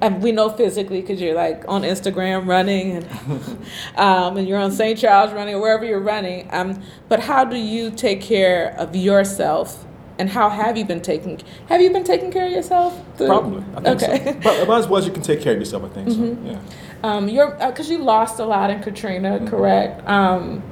And 0.03 0.23
we 0.23 0.33
know 0.33 0.51
physically 0.51 1.01
because 1.01 1.21
you're 1.21 1.35
like 1.35 1.65
on 1.69 1.83
Instagram 1.83 2.47
running 2.47 2.97
and 2.97 3.07
um, 3.97 4.37
and 4.37 4.47
you're 4.49 4.59
on 4.59 4.73
St. 4.73 4.99
Charles 4.99 5.33
running 5.33 5.55
or 5.55 5.61
wherever 5.61 5.85
you're 5.85 6.01
running. 6.01 6.49
Um, 6.53 6.83
but 7.09 7.21
how 7.21 7.45
do 7.45 7.57
you 7.57 7.91
take 7.91 8.21
care 8.21 8.75
of 8.79 8.95
yourself? 8.97 9.87
And 10.19 10.29
how 10.29 10.51
have 10.51 10.77
you 10.77 10.85
been 10.85 11.01
taking? 11.01 11.41
Have 11.69 11.81
you 11.81 11.91
been 11.91 12.05
taking 12.05 12.31
care 12.31 12.47
of 12.47 12.53
yourself? 12.53 13.01
through- 13.17 13.29
Probably. 13.29 13.65
I 13.77 13.81
think 13.81 14.03
okay. 14.03 14.25
so. 14.25 14.41
But 14.43 14.63
about 14.65 14.79
as 14.81 14.87
well 14.89 14.99
as 14.99 15.07
you 15.07 15.13
can 15.13 15.23
take 15.23 15.41
care 15.41 15.53
of 15.55 15.59
yourself, 15.59 15.85
I 15.85 15.89
think 15.89 16.11
so. 16.11 16.37
Yeah. 16.45 16.61
Um, 17.03 17.29
you're 17.29 17.53
because 17.53 17.89
you 17.91 17.99
lost 17.99 18.39
a 18.41 18.45
lot 18.45 18.71
in 18.71 18.83
Katrina, 18.83 19.41
correct? 19.49 20.07
Um, 20.09 20.63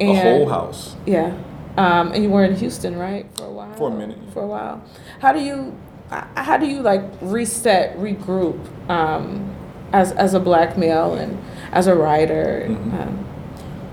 A 0.00 0.14
whole 0.14 0.48
house. 0.48 0.94
yeah, 1.06 1.36
um, 1.76 2.12
and 2.12 2.22
you 2.22 2.30
were 2.30 2.44
in 2.44 2.54
Houston, 2.56 2.96
right, 2.96 3.26
for 3.36 3.44
a 3.46 3.50
while. 3.50 3.74
For 3.74 3.90
a 3.90 3.94
minute, 3.94 4.18
yeah. 4.24 4.30
For 4.32 4.42
a 4.42 4.46
while. 4.46 4.82
How 5.20 5.32
do 5.32 5.40
you, 5.40 5.54
uh, 5.54 5.87
how 6.10 6.56
do 6.56 6.66
you 6.66 6.80
like 6.80 7.02
reset, 7.20 7.96
regroup, 7.98 8.58
um, 8.88 9.54
as 9.92 10.12
as 10.12 10.34
a 10.34 10.40
black 10.40 10.76
male 10.76 11.14
and 11.14 11.38
as 11.72 11.86
a 11.86 11.94
writer? 11.94 12.66
Mm-hmm. 12.68 13.00
Um, 13.00 13.24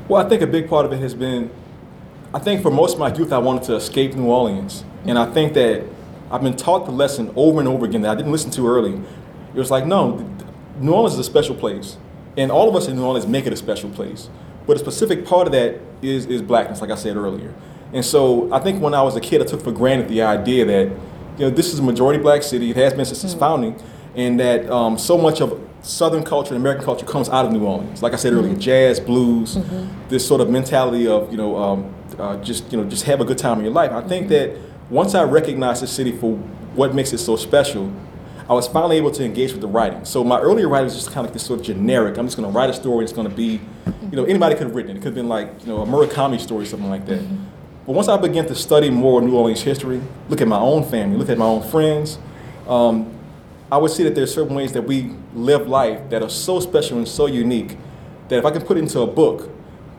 Well, 0.07 0.25
I 0.25 0.29
think 0.29 0.41
a 0.41 0.47
big 0.47 0.69
part 0.69 0.85
of 0.85 0.93
it 0.93 0.99
has 0.99 1.15
been, 1.15 1.49
I 2.33 2.39
think 2.39 2.61
for 2.61 2.69
most 2.69 2.93
of 2.93 2.99
my 2.99 3.13
youth, 3.13 3.33
I 3.33 3.39
wanted 3.39 3.63
to 3.63 3.75
escape 3.75 4.13
New 4.13 4.27
Orleans. 4.27 4.85
And 5.05 5.17
I 5.17 5.25
think 5.31 5.53
that 5.53 5.83
I've 6.31 6.41
been 6.41 6.55
taught 6.55 6.85
the 6.85 6.91
lesson 6.91 7.31
over 7.35 7.59
and 7.59 7.67
over 7.67 7.85
again 7.85 8.01
that 8.01 8.11
I 8.11 8.15
didn't 8.15 8.31
listen 8.31 8.51
to 8.51 8.67
early. 8.67 8.93
It 9.53 9.57
was 9.57 9.71
like, 9.71 9.85
no, 9.85 10.29
New 10.79 10.93
Orleans 10.93 11.13
is 11.13 11.19
a 11.19 11.23
special 11.23 11.55
place. 11.55 11.97
And 12.37 12.51
all 12.51 12.69
of 12.69 12.75
us 12.75 12.87
in 12.87 12.95
New 12.97 13.03
Orleans 13.03 13.25
make 13.25 13.47
it 13.47 13.53
a 13.53 13.55
special 13.57 13.89
place. 13.89 14.29
But 14.67 14.75
a 14.75 14.79
specific 14.79 15.25
part 15.25 15.47
of 15.47 15.53
that 15.53 15.79
is, 16.01 16.25
is 16.27 16.41
blackness, 16.41 16.81
like 16.81 16.91
I 16.91 16.95
said 16.95 17.17
earlier. 17.17 17.53
And 17.93 18.03
so 18.03 18.51
I 18.53 18.59
think 18.59 18.81
when 18.81 18.93
I 18.93 19.01
was 19.01 19.15
a 19.15 19.21
kid, 19.21 19.41
I 19.41 19.45
took 19.45 19.61
for 19.63 19.71
granted 19.71 20.07
the 20.09 20.21
idea 20.21 20.65
that, 20.65 20.91
you 21.37 21.45
know, 21.45 21.49
this 21.49 21.73
is 21.73 21.79
a 21.79 21.83
majority 21.83 22.21
black 22.21 22.43
city. 22.43 22.71
It 22.71 22.77
has 22.77 22.93
been 22.93 23.05
since 23.05 23.23
its 23.23 23.33
founding. 23.33 23.81
And 24.15 24.39
that 24.39 24.69
um, 24.69 24.97
so 24.97 25.17
much 25.17 25.41
of 25.41 25.59
Southern 25.81 26.23
culture 26.23 26.55
and 26.55 26.63
American 26.63 26.83
culture 26.83 27.05
comes 27.05 27.29
out 27.29 27.45
of 27.45 27.51
New 27.51 27.65
Orleans. 27.65 28.01
Like 28.01 28.13
I 28.13 28.15
said 28.15 28.33
earlier, 28.33 28.55
jazz, 28.55 28.99
blues, 28.99 29.57
this 30.09 30.25
sort 30.27 30.41
of 30.41 30.49
mentality 30.49 31.07
of 31.07 31.29
you 31.31 31.37
know 31.37 31.55
um, 31.57 31.95
uh, 32.17 32.37
just 32.37 32.71
you 32.71 32.77
know 32.77 32.89
just 32.89 33.03
have 33.03 33.21
a 33.21 33.25
good 33.25 33.37
time 33.37 33.59
in 33.59 33.65
your 33.65 33.73
life. 33.73 33.91
I 33.91 34.01
think 34.01 34.29
that 34.29 34.57
once 34.89 35.15
I 35.15 35.23
recognized 35.23 35.83
the 35.83 35.87
city 35.87 36.11
for 36.11 36.37
what 36.75 36.95
makes 36.95 37.13
it 37.13 37.19
so 37.19 37.35
special, 37.35 37.91
I 38.49 38.53
was 38.53 38.67
finally 38.67 38.97
able 38.97 39.11
to 39.11 39.23
engage 39.23 39.51
with 39.51 39.61
the 39.61 39.67
writing. 39.67 40.05
So 40.05 40.23
my 40.23 40.39
earlier 40.39 40.67
writing 40.69 40.85
was 40.85 40.95
just 40.95 41.07
kind 41.07 41.19
of 41.19 41.25
like 41.25 41.33
this 41.33 41.45
sort 41.45 41.59
of 41.59 41.65
generic. 41.65 42.17
I'm 42.17 42.25
just 42.25 42.37
going 42.37 42.51
to 42.51 42.57
write 42.57 42.69
a 42.69 42.73
story. 42.73 43.03
It's 43.03 43.13
going 43.13 43.29
to 43.29 43.35
be, 43.35 43.59
you 44.09 44.15
know, 44.15 44.23
anybody 44.25 44.55
could 44.55 44.67
have 44.67 44.75
written 44.75 44.91
it. 44.91 44.97
It 44.97 44.99
could 44.99 45.07
have 45.07 45.15
been 45.15 45.29
like 45.29 45.49
you 45.61 45.67
know 45.67 45.81
a 45.81 45.85
Murakami 45.85 46.39
story, 46.39 46.65
something 46.65 46.89
like 46.89 47.05
that. 47.07 47.21
But 47.85 47.93
once 47.93 48.07
I 48.07 48.17
began 48.17 48.47
to 48.47 48.55
study 48.55 48.89
more 48.89 49.21
New 49.21 49.35
Orleans 49.35 49.61
history, 49.61 50.01
look 50.27 50.41
at 50.41 50.47
my 50.47 50.59
own 50.59 50.83
family, 50.83 51.17
look 51.17 51.29
at 51.29 51.37
my 51.37 51.45
own 51.45 51.61
friends. 51.69 52.17
Um, 52.67 53.11
I 53.71 53.77
would 53.77 53.91
see 53.91 54.03
that 54.03 54.15
there's 54.15 54.33
certain 54.33 54.55
ways 54.55 54.73
that 54.73 54.81
we 54.81 55.11
live 55.35 55.67
life 55.67 56.09
that 56.09 56.23
are 56.23 56.29
so 56.29 56.59
special 56.59 56.97
and 56.97 57.07
so 57.07 57.27
unique 57.27 57.77
that 58.29 58.39
if 58.39 58.45
I 58.45 58.51
can 58.51 58.63
put 58.63 58.77
it 58.77 58.81
into 58.81 59.01
a 59.01 59.07
book, 59.07 59.51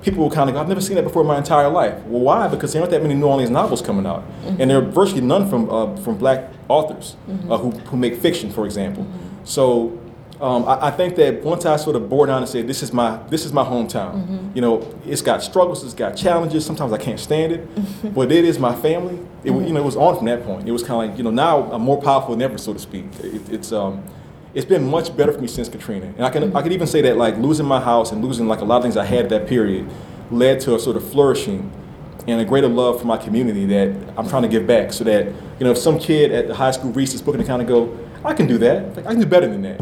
people 0.02 0.22
will 0.22 0.30
kind 0.30 0.48
of 0.48 0.54
go, 0.54 0.60
I've 0.60 0.68
never 0.68 0.80
seen 0.80 0.96
that 0.96 1.02
before 1.02 1.22
in 1.22 1.28
my 1.28 1.38
entire 1.38 1.68
life. 1.68 1.94
Well, 2.04 2.22
why? 2.22 2.48
Because 2.48 2.72
there 2.72 2.82
aren't 2.82 2.90
that 2.90 3.02
many 3.02 3.14
New 3.14 3.26
Orleans 3.26 3.50
novels 3.50 3.82
coming 3.82 4.06
out. 4.06 4.24
And 4.58 4.70
there 4.70 4.78
are 4.78 4.82
virtually 4.82 5.20
none 5.20 5.48
from, 5.48 5.70
uh, 5.70 5.96
from 5.96 6.16
black 6.18 6.50
authors 6.68 7.16
uh, 7.48 7.58
who, 7.58 7.70
who 7.70 7.96
make 7.96 8.16
fiction, 8.16 8.50
for 8.52 8.66
example. 8.66 9.06
So 9.44 10.00
um, 10.40 10.64
I, 10.66 10.88
I 10.88 10.90
think 10.90 11.16
that 11.16 11.42
once 11.42 11.64
I 11.64 11.76
sort 11.76 11.96
of 11.96 12.08
bore 12.10 12.26
down 12.26 12.38
and 12.42 12.48
said, 12.48 12.66
this 12.66 12.82
is 12.82 12.92
my, 12.92 13.16
this 13.28 13.44
is 13.44 13.52
my 13.52 13.64
hometown. 13.64 14.54
You 14.54 14.60
know, 14.60 14.94
it's 15.06 15.22
got 15.22 15.42
struggles, 15.42 15.82
it's 15.84 15.94
got 15.94 16.16
challenges. 16.16 16.66
Sometimes 16.66 16.92
I 16.92 16.98
can't 16.98 17.18
stand 17.20 17.52
it, 17.52 18.14
but 18.14 18.30
it 18.30 18.44
is 18.44 18.58
my 18.58 18.74
family. 18.74 19.18
It, 19.44 19.50
wa- 19.50 19.60
you 19.62 19.72
know, 19.72 19.80
it 19.80 19.84
was 19.84 19.96
on 19.96 20.16
from 20.16 20.26
that 20.26 20.44
point. 20.44 20.68
It 20.68 20.72
was 20.72 20.82
kind 20.82 21.02
of 21.04 21.10
like, 21.10 21.18
you 21.18 21.24
know, 21.24 21.30
now 21.30 21.70
I'm 21.72 21.82
more 21.82 22.00
powerful 22.00 22.32
than 22.32 22.42
ever, 22.42 22.58
so 22.58 22.72
to 22.74 22.78
speak. 22.78 23.06
It, 23.22 23.48
it's, 23.50 23.72
um, 23.72 24.02
it's 24.54 24.66
been 24.66 24.88
much 24.90 25.16
better 25.16 25.32
for 25.32 25.40
me 25.40 25.48
since 25.48 25.68
Katrina. 25.68 26.06
And 26.16 26.24
I 26.24 26.30
can, 26.30 26.54
I 26.56 26.62
could 26.62 26.72
even 26.72 26.86
say 26.86 27.00
that 27.02 27.16
like 27.16 27.36
losing 27.38 27.66
my 27.66 27.80
house 27.80 28.12
and 28.12 28.24
losing 28.24 28.46
like 28.48 28.60
a 28.60 28.64
lot 28.64 28.76
of 28.78 28.82
things 28.82 28.96
I 28.96 29.04
had 29.04 29.28
that 29.30 29.46
period 29.46 29.88
led 30.30 30.60
to 30.60 30.74
a 30.74 30.78
sort 30.78 30.96
of 30.96 31.08
flourishing 31.10 31.70
and 32.26 32.40
a 32.40 32.44
greater 32.44 32.66
love 32.68 33.00
for 33.00 33.06
my 33.06 33.16
community 33.16 33.66
that 33.66 33.94
I'm 34.18 34.28
trying 34.28 34.42
to 34.42 34.48
give 34.48 34.66
back 34.66 34.92
so 34.92 35.04
that, 35.04 35.26
you 35.26 35.64
know, 35.64 35.70
if 35.70 35.78
some 35.78 35.98
kid 35.98 36.32
at 36.32 36.48
the 36.48 36.54
high 36.54 36.72
school 36.72 36.90
reads 36.92 37.12
this 37.12 37.20
book 37.22 37.34
and 37.36 37.44
they 37.44 37.46
kind 37.46 37.62
of 37.62 37.68
go, 37.68 37.96
I 38.26 38.34
can 38.34 38.46
do 38.46 38.58
that. 38.58 38.96
Like, 38.96 39.06
I 39.06 39.10
can 39.12 39.20
do 39.20 39.26
better 39.26 39.48
than 39.48 39.62
that. 39.62 39.80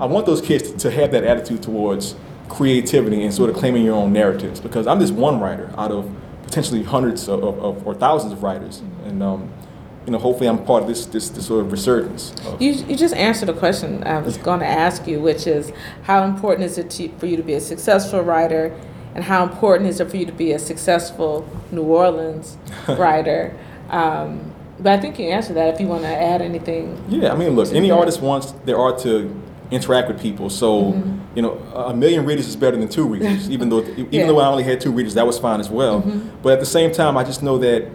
I 0.00 0.04
want 0.04 0.26
those 0.26 0.42
kids 0.42 0.70
to, 0.70 0.78
to 0.78 0.90
have 0.90 1.10
that 1.12 1.24
attitude 1.24 1.62
towards 1.62 2.14
creativity 2.48 3.22
and 3.22 3.32
sort 3.32 3.50
of 3.50 3.56
claiming 3.56 3.84
your 3.84 3.94
own 3.94 4.12
narratives 4.12 4.60
because 4.60 4.86
I'm 4.86 5.00
just 5.00 5.14
one 5.14 5.40
writer 5.40 5.72
out 5.76 5.90
of 5.90 6.10
potentially 6.42 6.82
hundreds 6.82 7.28
of, 7.28 7.42
of, 7.42 7.86
or 7.86 7.94
thousands 7.94 8.32
of 8.32 8.42
writers. 8.42 8.82
And 9.04 9.22
um, 9.22 9.50
you 10.04 10.12
know, 10.12 10.18
hopefully, 10.18 10.48
I'm 10.48 10.64
part 10.64 10.82
of 10.82 10.88
this 10.88 11.06
this, 11.06 11.30
this 11.30 11.46
sort 11.46 11.64
of 11.64 11.72
resurgence. 11.72 12.32
Of, 12.44 12.62
You, 12.62 12.72
you 12.72 12.94
just 12.94 13.14
answered 13.14 13.48
a 13.48 13.52
question 13.52 14.04
I 14.04 14.18
was 14.20 14.36
going 14.36 14.60
to 14.60 14.66
ask 14.66 15.06
you, 15.06 15.20
which 15.20 15.46
is 15.46 15.72
how 16.02 16.24
important 16.24 16.64
is 16.64 16.78
it 16.78 16.90
to, 16.90 17.08
for 17.18 17.26
you 17.26 17.36
to 17.36 17.42
be 17.42 17.54
a 17.54 17.60
successful 17.60 18.20
writer, 18.20 18.78
and 19.14 19.24
how 19.24 19.42
important 19.42 19.88
is 19.88 19.98
it 19.98 20.08
for 20.08 20.16
you 20.16 20.26
to 20.26 20.32
be 20.32 20.52
a 20.52 20.58
successful 20.58 21.48
New 21.72 21.82
Orleans 21.82 22.56
writer? 22.88 23.58
Um, 23.88 24.54
but 24.78 24.92
I 24.92 25.00
think 25.00 25.18
you 25.18 25.26
answered 25.28 25.54
that. 25.56 25.74
If 25.74 25.80
you 25.80 25.86
want 25.86 26.02
to 26.02 26.08
add 26.08 26.42
anything, 26.42 27.02
Yeah, 27.08 27.32
I 27.32 27.36
mean, 27.36 27.56
look, 27.56 27.72
any 27.72 27.90
artist 27.90 28.20
wants 28.20 28.52
their 28.64 28.78
art 28.78 28.98
to 29.00 29.34
interact 29.70 30.08
with 30.08 30.20
people. 30.20 30.48
So, 30.50 30.92
Mm-hmm. 30.92 31.18
you 31.36 31.42
know, 31.42 31.52
a 31.74 31.94
million 31.94 32.24
readers 32.24 32.46
is 32.48 32.56
better 32.56 32.76
than 32.76 32.88
two 32.88 33.06
readers. 33.06 33.50
even 33.54 33.68
though, 33.68 33.80
even 33.82 34.08
Yeah. 34.12 34.26
though 34.26 34.38
I 34.38 34.46
only 34.46 34.62
had 34.64 34.80
two 34.80 34.92
readers, 34.92 35.14
that 35.14 35.26
was 35.26 35.38
fine 35.38 35.60
as 35.60 35.68
well. 35.70 36.00
Mm-hmm. 36.02 36.28
But 36.42 36.52
at 36.54 36.60
the 36.60 36.66
same 36.66 36.92
time, 36.92 37.16
I 37.16 37.24
just 37.24 37.42
know 37.42 37.58
that 37.58 37.88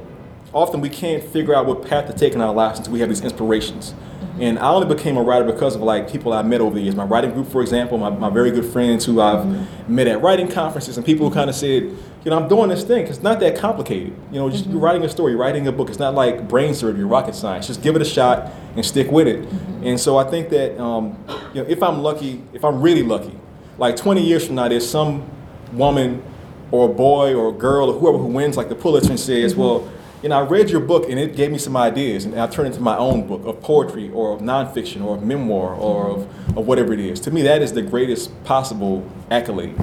often 0.54 0.82
we 0.82 0.90
can't 0.90 1.24
figure 1.24 1.56
out 1.56 1.66
what 1.66 1.88
path 1.88 2.08
to 2.08 2.14
take 2.14 2.34
in 2.34 2.42
our 2.42 2.54
lives 2.54 2.80
until 2.80 2.94
we 2.94 3.00
have 3.00 3.10
these 3.10 3.22
inspirations. 3.22 3.94
And 4.40 4.58
I 4.60 4.70
only 4.70 4.88
became 4.94 5.18
a 5.18 5.22
writer 5.22 5.44
because 5.46 5.76
of 5.76 5.82
like 5.82 6.10
people 6.10 6.32
I 6.34 6.42
met 6.42 6.62
over 6.62 6.76
the 6.76 6.82
years. 6.82 6.96
My 6.96 7.04
writing 7.04 7.32
group, 7.32 7.48
for 7.48 7.62
example, 7.62 7.98
my, 7.98 8.10
my 8.10 8.30
very 8.30 8.50
good 8.52 8.66
friends 8.66 9.06
who 9.06 9.20
I've 9.22 9.46
Mm-hmm. 9.46 9.96
met 9.96 10.08
at 10.08 10.22
writing 10.22 10.48
conferences, 10.48 10.96
and 10.98 11.06
people 11.06 11.28
who 11.28 11.34
kind 11.36 11.50
of 11.50 11.56
said, 11.56 11.84
you 11.84 12.30
know, 12.30 12.38
I'm 12.40 12.48
doing 12.48 12.70
this 12.70 12.84
thing. 12.84 13.06
It's 13.08 13.22
not 13.22 13.40
that 13.42 13.58
complicated. 13.58 14.14
You 14.32 14.40
know, 14.40 14.50
just 14.50 14.64
Mm-hmm. 14.64 14.74
you're 14.74 14.82
writing 14.82 15.04
a 15.04 15.10
story, 15.10 15.32
you're 15.34 15.42
writing 15.42 15.68
a 15.68 15.72
book. 15.72 15.90
It's 15.90 16.00
not 16.00 16.16
like 16.16 16.48
brain 16.48 16.74
surgery 16.74 17.04
rocket 17.04 17.36
science. 17.36 17.68
Just 17.68 17.82
give 17.82 17.96
it 17.96 18.02
a 18.02 18.06
shot 18.06 18.52
and 18.76 18.86
stick 18.86 19.12
with 19.12 19.28
it. 19.28 19.42
Mm-hmm. 19.42 19.88
And 19.88 20.00
so 20.00 20.18
I 20.18 20.24
think 20.24 20.50
that, 20.50 20.80
um, 20.82 21.18
you 21.54 21.62
know, 21.64 21.70
if 21.70 21.84
I'm 21.84 22.02
lucky, 22.02 22.42
if 22.54 22.64
I'm 22.64 22.82
really 22.82 23.04
lucky, 23.04 23.36
like 23.78 23.96
20 23.98 24.22
years 24.24 24.46
from 24.46 24.56
now, 24.56 24.68
there's 24.70 24.90
some 24.90 25.30
woman 25.74 26.24
or 26.72 26.90
a 26.90 26.94
boy 26.94 27.34
or 27.36 27.50
a 27.50 27.52
girl 27.54 27.90
or 27.90 28.00
whoever 28.00 28.18
who 28.18 28.28
wins 28.28 28.56
like 28.56 28.70
the 28.70 28.76
Pulitzer 28.76 29.10
and 29.12 29.20
says, 29.20 29.54
Mm-hmm. 29.54 29.62
well, 29.62 29.92
you 30.22 30.30
know, 30.30 30.40
I 30.40 30.44
read 30.44 30.70
your 30.70 30.82
book 30.82 31.10
and 31.10 31.20
it 31.20 31.36
gave 31.36 31.52
me 31.52 31.58
some 31.58 31.76
ideas, 31.76 32.26
and 32.26 32.40
I 32.40 32.48
turned 32.48 32.68
it 32.68 32.72
into 32.72 32.82
my 32.82 32.98
own 32.98 33.28
book 33.28 33.46
of 33.46 33.62
poetry 33.62 34.10
or 34.12 34.34
of 34.34 34.42
nonfiction 34.42 35.04
or 35.04 35.16
of 35.16 35.24
memoir 35.24 35.74
or 35.74 36.10
of, 36.12 36.58
of 36.58 36.68
whatever 36.68 36.94
it 36.94 37.00
is. 37.00 37.20
To 37.22 37.32
me, 37.32 37.42
that 37.44 37.62
is 37.62 37.74
the 37.74 37.82
greatest 37.82 38.44
possible 38.44 39.10
accolade. 39.30 39.76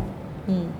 Hmm. 0.46 0.70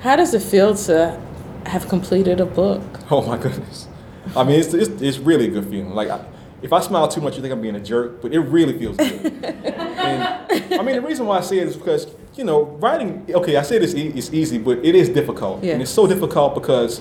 how 0.00 0.14
does 0.14 0.32
it 0.32 0.42
feel 0.42 0.76
to 0.76 1.20
have 1.66 1.88
completed 1.88 2.40
a 2.40 2.46
book? 2.46 2.82
Oh 3.10 3.22
my 3.22 3.36
goodness. 3.38 3.88
I 4.36 4.44
mean, 4.44 4.60
it's, 4.60 4.74
it's, 4.74 5.00
it's 5.00 5.18
really 5.18 5.46
a 5.46 5.50
good 5.50 5.64
feeling. 5.64 5.90
Like, 5.90 6.10
I, 6.10 6.22
if 6.60 6.72
I 6.74 6.80
smile 6.80 7.08
too 7.08 7.22
much, 7.22 7.36
you 7.36 7.42
think 7.42 7.52
I'm 7.52 7.62
being 7.62 7.74
a 7.74 7.80
jerk, 7.80 8.20
but 8.20 8.32
it 8.34 8.40
really 8.40 8.78
feels 8.78 8.96
good. 8.98 9.44
and 9.44 10.74
I 10.74 10.82
mean, 10.82 10.94
the 10.96 11.00
reason 11.00 11.24
why 11.26 11.38
I 11.38 11.40
say 11.40 11.58
it 11.58 11.68
is 11.68 11.76
because, 11.76 12.06
you 12.36 12.44
know, 12.44 12.64
writing, 12.82 13.24
okay, 13.30 13.56
I 13.56 13.62
say 13.62 13.78
it's, 13.78 13.94
e- 13.94 14.12
it's 14.14 14.32
easy, 14.32 14.58
but 14.58 14.84
it 14.84 14.94
is 14.94 15.08
difficult. 15.08 15.64
Yeah. 15.64 15.72
And 15.72 15.82
it's 15.82 15.90
so 15.90 16.06
difficult 16.06 16.54
because 16.54 17.00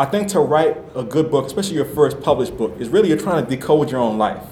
I 0.00 0.06
think 0.06 0.28
to 0.28 0.40
write 0.40 0.78
a 0.96 1.04
good 1.04 1.30
book, 1.30 1.44
especially 1.44 1.74
your 1.74 1.84
first 1.84 2.22
published 2.22 2.56
book, 2.56 2.74
is 2.80 2.88
really 2.88 3.10
you're 3.10 3.18
trying 3.18 3.44
to 3.44 3.50
decode 3.50 3.90
your 3.90 4.00
own 4.00 4.16
life. 4.16 4.42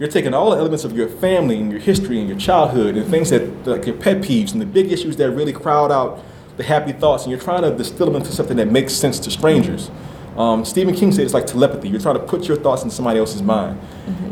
You're 0.00 0.08
taking 0.08 0.34
all 0.34 0.50
the 0.50 0.56
elements 0.56 0.82
of 0.82 0.96
your 0.96 1.08
family 1.08 1.60
and 1.60 1.70
your 1.70 1.80
history 1.80 2.18
and 2.18 2.28
your 2.28 2.36
childhood 2.36 2.96
and 2.96 3.08
things 3.08 3.30
that, 3.30 3.64
like 3.64 3.86
your 3.86 3.94
pet 3.94 4.16
peeves 4.22 4.50
and 4.50 4.60
the 4.60 4.66
big 4.66 4.90
issues 4.90 5.14
that 5.18 5.30
really 5.30 5.52
crowd 5.52 5.92
out 5.92 6.24
the 6.56 6.64
happy 6.64 6.90
thoughts, 6.90 7.22
and 7.22 7.30
you're 7.30 7.40
trying 7.40 7.62
to 7.62 7.70
distill 7.76 8.06
them 8.06 8.16
into 8.16 8.32
something 8.32 8.56
that 8.56 8.72
makes 8.72 8.92
sense 8.92 9.20
to 9.20 9.30
strangers. 9.30 9.88
Um, 10.36 10.64
Stephen 10.64 10.96
King 10.96 11.12
said 11.12 11.24
it's 11.24 11.34
like 11.34 11.46
telepathy. 11.46 11.88
You're 11.88 12.00
trying 12.00 12.16
to 12.16 12.24
put 12.24 12.48
your 12.48 12.56
thoughts 12.56 12.82
in 12.82 12.90
somebody 12.90 13.20
else's 13.20 13.40
mind. 13.42 13.80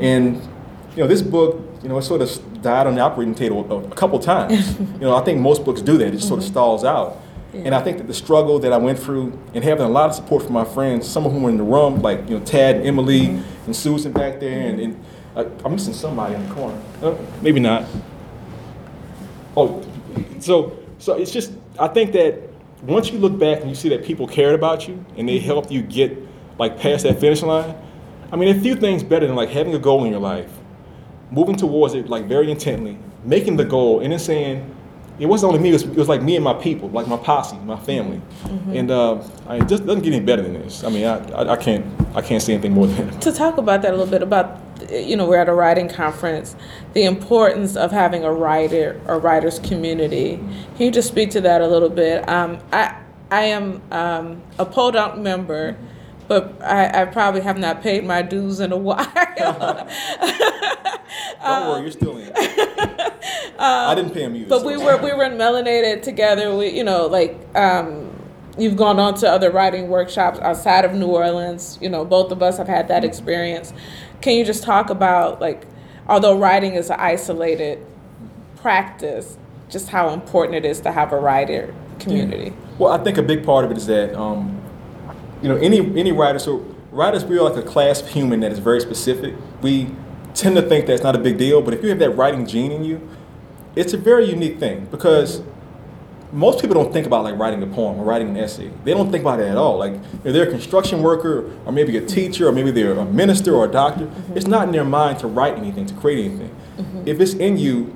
And, 0.01 0.43
you 0.97 1.03
know, 1.03 1.07
this 1.07 1.23
book, 1.23 1.61
you 1.85 1.89
know, 1.89 1.99
it 1.99 2.03
sort 2.03 2.23
of 2.23 2.63
died 2.63 2.89
on 2.89 2.97
the 2.97 3.03
operating 3.03 3.37
table 3.37 3.73
a, 3.73 3.85
a 3.85 3.95
couple 3.95 4.19
times. 4.19 4.77
you 4.81 4.99
know, 4.99 5.15
I 5.15 5.23
think 5.23 5.39
most 5.41 5.65
books 5.65 5.81
do 5.81 5.97
that. 5.99 6.09
It 6.09 6.17
just 6.17 6.27
sort 6.27 6.41
of 6.41 6.45
stalls 6.45 6.83
out. 6.85 7.23
And 7.65 7.75
I 7.75 7.83
think 7.83 7.99
that 7.99 8.07
the 8.07 8.15
struggle 8.15 8.59
that 8.61 8.73
I 8.73 8.77
went 8.77 8.99
through 8.99 9.39
and 9.55 9.65
having 9.65 9.85
a 9.85 9.89
lot 9.89 10.11
of 10.11 10.15
support 10.15 10.45
from 10.45 10.53
my 10.53 10.65
friends, 10.65 11.09
some 11.09 11.27
of 11.27 11.33
whom 11.33 11.43
were 11.43 11.51
in 11.51 11.57
the 11.57 11.63
room, 11.63 12.01
like, 12.01 12.29
you 12.29 12.39
know, 12.39 12.45
Tad 12.45 12.77
and 12.77 12.87
Emily 12.87 13.27
and 13.67 13.75
Susan 13.75 14.13
back 14.13 14.41
there, 14.41 14.69
and, 14.69 14.81
and 14.81 15.05
uh, 15.35 15.45
I'm 15.65 15.73
missing 15.73 15.95
somebody 15.95 16.35
in 16.35 16.49
the 16.49 16.55
corner. 16.55 16.81
Uh, 17.03 17.15
maybe 17.43 17.61
not. 17.61 17.85
Oh, 19.57 19.83
so 20.41 20.79
so 20.99 21.15
it's 21.15 21.33
just 21.33 21.53
I 21.79 21.89
think 21.89 22.13
that 22.13 22.41
once 22.83 23.11
you 23.11 23.19
look 23.19 23.39
back 23.39 23.61
and 23.61 23.69
you 23.69 23.75
see 23.75 23.89
that 23.89 24.05
people 24.05 24.27
cared 24.27 24.55
about 24.55 24.87
you 24.87 25.05
and 25.17 25.29
they 25.29 25.39
helped 25.39 25.71
you 25.71 25.83
get 25.83 26.17
like 26.59 26.79
past 26.79 27.05
that 27.05 27.19
finish 27.21 27.43
line, 27.43 27.75
I 28.33 28.37
mean, 28.37 28.57
a 28.57 28.61
few 28.61 28.77
things 28.77 29.03
better 29.03 29.27
than 29.27 29.37
like 29.37 29.51
having 29.51 29.75
a 29.75 29.79
goal 29.79 30.05
in 30.05 30.11
your 30.11 30.21
life, 30.21 30.51
moving 31.31 31.57
towards 31.57 31.95
it 31.95 32.09
like 32.09 32.27
very 32.27 32.51
intently, 32.51 32.99
making 33.25 33.57
the 33.57 33.65
goal, 33.65 34.01
and 34.01 34.13
then 34.13 34.19
saying. 34.19 34.76
It 35.19 35.27
wasn't 35.27 35.53
only 35.53 35.63
me; 35.63 35.71
it 35.71 35.73
was, 35.73 35.83
it 35.85 35.97
was 35.97 36.09
like 36.09 36.23
me 36.23 36.37
and 36.37 36.45
my 36.45 36.53
people, 36.55 36.91
like 36.91 37.07
my 37.07 37.17
posse, 37.17 37.57
my 37.65 37.79
family, 37.79 38.21
and 38.73 38.91
uh, 38.91 39.23
I, 39.47 39.57
it 39.57 39.69
just 39.69 39.87
doesn't 39.87 40.03
get 40.03 40.13
any 40.13 40.25
better 40.25 40.43
than 40.43 40.55
this. 40.55 40.85
I 40.85 40.91
mean, 40.91 41.07
I, 41.07 41.17
I, 41.33 41.53
I 41.53 41.57
can't, 41.57 41.87
I 42.15 42.21
can't 42.21 42.43
say 42.43 42.53
anything 42.53 42.73
more 42.73 42.87
than 42.87 43.11
that. 43.11 43.23
To 43.23 43.33
talk 43.33 43.57
about 43.57 43.83
that 43.83 43.95
a 43.95 43.97
little 43.97 44.11
bit 44.11 44.23
about, 44.23 44.61
you 44.91 45.17
know, 45.17 45.27
we're 45.27 45.39
at 45.39 45.49
a 45.49 45.55
writing 45.55 45.89
conference, 45.89 46.55
the 46.93 47.05
importance 47.05 47.77
of 47.77 47.93
having 47.93 48.25
a 48.25 48.33
writer 48.33 49.01
a 49.07 49.19
writers 49.19 49.59
community. 49.61 50.37
Can 50.77 50.87
you 50.87 50.91
just 50.91 51.09
speak 51.09 51.31
to 51.31 51.41
that 51.41 51.63
a 51.63 51.67
little 51.67 51.89
bit? 51.89 52.29
Um, 52.29 52.59
I 52.73 52.97
I 53.31 53.43
am 53.45 53.83
um, 53.91 54.43
a 54.59 54.67
Peauxdunque 54.67 55.19
member, 55.19 55.77
but 56.29 56.61
I, 56.63 57.03
I 57.03 57.05
probably 57.07 57.41
have 57.43 57.59
not 57.59 57.83
paid 57.83 58.05
my 58.05 58.23
dues 58.23 58.61
in 58.61 58.73
a 58.73 58.77
while. 58.77 59.05
Don't 61.43 61.69
worry, 61.69 61.83
you're 61.83 61.91
still 61.91 62.17
in. 62.19 62.33
I 63.59 63.95
didn't 63.95 64.13
pay 64.13 64.23
him 64.23 64.37
either. 64.37 64.49
But 64.49 64.61
so 64.61 64.67
we 64.67 64.77
were 64.77 64.97
we 65.03 65.13
were 65.13 65.25
in 65.25 65.33
Melanated 65.33 66.03
together. 66.03 66.55
We 66.57 66.69
you 66.71 66.85
know 66.85 67.07
like 67.07 67.39
um, 67.55 68.11
you've 68.59 68.77
gone 68.77 68.99
on 68.99 69.15
to 69.17 69.31
other 69.31 69.51
writing 69.51 69.89
workshops 69.89 70.39
outside 70.41 70.85
of 70.85 70.95
New 70.95 71.09
Orleans. 71.09 71.79
You 71.81 71.89
know 71.89 72.05
both 72.05 72.33
of 72.33 72.43
us 72.43 72.59
have 72.59 72.69
had 72.69 72.89
that 72.89 73.05
experience. 73.05 73.73
Can 74.21 74.37
you 74.37 74.45
just 74.45 74.63
talk 74.63 74.91
about 74.91 75.41
like 75.41 75.67
although 76.09 76.39
writing 76.39 76.75
is 76.75 76.91
an 76.91 76.99
isolated 76.99 77.85
practice, 78.57 79.39
just 79.69 79.89
how 79.89 80.11
important 80.11 80.57
it 80.57 80.65
is 80.65 80.81
to 80.81 80.91
have 80.91 81.13
a 81.13 81.19
writer 81.19 81.75
community. 82.01 82.53
Well, 82.79 82.93
I 82.93 82.99
think 82.99 83.17
a 83.17 83.23
big 83.23 83.45
part 83.45 83.65
of 83.65 83.71
it 83.71 83.77
is 83.77 83.87
that, 83.87 84.15
um, 84.15 84.61
you 85.43 85.49
know, 85.49 85.57
any 85.57 85.79
any 85.99 86.13
writer. 86.13 86.39
So 86.39 86.65
writers, 86.91 87.25
we 87.25 87.39
are 87.39 87.43
like 87.43 87.57
a 87.57 87.67
class 87.67 88.03
of 88.03 88.09
human 88.09 88.41
that 88.41 88.53
is 88.53 88.59
very 88.59 88.81
specific. 88.81 89.35
We 89.63 89.91
tend 90.35 90.57
to 90.57 90.63
think 90.63 90.87
that's 90.87 91.03
not 91.03 91.17
a 91.17 91.19
big 91.19 91.39
deal, 91.39 91.63
but 91.63 91.75
if 91.75 91.83
you 91.83 91.89
have 91.91 91.99
that 91.99 92.11
writing 92.11 92.47
gene 92.47 92.73
in 92.73 92.85
you, 92.85 93.07
it's 93.75 93.93
a 93.93 93.99
very 93.99 94.29
unique 94.29 94.59
thing 94.59 94.87
because 94.91 95.43
most 96.33 96.61
people 96.61 96.75
don't 96.75 96.93
think 96.93 97.07
about 97.07 97.25
like 97.25 97.39
writing 97.39 97.63
a 97.63 97.67
poem 97.67 97.99
or 97.99 98.05
writing 98.05 98.29
an 98.31 98.37
essay. 98.37 98.71
They 98.85 98.93
don't 98.93 99.11
think 99.11 99.23
about 99.23 99.41
it 99.41 99.47
at 99.47 99.57
all. 99.57 99.79
Like 99.79 99.95
if 100.25 100.33
they're 100.33 100.49
a 100.49 100.51
construction 100.51 101.03
worker 101.03 101.51
or 101.65 101.73
maybe 101.73 101.97
a 101.97 102.05
teacher 102.05 102.49
or 102.49 102.53
maybe 102.53 102.71
they're 102.71 102.93
a 102.93 103.05
minister 103.05 103.55
or 103.55 103.67
a 103.67 103.71
doctor, 103.71 104.07
mm-hmm. 104.07 104.37
it's 104.37 104.47
not 104.47 104.67
in 104.67 104.73
their 104.73 104.85
mind 104.85 105.19
to 105.21 105.27
write 105.27 105.57
anything, 105.57 105.87
to 105.87 105.95
create 105.95 106.25
anything. 106.25 106.55
Mm-hmm. 106.79 107.09
If 107.09 107.21
it's 107.21 107.35
in 107.35 107.59
you, 107.59 107.95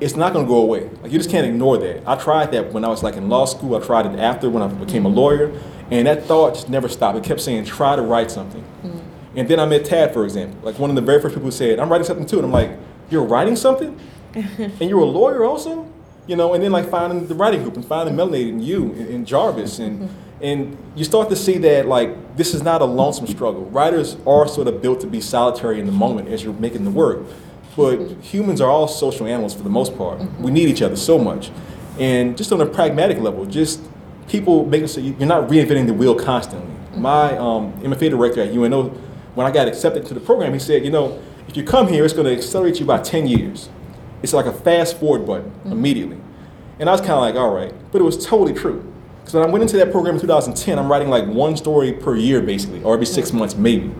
it's 0.00 0.16
not 0.16 0.32
going 0.32 0.44
to 0.44 0.48
go 0.48 0.58
away. 0.58 0.88
Like 1.02 1.12
you 1.12 1.18
just 1.18 1.30
can't 1.30 1.46
ignore 1.46 1.78
that. 1.78 2.02
I 2.06 2.16
tried 2.16 2.52
that 2.52 2.72
when 2.72 2.84
I 2.84 2.88
was 2.88 3.02
like 3.02 3.14
in 3.14 3.28
law 3.28 3.46
school. 3.46 3.76
I 3.76 3.80
tried 3.80 4.06
it 4.06 4.18
after 4.18 4.50
when 4.50 4.62
I 4.62 4.66
became 4.66 5.06
a 5.06 5.08
lawyer, 5.08 5.52
and 5.92 6.06
that 6.06 6.24
thought 6.24 6.54
just 6.54 6.68
never 6.68 6.88
stopped. 6.88 7.18
It 7.18 7.24
kept 7.24 7.40
saying, 7.40 7.64
"Try 7.64 7.96
to 7.96 8.02
write 8.02 8.30
something." 8.30 8.64
Mm. 8.84 9.00
And 9.36 9.48
then 9.48 9.60
I 9.60 9.66
met 9.66 9.84
Tad, 9.84 10.12
for 10.12 10.24
example, 10.24 10.58
like 10.62 10.78
one 10.78 10.90
of 10.90 10.96
the 10.96 11.02
very 11.02 11.20
first 11.20 11.34
people 11.34 11.46
who 11.46 11.52
said, 11.52 11.78
"I'm 11.78 11.90
writing 11.90 12.06
something 12.06 12.26
too," 12.26 12.36
and 12.36 12.46
I'm 12.46 12.52
like, 12.52 12.70
"You're 13.10 13.24
writing 13.24 13.56
something, 13.56 13.98
and 14.34 14.82
you're 14.82 15.00
a 15.00 15.04
lawyer 15.04 15.44
also." 15.44 15.86
You 16.26 16.36
know, 16.36 16.54
and 16.54 16.62
then 16.62 16.70
like 16.70 16.88
finding 16.88 17.26
the 17.26 17.34
writing 17.34 17.62
group 17.62 17.74
and 17.74 17.84
finding 17.84 18.14
Melanated 18.14 18.50
and 18.50 18.64
you 18.64 18.92
and, 18.92 19.08
and 19.08 19.26
Jarvis 19.26 19.78
and 19.78 20.08
and 20.42 20.76
you 20.96 21.04
start 21.04 21.28
to 21.30 21.36
see 21.36 21.58
that 21.58 21.86
like 21.86 22.36
this 22.36 22.52
is 22.52 22.62
not 22.62 22.82
a 22.82 22.84
lonesome 22.84 23.26
struggle. 23.26 23.64
Writers 23.66 24.16
are 24.26 24.46
sort 24.48 24.68
of 24.68 24.82
built 24.82 25.00
to 25.00 25.06
be 25.06 25.20
solitary 25.20 25.78
in 25.78 25.86
the 25.86 25.92
moment 25.92 26.28
as 26.28 26.42
you're 26.42 26.54
making 26.54 26.84
the 26.84 26.90
work. 26.90 27.24
But 27.76 27.98
mm-hmm. 27.98 28.20
humans 28.20 28.60
are 28.60 28.68
all 28.68 28.88
social 28.88 29.26
animals 29.26 29.54
for 29.54 29.62
the 29.62 29.70
most 29.70 29.96
part. 29.96 30.18
Mm-hmm. 30.18 30.42
We 30.42 30.50
need 30.50 30.68
each 30.68 30.82
other 30.82 30.96
so 30.96 31.18
much. 31.18 31.50
And 31.98 32.36
just 32.36 32.52
on 32.52 32.60
a 32.60 32.66
pragmatic 32.66 33.18
level, 33.18 33.46
just 33.46 33.80
people 34.32 34.64
making 34.64 34.88
sure 34.88 35.02
you're 35.02 35.28
not 35.28 35.48
reinventing 35.50 35.86
the 35.86 35.92
wheel 35.92 36.14
constantly. 36.14 36.74
My 36.98 37.36
um, 37.36 37.74
MFA 37.82 38.08
director 38.08 38.40
at 38.40 38.50
UNO, 38.50 38.88
when 39.34 39.46
I 39.46 39.50
got 39.50 39.68
accepted 39.68 40.06
to 40.06 40.14
the 40.14 40.20
program, 40.20 40.54
he 40.54 40.58
said, 40.58 40.84
you 40.84 40.90
know, 40.90 41.22
if 41.48 41.56
you 41.56 41.62
come 41.62 41.86
here, 41.86 42.02
it's 42.02 42.14
going 42.14 42.26
to 42.26 42.32
accelerate 42.32 42.80
you 42.80 42.86
by 42.86 42.98
10 43.02 43.26
years. 43.26 43.68
It's 44.22 44.32
like 44.32 44.46
a 44.46 44.52
fast 44.52 44.98
forward 44.98 45.26
button 45.26 45.52
immediately. 45.66 46.18
And 46.78 46.88
I 46.88 46.92
was 46.92 47.02
kind 47.02 47.12
of 47.12 47.20
like, 47.20 47.34
all 47.34 47.54
right. 47.54 47.74
But 47.92 48.00
it 48.00 48.04
was 48.04 48.24
totally 48.24 48.54
true. 48.54 48.90
Because 49.20 49.34
when 49.34 49.46
I 49.46 49.50
went 49.50 49.62
into 49.62 49.76
that 49.76 49.92
program 49.92 50.14
in 50.14 50.20
2010, 50.22 50.78
I'm 50.78 50.90
writing 50.90 51.10
like 51.10 51.26
one 51.26 51.54
story 51.56 51.92
per 51.92 52.16
year, 52.16 52.40
basically, 52.40 52.82
or 52.82 52.94
every 52.94 53.06
six 53.06 53.34
months, 53.34 53.54
maybe. 53.54 53.92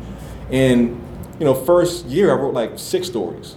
And, 0.50 0.98
you 1.38 1.44
know, 1.44 1.54
first 1.54 2.06
year, 2.06 2.30
I 2.30 2.40
wrote 2.40 2.54
like 2.54 2.78
six 2.78 3.06
stories. 3.06 3.56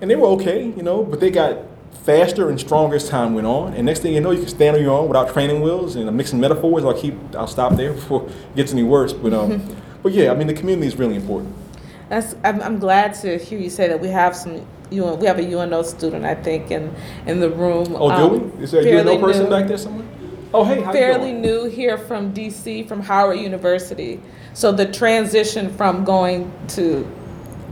And 0.00 0.10
they 0.10 0.16
were 0.16 0.28
okay, 0.30 0.64
you 0.64 0.82
know, 0.82 1.04
but 1.04 1.20
they 1.20 1.30
got 1.30 1.58
faster 2.04 2.48
and 2.48 2.58
stronger 2.58 2.96
as 2.96 3.08
time 3.08 3.34
went 3.34 3.46
on. 3.46 3.74
And 3.74 3.86
next 3.86 4.00
thing 4.00 4.14
you 4.14 4.20
know, 4.20 4.30
you 4.30 4.40
can 4.40 4.48
stand 4.48 4.76
on 4.76 4.82
your 4.82 4.92
own 4.92 5.08
without 5.08 5.32
training 5.32 5.60
wheels. 5.60 5.96
And 5.96 6.08
I'm 6.08 6.16
mixing 6.16 6.40
metaphors. 6.40 6.84
I'll 6.84 6.98
keep, 6.98 7.14
I'll 7.34 7.46
stop 7.46 7.76
there 7.76 7.92
before 7.94 8.26
it 8.26 8.56
gets 8.56 8.72
any 8.72 8.82
worse. 8.82 9.12
But, 9.12 9.32
um, 9.32 9.76
but 10.02 10.12
yeah, 10.12 10.30
I 10.30 10.34
mean, 10.34 10.46
the 10.46 10.54
community 10.54 10.86
is 10.86 10.96
really 10.96 11.16
important. 11.16 11.54
That's, 12.08 12.34
I'm, 12.42 12.60
I'm 12.62 12.78
glad 12.78 13.14
to 13.16 13.38
hear 13.38 13.58
you 13.58 13.70
say 13.70 13.86
that 13.88 14.00
we 14.00 14.08
have 14.08 14.34
some 14.34 14.66
UN, 14.90 15.18
we 15.18 15.26
have 15.26 15.38
a 15.38 15.42
UNO 15.42 15.82
student 15.82 16.24
I 16.24 16.34
think 16.34 16.70
in 16.70 16.92
in 17.26 17.40
the 17.40 17.50
room. 17.50 17.94
Oh, 17.96 18.08
do 18.08 18.34
um, 18.34 18.58
we? 18.58 18.64
Is 18.64 18.72
there 18.72 18.82
a 18.82 19.00
UNO 19.00 19.20
person 19.20 19.44
new. 19.44 19.50
back 19.50 19.68
there 19.68 19.78
somewhere? 19.78 20.06
Oh, 20.52 20.64
hey, 20.64 20.80
how 20.80 20.92
you 20.92 20.92
fairly 20.92 21.32
new 21.32 21.66
here 21.66 21.96
from 21.96 22.34
DC, 22.34 22.88
from 22.88 23.00
Howard 23.00 23.38
University. 23.38 24.20
So 24.52 24.72
the 24.72 24.90
transition 24.90 25.72
from 25.76 26.04
going 26.04 26.52
to 26.68 27.08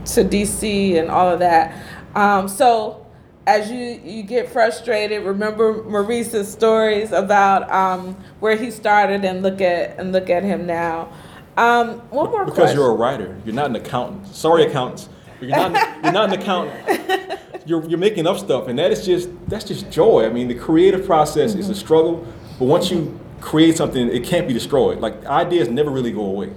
to 0.05 0.23
DC 0.23 0.97
and 0.97 1.09
all 1.09 1.29
of 1.29 1.39
that. 1.39 1.75
Um, 2.15 2.47
so 2.47 3.05
as 3.49 3.71
you 3.71 3.99
you 4.03 4.21
get 4.21 4.47
frustrated, 4.49 5.23
remember 5.23 5.83
Maurice's 5.83 6.51
stories 6.51 7.11
about 7.11 7.69
um, 7.71 8.15
where 8.39 8.55
he 8.55 8.69
started 8.69 9.25
and 9.25 9.41
look 9.41 9.59
at 9.59 9.97
and 9.99 10.11
look 10.11 10.29
at 10.29 10.43
him 10.43 10.67
now. 10.67 11.11
Um, 11.57 11.99
one 12.11 12.29
more 12.29 12.45
Because 12.45 12.57
question. 12.59 12.77
you're 12.77 12.91
a 12.91 12.93
writer, 12.93 13.35
you're 13.45 13.55
not 13.55 13.65
an 13.65 13.75
accountant. 13.75 14.27
Sorry, 14.27 14.63
accountants, 14.65 15.09
you're 15.41 15.49
not. 15.49 15.71
you're 16.03 16.13
not 16.13 16.31
an 16.33 16.39
accountant. 16.39 17.35
You're, 17.65 17.85
you're 17.87 17.99
making 17.99 18.25
up 18.25 18.39
stuff, 18.39 18.67
and 18.67 18.79
that 18.79 18.89
is 18.91 19.05
just 19.05 19.29
that's 19.47 19.63
just 19.65 19.91
joy. 19.91 20.25
I 20.25 20.29
mean, 20.29 20.47
the 20.47 20.55
creative 20.55 21.05
process 21.05 21.53
is 21.53 21.69
a 21.69 21.75
struggle, 21.75 22.25
but 22.57 22.65
once 22.65 22.89
you 22.89 23.19
create 23.41 23.77
something, 23.77 24.09
it 24.09 24.23
can't 24.23 24.47
be 24.47 24.55
destroyed. 24.55 24.99
Like 25.01 25.23
ideas 25.27 25.67
never 25.69 25.91
really 25.91 26.11
go 26.11 26.25
away. 26.25 26.51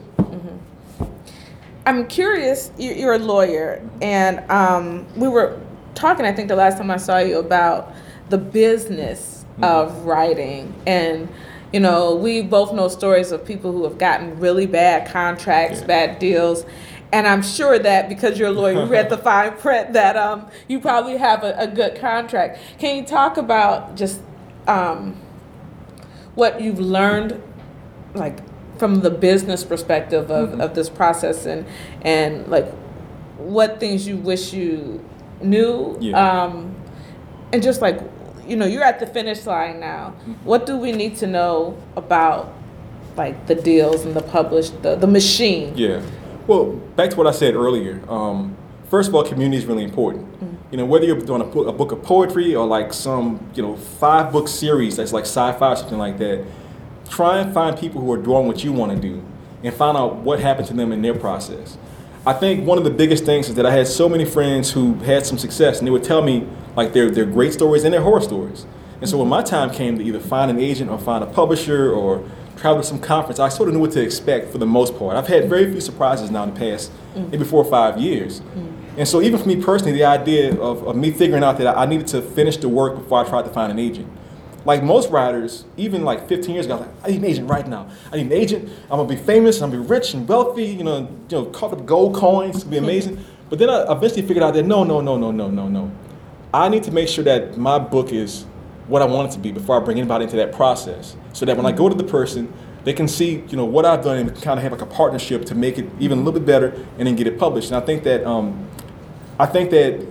I'm 1.84 2.06
curious. 2.06 2.70
you- 2.78 2.92
You're 2.94 3.14
a 3.14 3.18
lawyer, 3.18 3.82
and 4.00 4.48
um, 4.50 5.04
we 5.16 5.28
were 5.28 5.58
talking. 5.94 6.24
I 6.24 6.32
think 6.32 6.48
the 6.48 6.56
last 6.56 6.78
time 6.78 6.90
I 6.90 6.96
saw 6.96 7.18
you 7.18 7.38
about 7.38 7.92
the 8.28 8.38
business 8.38 9.44
of 9.62 10.04
writing, 10.04 10.74
and 10.86 11.28
you 11.72 11.80
know, 11.80 12.14
we 12.16 12.42
both 12.42 12.72
know 12.74 12.88
stories 12.88 13.32
of 13.32 13.44
people 13.44 13.72
who 13.72 13.84
have 13.84 13.98
gotten 13.98 14.38
really 14.38 14.66
bad 14.66 15.10
contracts, 15.10 15.80
Yeah. 15.80 15.86
bad 15.86 16.18
deals. 16.18 16.64
And 17.12 17.26
I'm 17.26 17.42
sure 17.42 17.78
that 17.78 18.08
because 18.08 18.38
you're 18.38 18.48
a 18.48 18.52
lawyer, 18.52 18.72
you 18.84 18.86
read 18.86 19.10
the 19.10 19.18
fine 19.30 19.52
print 19.58 19.92
that 19.92 20.16
um, 20.16 20.46
you 20.68 20.80
probably 20.80 21.18
have 21.18 21.44
a, 21.44 21.54
a 21.58 21.66
good 21.66 21.96
contract. 21.96 22.58
Can 22.78 22.96
you 22.96 23.04
talk 23.04 23.36
about 23.36 23.96
just 23.96 24.20
um, 24.66 25.16
what 26.34 26.60
you've 26.60 26.80
learned 26.80 27.40
like 28.14 28.38
from 28.78 29.00
the 29.00 29.10
business 29.10 29.64
perspective 29.64 30.30
of, 30.30 30.50
Mm-hmm. 30.50 30.60
of 30.60 30.74
this 30.74 30.88
process 30.90 31.46
and 31.46 31.66
and 32.02 32.48
like 32.48 32.68
what 33.38 33.78
things 33.80 34.06
you 34.06 34.16
wish 34.16 34.52
you 34.52 35.04
knew 35.44 35.96
Yeah. 36.00 36.42
um 36.44 36.74
and 37.52 37.62
just 37.62 37.80
like 37.82 38.00
you 38.46 38.56
know 38.56 38.66
you're 38.66 38.82
at 38.82 38.98
the 39.00 39.06
finish 39.06 39.46
line 39.46 39.80
now 39.80 40.14
Mm-hmm. 40.20 40.32
what 40.44 40.66
do 40.66 40.76
we 40.76 40.92
need 40.92 41.16
to 41.16 41.26
know 41.26 41.76
about 41.96 42.52
like 43.16 43.46
the 43.46 43.54
deals 43.54 44.04
and 44.04 44.14
the 44.14 44.22
published 44.22 44.82
the, 44.82 44.96
the 44.96 45.06
machine 45.06 45.72
Yeah. 45.76 46.00
Well, 46.48 46.64
back 46.96 47.10
to 47.10 47.16
what 47.16 47.28
I 47.28 47.30
said 47.30 47.54
earlier. 47.54 48.02
Um, 48.08 48.56
first 48.90 49.08
of 49.08 49.14
all, 49.14 49.22
community 49.22 49.58
is 49.58 49.64
really 49.64 49.84
important. 49.84 50.26
You 50.72 50.78
know, 50.78 50.84
whether 50.84 51.04
you're 51.04 51.20
doing 51.20 51.40
a 51.40 51.44
book, 51.44 51.68
a 51.68 51.72
book 51.72 51.92
of 51.92 52.02
poetry 52.02 52.56
or 52.56 52.66
like 52.66 52.92
some, 52.92 53.38
you 53.54 53.62
know, 53.62 53.76
five 53.76 54.32
book 54.32 54.48
series 54.48 54.96
that's 54.96 55.12
like 55.12 55.22
sci-fi 55.24 55.72
or 55.72 55.76
something 55.76 55.98
like 55.98 56.18
that, 56.18 56.44
try 57.08 57.38
and 57.38 57.54
find 57.54 57.78
people 57.78 58.00
who 58.00 58.10
are 58.12 58.16
doing 58.20 58.48
what 58.48 58.64
you 58.64 58.72
want 58.72 58.90
to 58.90 58.98
do 58.98 59.22
and 59.62 59.72
find 59.72 59.96
out 59.96 60.16
what 60.16 60.40
happened 60.40 60.66
to 60.66 60.74
them 60.74 60.90
in 60.90 61.00
their 61.00 61.14
process. 61.14 61.78
I 62.24 62.32
think 62.32 62.64
one 62.64 62.78
of 62.78 62.84
the 62.84 62.90
biggest 62.90 63.24
things 63.24 63.48
is 63.48 63.56
that 63.56 63.66
I 63.66 63.72
had 63.72 63.88
so 63.88 64.08
many 64.08 64.24
friends 64.24 64.70
who 64.70 64.94
had 64.94 65.26
some 65.26 65.38
success 65.38 65.78
and 65.78 65.86
they 65.86 65.90
would 65.90 66.04
tell 66.04 66.22
me 66.22 66.46
like 66.76 66.92
their, 66.92 67.10
their 67.10 67.24
great 67.24 67.52
stories 67.52 67.82
and 67.82 67.92
their 67.92 68.00
horror 68.00 68.20
stories. 68.20 68.64
And 69.00 69.10
so 69.10 69.18
when 69.18 69.28
my 69.28 69.42
time 69.42 69.70
came 69.70 69.98
to 69.98 70.04
either 70.04 70.20
find 70.20 70.48
an 70.48 70.60
agent 70.60 70.88
or 70.88 70.98
find 70.98 71.24
a 71.24 71.26
publisher 71.26 71.90
or 71.90 72.24
travel 72.56 72.80
to 72.80 72.86
some 72.86 73.00
conference, 73.00 73.40
I 73.40 73.48
sort 73.48 73.68
of 73.68 73.74
knew 73.74 73.80
what 73.80 73.90
to 73.92 74.00
expect 74.00 74.52
for 74.52 74.58
the 74.58 74.66
most 74.66 74.96
part. 74.96 75.16
I've 75.16 75.26
had 75.26 75.48
very 75.48 75.68
few 75.72 75.80
surprises 75.80 76.30
now 76.30 76.44
in 76.44 76.54
the 76.54 76.60
past 76.60 76.92
mm. 77.16 77.28
maybe 77.28 77.42
four 77.42 77.64
or 77.64 77.68
five 77.68 77.98
years. 77.98 78.40
Mm. 78.40 78.72
And 78.98 79.08
so 79.08 79.20
even 79.20 79.40
for 79.40 79.48
me 79.48 79.60
personally, 79.60 79.92
the 79.92 80.04
idea 80.04 80.54
of, 80.60 80.86
of 80.86 80.94
me 80.94 81.10
figuring 81.10 81.42
out 81.42 81.58
that 81.58 81.76
I 81.76 81.86
needed 81.86 82.06
to 82.08 82.22
finish 82.22 82.56
the 82.56 82.68
work 82.68 82.94
before 82.94 83.24
I 83.24 83.28
tried 83.28 83.46
to 83.46 83.50
find 83.50 83.72
an 83.72 83.80
agent. 83.80 84.08
Like 84.64 84.82
most 84.82 85.10
writers, 85.10 85.64
even 85.76 86.04
like 86.04 86.28
15 86.28 86.54
years 86.54 86.66
ago, 86.66 86.76
I 86.76 86.78
was 86.78 86.86
like, 86.86 87.04
I 87.04 87.08
need 87.08 87.18
an 87.18 87.24
agent 87.24 87.50
right 87.50 87.66
now. 87.66 87.90
I 88.12 88.16
need 88.16 88.26
an 88.26 88.32
agent. 88.32 88.68
I'm 88.84 88.98
gonna 88.98 89.08
be 89.08 89.16
famous. 89.16 89.60
I'm 89.60 89.70
gonna 89.70 89.82
be 89.82 89.88
rich 89.88 90.14
and 90.14 90.28
wealthy. 90.28 90.66
You 90.66 90.84
know, 90.84 90.98
you 91.28 91.36
know, 91.36 91.46
caught 91.46 91.72
up 91.72 91.84
gold 91.84 92.14
coins. 92.14 92.56
It's 92.56 92.64
gonna 92.64 92.80
be 92.80 92.84
amazing. 92.86 93.24
But 93.50 93.58
then 93.58 93.68
I 93.68 93.90
eventually 93.90 94.22
figured 94.22 94.42
out 94.42 94.54
that 94.54 94.64
no, 94.64 94.84
no, 94.84 95.00
no, 95.00 95.16
no, 95.16 95.30
no, 95.30 95.50
no, 95.50 95.68
no. 95.68 95.92
I 96.54 96.68
need 96.68 96.82
to 96.84 96.90
make 96.90 97.08
sure 97.08 97.24
that 97.24 97.56
my 97.56 97.78
book 97.78 98.12
is 98.12 98.44
what 98.88 99.02
I 99.02 99.04
want 99.04 99.30
it 99.30 99.32
to 99.32 99.38
be 99.38 99.52
before 99.52 99.80
I 99.80 99.84
bring 99.84 99.98
anybody 99.98 100.24
into 100.24 100.36
that 100.36 100.52
process. 100.52 101.16
So 101.32 101.46
that 101.46 101.56
when 101.56 101.66
I 101.66 101.72
go 101.72 101.88
to 101.88 101.94
the 101.94 102.04
person, 102.04 102.52
they 102.84 102.92
can 102.92 103.08
see, 103.08 103.44
you 103.48 103.56
know, 103.56 103.64
what 103.64 103.84
I've 103.84 104.02
done 104.02 104.18
and 104.18 104.34
kind 104.42 104.58
of 104.58 104.62
have 104.62 104.72
like 104.72 104.82
a 104.82 104.86
partnership 104.86 105.44
to 105.46 105.54
make 105.54 105.78
it 105.78 105.86
even 106.00 106.18
a 106.18 106.22
little 106.22 106.38
bit 106.38 106.46
better 106.46 106.68
and 106.98 107.06
then 107.06 107.16
get 107.16 107.26
it 107.26 107.38
published. 107.38 107.70
And 107.70 107.82
I 107.82 107.86
think 107.86 108.02
that 108.04 108.24
um, 108.24 108.68
I 109.38 109.46
think 109.46 109.70
that 109.70 110.04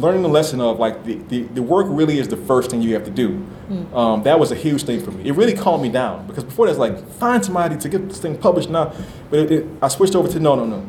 learning 0.00 0.22
the 0.22 0.28
lesson 0.28 0.60
of 0.60 0.78
like 0.78 1.04
the, 1.04 1.14
the, 1.28 1.42
the 1.42 1.62
work 1.62 1.86
really 1.88 2.18
is 2.18 2.28
the 2.28 2.36
first 2.36 2.70
thing 2.70 2.82
you 2.82 2.94
have 2.94 3.04
to 3.04 3.10
do. 3.10 3.30
Hmm. 3.30 3.94
Um, 3.94 4.22
that 4.24 4.38
was 4.38 4.52
a 4.52 4.54
huge 4.54 4.84
thing 4.84 5.02
for 5.02 5.10
me. 5.10 5.28
It 5.28 5.32
really 5.32 5.54
calmed 5.54 5.82
me 5.82 5.88
down 5.88 6.26
because 6.26 6.44
before 6.44 6.66
that's 6.66 6.78
like 6.78 7.08
find 7.12 7.44
somebody 7.44 7.76
to 7.76 7.88
get 7.88 8.08
this 8.08 8.20
thing 8.20 8.36
published 8.36 8.70
now, 8.70 8.92
but 9.30 9.40
it, 9.40 9.52
it, 9.52 9.66
I 9.82 9.88
switched 9.88 10.14
over 10.14 10.28
to 10.28 10.40
no, 10.40 10.54
no, 10.54 10.66
no. 10.66 10.86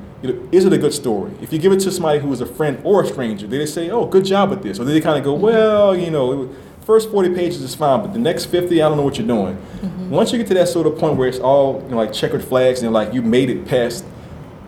Is 0.52 0.66
it 0.66 0.74
a 0.74 0.78
good 0.78 0.94
story? 0.94 1.32
If 1.42 1.54
you 1.54 1.60
give 1.60 1.72
it 1.72 1.80
to 1.82 1.92
somebody 1.92 2.20
who 2.20 2.32
is 2.34 2.42
a 2.42 2.46
friend 2.46 2.80
or 2.84 3.04
a 3.04 3.08
stranger, 3.08 3.46
they 3.46 3.66
say, 3.68 3.92
"Oh, 3.92 4.08
good 4.08 4.26
job 4.26 4.50
with 4.50 4.64
this," 4.64 4.80
or 4.80 4.84
they 4.84 5.00
kind 5.00 5.18
of 5.18 5.24
go, 5.24 5.36
hmm. 5.36 5.44
"Well, 5.44 5.96
you 5.96 6.10
know, 6.10 6.44
it 6.44 6.50
first 6.86 7.12
40 7.12 7.36
pages 7.36 7.62
is 7.62 7.76
fine, 7.76 8.02
but 8.02 8.14
the 8.14 8.20
next 8.20 8.46
50, 8.46 8.82
I 8.82 8.88
don't 8.88 8.98
know 8.98 9.04
what 9.04 9.18
you're 9.18 9.28
doing." 9.28 9.56
Mm-hmm. 9.56 10.10
Once 10.10 10.32
you 10.32 10.38
get 10.38 10.48
to 10.48 10.54
that 10.56 10.70
sort 10.70 10.88
of 10.88 10.98
point 10.98 11.18
where 11.18 11.28
it's 11.28 11.40
all 11.40 11.82
you 11.84 11.90
know, 11.90 11.98
like 11.98 12.14
checkered 12.14 12.44
flags 12.44 12.82
and 12.82 12.92
like 12.94 13.14
you 13.14 13.22
made 13.22 13.50
it 13.50 13.68
past 13.68 14.06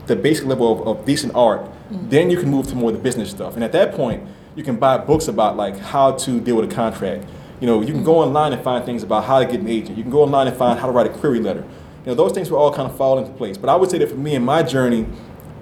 the 0.06 0.16
basic 0.16 0.46
level 0.46 0.82
of, 0.82 1.00
of 1.00 1.06
decent 1.06 1.34
art, 1.34 1.68
Mm-hmm. 1.90 2.10
then 2.10 2.30
you 2.30 2.38
can 2.38 2.52
move 2.52 2.68
to 2.68 2.76
more 2.76 2.92
of 2.92 2.96
the 2.96 3.02
business 3.02 3.32
stuff. 3.32 3.56
And 3.56 3.64
at 3.64 3.72
that 3.72 3.96
point, 3.96 4.24
you 4.56 4.64
can 4.64 4.76
buy 4.76 5.00
books 5.00 5.28
about 5.28 5.58
like 5.58 5.76
how 5.80 6.12
to 6.12 6.40
deal 6.40 6.56
with 6.58 6.72
a 6.72 6.76
contract. 6.76 7.26
You 7.60 7.66
know, 7.66 7.82
you 7.82 7.94
can 7.94 8.04
go 8.04 8.14
mm-hmm. 8.14 8.28
online 8.28 8.54
and 8.54 8.64
find 8.64 8.86
things 8.86 9.02
about 9.02 9.24
how 9.24 9.40
to 9.40 9.46
get 9.46 9.60
an 9.60 9.68
agent. 9.68 9.98
You 9.98 10.04
can 10.04 10.12
go 10.12 10.22
online 10.22 10.48
and 10.48 10.56
find 10.56 10.80
how 10.80 10.86
to 10.86 10.92
write 10.92 11.08
a 11.08 11.10
query 11.10 11.40
letter. 11.40 11.62
You 11.62 12.12
know, 12.12 12.14
those 12.14 12.32
things 12.32 12.52
will 12.52 12.60
all 12.60 12.72
kind 12.72 12.88
of 12.88 12.96
fall 12.96 13.18
into 13.18 13.32
place. 13.32 13.58
But 13.58 13.70
I 13.70 13.76
would 13.76 13.90
say 13.90 13.98
that 13.98 14.10
for 14.10 14.16
me 14.16 14.36
in 14.36 14.46
my 14.46 14.62
journey, 14.62 15.08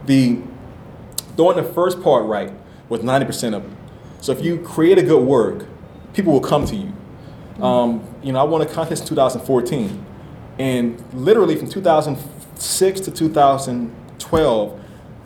the 0.06 0.42
doing 1.38 1.56
the 1.56 1.64
first 1.64 2.02
part 2.02 2.26
right 2.26 2.52
was 2.90 3.02
90% 3.02 3.56
of 3.56 3.64
it. 3.64 3.78
So 4.20 4.34
if 4.34 4.44
you 4.44 4.58
create 4.60 4.98
a 4.98 5.04
good 5.04 5.24
work, 5.24 5.66
people 6.14 6.34
will 6.34 6.42
come 6.42 6.66
to 6.66 6.76
you. 6.76 6.88
Mm-hmm. 6.88 7.64
Um, 7.64 8.04
you 8.22 8.34
know, 8.34 8.40
I 8.40 8.44
won 8.44 8.62
a 8.62 8.66
contest 8.66 9.04
in 9.04 9.08
2014, 9.08 10.06
and 10.60 11.02
literally 11.14 11.56
from 11.56 11.70
2006 11.70 13.00
to 13.02 13.12
2012, 13.12 14.84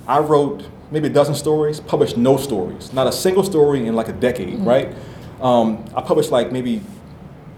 I 0.07 0.19
wrote 0.19 0.67
maybe 0.91 1.07
a 1.07 1.11
dozen 1.11 1.35
stories, 1.35 1.79
published 1.79 2.17
no 2.17 2.37
stories, 2.37 2.93
not 2.93 3.07
a 3.07 3.11
single 3.11 3.43
story 3.43 3.87
in 3.87 3.95
like 3.95 4.09
a 4.09 4.13
decade, 4.13 4.55
mm-hmm. 4.55 4.67
right? 4.67 4.95
Um, 5.41 5.83
I 5.95 6.01
published 6.01 6.31
like 6.31 6.51
maybe 6.51 6.81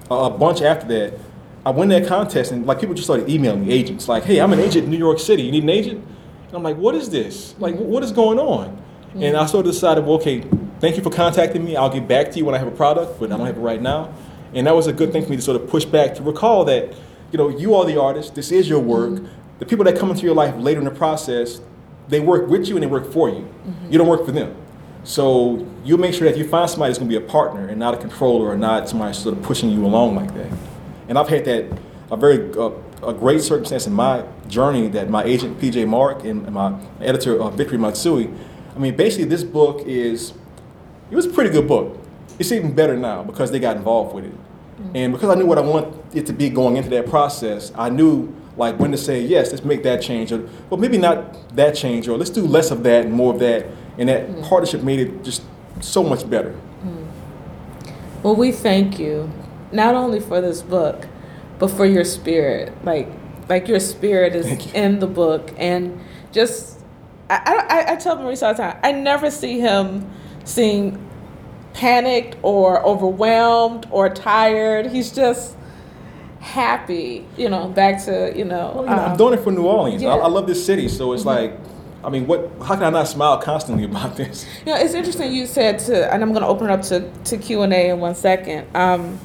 a, 0.10 0.16
a 0.16 0.30
bunch 0.30 0.62
after 0.62 0.88
that. 0.88 1.20
I 1.66 1.72
won 1.72 1.88
that 1.90 2.08
contest, 2.08 2.52
and 2.52 2.66
like 2.66 2.80
people 2.80 2.94
just 2.94 3.08
started 3.08 3.30
emailing 3.30 3.66
me, 3.66 3.74
agents, 3.74 4.08
like, 4.08 4.24
"Hey, 4.24 4.40
I'm 4.40 4.54
an 4.54 4.60
agent 4.60 4.86
in 4.86 4.92
New 4.92 4.98
York 4.98 5.20
City. 5.20 5.44
You 5.44 5.52
need 5.52 5.64
an 5.64 5.70
agent?" 5.70 6.06
And 6.48 6.56
I'm 6.56 6.64
like, 6.64 6.78
"What 6.78 6.94
is 6.96 7.10
this? 7.10 7.56
Like, 7.58 7.76
wh- 7.76 7.88
what 7.88 8.04
is 8.04 8.12
going 8.12 8.40
on?" 8.40 8.84
Mm-hmm. 9.14 9.24
And 9.24 9.38
I 9.38 9.46
sort 9.46 9.66
of 9.68 9.72
decided, 9.72 10.06
well, 10.06 10.16
okay, 10.16 10.44
thank 10.80 10.98
you 10.98 11.04
for 11.04 11.12
contacting 11.12 11.64
me. 11.64 11.76
I'll 11.76 11.90
get 11.90 12.08
back 12.08 12.32
to 12.32 12.38
you 12.40 12.46
when 12.46 12.56
I 12.56 12.58
have 12.58 12.68
a 12.68 12.72
product, 12.72 13.20
but 13.20 13.32
I 13.32 13.38
don't 13.38 13.46
have 13.46 13.58
it 13.58 13.62
right 13.62 13.82
now. 13.82 14.12
And 14.56 14.66
that 14.66 14.76
was 14.76 14.88
a 14.88 14.94
good 14.94 15.12
thing 15.12 15.24
for 15.24 15.30
me 15.30 15.36
to 15.36 15.42
sort 15.42 15.62
of 15.62 15.70
push 15.70 15.86
back 15.86 16.16
to 16.16 16.24
recall 16.24 16.66
that, 16.66 16.94
you 17.32 17.38
know, 17.38 17.50
you 17.50 17.76
are 17.76 17.86
the 17.86 18.02
artist. 18.02 18.34
This 18.34 18.52
is 18.52 18.68
your 18.68 18.80
work. 18.80 19.12
Mm-hmm. 19.12 19.60
The 19.60 19.66
people 19.68 19.86
that 19.86 20.00
come 20.00 20.10
into 20.10 20.24
your 20.24 20.34
life 20.34 20.56
later 20.58 20.80
in 20.80 20.86
the 20.86 20.92
process, 20.92 21.62
they 22.08 22.20
work 22.20 22.48
with 22.50 22.68
you 22.68 22.76
and 22.76 22.84
they 22.84 22.88
work 22.88 23.12
for 23.12 23.30
you. 23.30 23.48
You 23.90 23.98
don't 23.98 24.08
work 24.08 24.26
for 24.26 24.32
them. 24.32 24.56
So 25.04 25.68
you 25.84 25.98
make 25.98 26.14
sure 26.14 26.30
that 26.30 26.38
you 26.38 26.48
find 26.48 26.70
somebody 26.70 26.90
that's 26.90 27.00
going 27.00 27.10
to 27.12 27.20
be 27.20 27.24
a 27.24 27.28
partner 27.30 27.68
and 27.68 27.78
not 27.78 27.94
a 27.94 27.98
controller 27.98 28.50
or 28.50 28.58
not 28.58 28.88
somebody 28.88 29.14
sort 29.14 29.38
of 29.38 29.44
pushing 29.44 29.70
you 29.70 29.86
along 29.86 30.16
like 30.16 30.34
that. 30.36 30.52
And 31.10 31.18
I've 31.18 31.28
had 31.28 31.46
that 31.46 31.78
a 32.12 32.18
very 32.18 32.52
uh, 32.58 32.72
a 33.06 33.14
great 33.14 33.42
circumstance 33.42 33.86
in 33.86 33.94
my 33.94 34.24
journey 34.48 34.88
that 34.90 35.10
my 35.10 35.24
agent 35.24 35.60
PJ 35.60 35.88
Mark 35.88 36.24
and 36.24 36.50
my 36.52 36.80
editor 37.02 37.42
uh, 37.42 37.50
Victory 37.50 37.78
Matsui. 37.78 38.30
I 38.76 38.80
mean, 38.80 38.96
basically, 38.96 39.26
this 39.26 39.44
book 39.44 39.82
is 39.86 40.34
it 41.12 41.16
was 41.16 41.26
a 41.26 41.30
pretty 41.30 41.50
good 41.50 41.68
book. 41.68 42.00
It's 42.40 42.52
even 42.52 42.74
better 42.74 42.98
now 42.98 43.24
because 43.24 43.52
they 43.52 43.60
got 43.60 43.76
involved 43.76 44.16
with 44.16 44.26
it, 44.26 44.34
and 44.96 45.14
because 45.14 45.30
I 45.30 45.36
knew 45.36 45.46
what 45.46 45.58
I 45.58 45.62
want 45.62 45.94
it 46.16 46.26
to 46.28 46.34
be 46.34 46.50
going 46.50 46.78
into 46.78 46.90
that 46.92 47.08
process, 47.08 47.72
I 47.76 47.90
knew 47.90 48.34
like 48.58 48.80
when 48.80 48.92
to 48.92 48.98
say 48.98 49.22
yes, 49.22 49.52
let's 49.52 49.66
make 49.66 49.84
that 49.84 50.02
change, 50.02 50.32
or 50.32 50.48
well 50.70 50.80
maybe 50.80 50.98
not 50.98 51.56
that 51.56 51.76
change, 51.76 52.08
or 52.08 52.18
let's 52.18 52.30
do 52.30 52.46
less 52.46 52.72
of 52.72 52.84
that 52.84 53.06
and 53.06 53.14
more 53.14 53.34
of 53.34 53.40
that, 53.40 53.66
and 53.98 54.10
that 54.10 54.28
mm. 54.28 54.48
partnership 54.48 54.84
made 54.84 55.00
it 55.00 55.24
just 55.24 55.44
so 55.82 56.04
much 56.04 56.30
better. 56.30 56.56
Mm. 56.84 57.08
Well, 58.22 58.36
we 58.36 58.52
thank 58.52 59.00
you 59.00 59.32
not 59.72 59.96
only 59.96 60.20
for 60.20 60.40
this 60.40 60.62
book, 60.62 61.08
but 61.60 61.70
for 61.70 61.86
your 61.86 62.06
spirit. 62.06 62.74
Like, 62.86 63.10
like 63.50 63.68
your 63.68 63.80
spirit 63.80 64.36
is 64.36 64.66
you. 64.68 64.72
in 64.74 65.00
the 65.00 65.08
book, 65.08 65.52
and 65.58 66.00
just 66.32 66.80
I, 67.30 67.66
I, 67.70 67.94
I 67.94 67.96
tell 67.96 68.16
Maurice 68.16 68.44
all 68.44 68.54
the 68.54 68.62
time. 68.62 68.80
I 68.84 68.92
never 68.92 69.32
see 69.32 69.60
him 69.60 70.10
seem 70.44 71.10
panicked 71.74 72.38
or 72.44 72.86
overwhelmed 72.86 73.88
or 73.90 74.10
tired. 74.10 74.88
He's 74.88 75.12
just 75.12 75.56
happy. 76.44 77.26
You 77.38 77.50
know, 77.50 77.70
back 77.70 78.04
to 78.06 78.34
you 78.36 78.46
know. 78.46 78.74
Well, 78.76 78.84
you 78.84 78.90
know, 78.90 78.98
I'm 78.98 79.12
um, 79.12 79.18
doing 79.18 79.34
it 79.34 79.44
for 79.44 79.52
New 79.52 79.66
Orleans. 79.66 80.04
I, 80.04 80.06
yeah. 80.06 80.16
I 80.16 80.28
love 80.28 80.46
this 80.46 80.64
city, 80.64 80.88
so 80.90 81.14
it's 81.14 81.26
like, 81.26 81.58
I 82.04 82.10
mean, 82.10 82.28
what? 82.28 82.52
How 82.62 82.76
can 82.76 82.84
I 82.84 82.90
not 82.90 83.08
smile 83.08 83.38
constantly 83.40 83.86
about 83.86 84.16
this? 84.18 84.46
You 84.66 84.74
know, 84.74 84.78
it's 84.78 84.94
interesting 84.94 85.34
you 85.34 85.48
said 85.48 85.80
to, 85.80 86.14
and 86.14 86.22
I'm 86.22 86.30
going 86.30 86.44
to 86.44 86.48
open 86.48 86.70
it 86.70 86.74
up 86.74 86.82
to, 86.84 87.10
to 87.10 87.38
Q 87.38 87.62
and 87.62 87.74
A 87.74 87.90
in 87.90 88.00
one 88.00 88.16
second. 88.16 88.68
Um, 88.76 89.20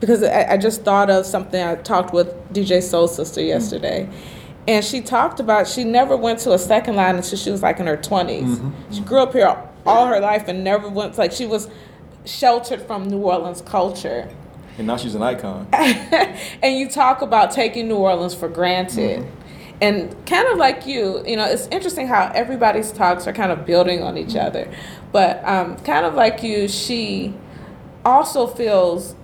because 0.00 0.22
I, 0.22 0.52
I 0.52 0.56
just 0.56 0.82
thought 0.82 1.10
of 1.10 1.26
something. 1.26 1.62
I 1.62 1.74
talked 1.76 2.12
with 2.12 2.28
DJ 2.52 2.82
Soul 2.82 3.08
Sister 3.08 3.42
yesterday, 3.42 4.08
and 4.68 4.84
she 4.84 5.00
talked 5.00 5.40
about 5.40 5.66
she 5.66 5.84
never 5.84 6.16
went 6.16 6.38
to 6.40 6.52
a 6.52 6.58
second 6.58 6.96
line 6.96 7.16
until 7.16 7.38
she 7.38 7.50
was 7.50 7.62
like 7.62 7.80
in 7.80 7.86
her 7.86 7.96
20s 7.96 8.72
She 8.92 9.00
grew 9.00 9.20
up 9.20 9.32
here 9.32 9.56
all 9.86 10.06
her 10.06 10.20
life 10.20 10.48
and 10.48 10.64
never 10.64 10.88
went 10.88 11.16
like 11.16 11.32
she 11.32 11.46
was 11.46 11.68
sheltered 12.24 12.82
from 12.82 13.08
New 13.08 13.18
Orleans 13.18 13.62
culture. 13.62 14.28
And 14.78 14.86
now 14.86 14.96
she's 14.96 15.14
an 15.14 15.22
icon. 15.22 15.66
and 15.72 16.78
you 16.78 16.88
talk 16.88 17.22
about 17.22 17.50
taking 17.50 17.88
New 17.88 17.96
Orleans 17.96 18.34
for 18.34 18.48
granted. 18.48 19.26
And 19.80 20.26
kind 20.26 20.48
of 20.48 20.56
like 20.58 20.86
you, 20.86 21.22
you 21.26 21.36
know, 21.36 21.44
it's 21.44 21.66
interesting 21.68 22.06
how 22.06 22.30
everybody's 22.34 22.92
talks 22.92 23.26
are 23.26 23.32
kind 23.32 23.52
of 23.52 23.66
building 23.66 24.02
on 24.02 24.16
each 24.16 24.36
other. 24.36 24.70
But 25.12 25.46
um, 25.46 25.76
kind 25.78 26.06
of 26.06 26.14
like 26.14 26.42
you, 26.42 26.68
she 26.68 27.34
also 28.04 28.46
feels 28.46 29.14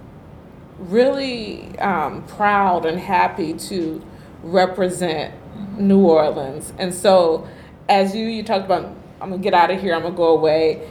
really 0.79 1.79
um, 1.79 2.23
proud 2.27 2.85
and 2.85 2.99
happy 2.99 3.55
to 3.55 4.05
represent 4.43 5.35
New 5.79 6.01
Orleans. 6.01 6.73
And 6.79 6.93
so, 6.93 7.49
as 7.89 8.15
you 8.15 8.27
you 8.27 8.43
talked 8.43 8.65
about, 8.65 8.85
I'm 9.21 9.31
gonna 9.31 9.43
get 9.43 9.55
out 9.55 9.71
of 9.71 9.81
here. 9.81 9.95
I'm 9.95 10.03
gonna 10.03 10.15
go 10.15 10.37
away. 10.37 10.89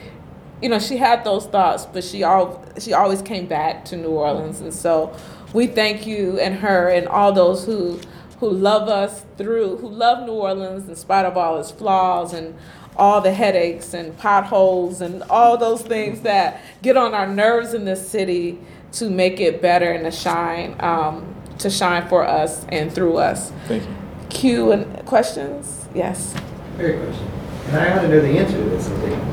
You 0.62 0.68
know, 0.68 0.78
she 0.78 0.96
had 0.96 1.24
those 1.24 1.46
thoughts, 1.46 1.86
but 1.86 2.04
she 2.04 2.22
all 2.22 2.64
she 2.78 2.92
always 2.92 3.20
came 3.20 3.46
back 3.46 3.84
to 3.86 3.96
New 3.96 4.10
Orleans. 4.10 4.60
And 4.60 4.72
so, 4.72 5.14
we 5.52 5.66
thank 5.66 6.06
you 6.06 6.38
and 6.38 6.54
her 6.56 6.88
and 6.88 7.08
all 7.08 7.32
those 7.32 7.64
who 7.66 8.00
who 8.38 8.50
love 8.50 8.88
us 8.88 9.24
through, 9.38 9.76
who 9.76 9.88
love 9.88 10.26
New 10.26 10.32
Orleans 10.32 10.88
in 10.88 10.96
spite 10.96 11.24
of 11.24 11.36
all 11.36 11.60
its 11.60 11.70
flaws 11.70 12.32
and 12.32 12.56
all 12.96 13.20
the 13.20 13.32
headaches 13.32 13.94
and 13.94 14.16
potholes 14.18 15.00
and 15.00 15.22
all 15.24 15.56
those 15.56 15.82
things 15.82 16.20
that 16.22 16.60
get 16.82 16.96
on 16.96 17.14
our 17.14 17.26
nerves 17.26 17.72
in 17.72 17.84
this 17.84 18.06
city 18.06 18.58
to 18.92 19.08
make 19.08 19.40
it 19.40 19.62
better 19.62 19.92
and 19.92 20.04
to 20.04 20.10
shine, 20.10 20.76
um, 20.80 21.34
to 21.58 21.70
shine 21.70 22.06
for 22.08 22.24
us 22.26 22.66
and 22.68 22.92
through 22.92 23.16
us. 23.16 23.52
Thank 23.66 23.84
you. 23.84 23.96
Q 24.28 24.72
and 24.72 25.06
questions? 25.06 25.86
Yes. 25.94 26.34
Very 26.76 26.98
question. 26.98 27.28
And 27.68 27.76
I 27.76 27.90
want 27.90 28.02
to 28.02 28.08
know 28.08 28.20
the 28.20 28.38
answer 28.38 28.56
to 28.56 28.64
this, 28.64 28.88
I 28.88 28.96
think, 29.00 29.31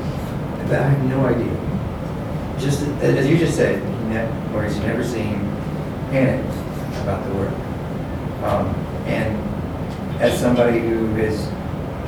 but 0.70 0.78
I 0.82 0.88
have 0.88 1.04
no 1.04 1.26
idea. 1.26 1.50
Just 2.60 2.86
as 3.02 3.28
you 3.28 3.36
just 3.36 3.56
said, 3.56 3.82
you 3.82 4.08
ne- 4.08 4.50
Maurice, 4.52 4.76
you 4.76 4.82
never 4.82 5.02
seem 5.02 5.40
panicked 6.10 6.54
about 7.02 7.26
the 7.26 7.34
work. 7.34 7.52
Um, 8.44 8.68
and 9.06 9.36
as 10.22 10.38
somebody 10.38 10.78
who 10.78 11.06
has 11.16 11.48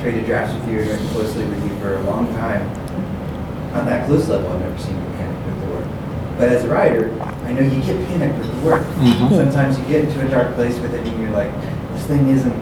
traded 0.01 0.25
drafts 0.25 0.53
with 0.55 0.69
you 0.71 0.79
and 0.79 0.89
worked 0.89 1.11
closely 1.11 1.45
with 1.45 1.61
you 1.69 1.77
for 1.79 1.95
a 1.95 2.03
long 2.03 2.27
time, 2.35 2.61
on 3.75 3.85
that 3.85 4.07
close 4.07 4.29
level, 4.29 4.49
I've 4.49 4.61
never 4.61 4.77
seen 4.79 4.95
you 4.95 5.09
panic 5.17 5.45
with 5.45 5.59
the 5.59 5.67
work. 5.75 5.87
But 6.37 6.49
as 6.49 6.63
a 6.63 6.69
writer, 6.69 7.11
I 7.21 7.51
know 7.51 7.61
you 7.61 7.81
get 7.81 8.07
panicked 8.07 8.39
with 8.39 8.55
the 8.55 8.65
work. 8.65 8.83
Sometimes 9.29 9.77
you 9.77 9.85
get 9.87 10.05
into 10.05 10.25
a 10.25 10.29
dark 10.29 10.55
place 10.55 10.79
with 10.79 10.93
it 10.93 11.05
and 11.05 11.21
you're 11.21 11.31
like, 11.31 11.51
this 11.91 12.05
thing 12.05 12.29
isn't 12.29 12.53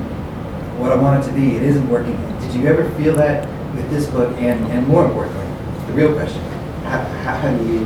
what 0.80 0.92
I 0.92 0.96
want 0.96 1.24
it 1.24 1.28
to 1.28 1.34
be. 1.34 1.58
It 1.58 1.64
isn't 1.64 1.88
working. 1.90 2.16
Did 2.40 2.56
you 2.56 2.66
ever 2.66 2.90
feel 2.98 3.16
that 3.18 3.48
with 3.76 3.88
this 3.92 4.08
book? 4.08 4.36
And, 4.38 4.66
and 4.72 4.88
more 4.88 5.06
importantly, 5.06 5.51
the 5.92 5.98
real 5.98 6.14
question, 6.14 6.42
how, 6.84 7.04
how, 7.04 7.36
how 7.38 7.58
do 7.58 7.66
you 7.66 7.80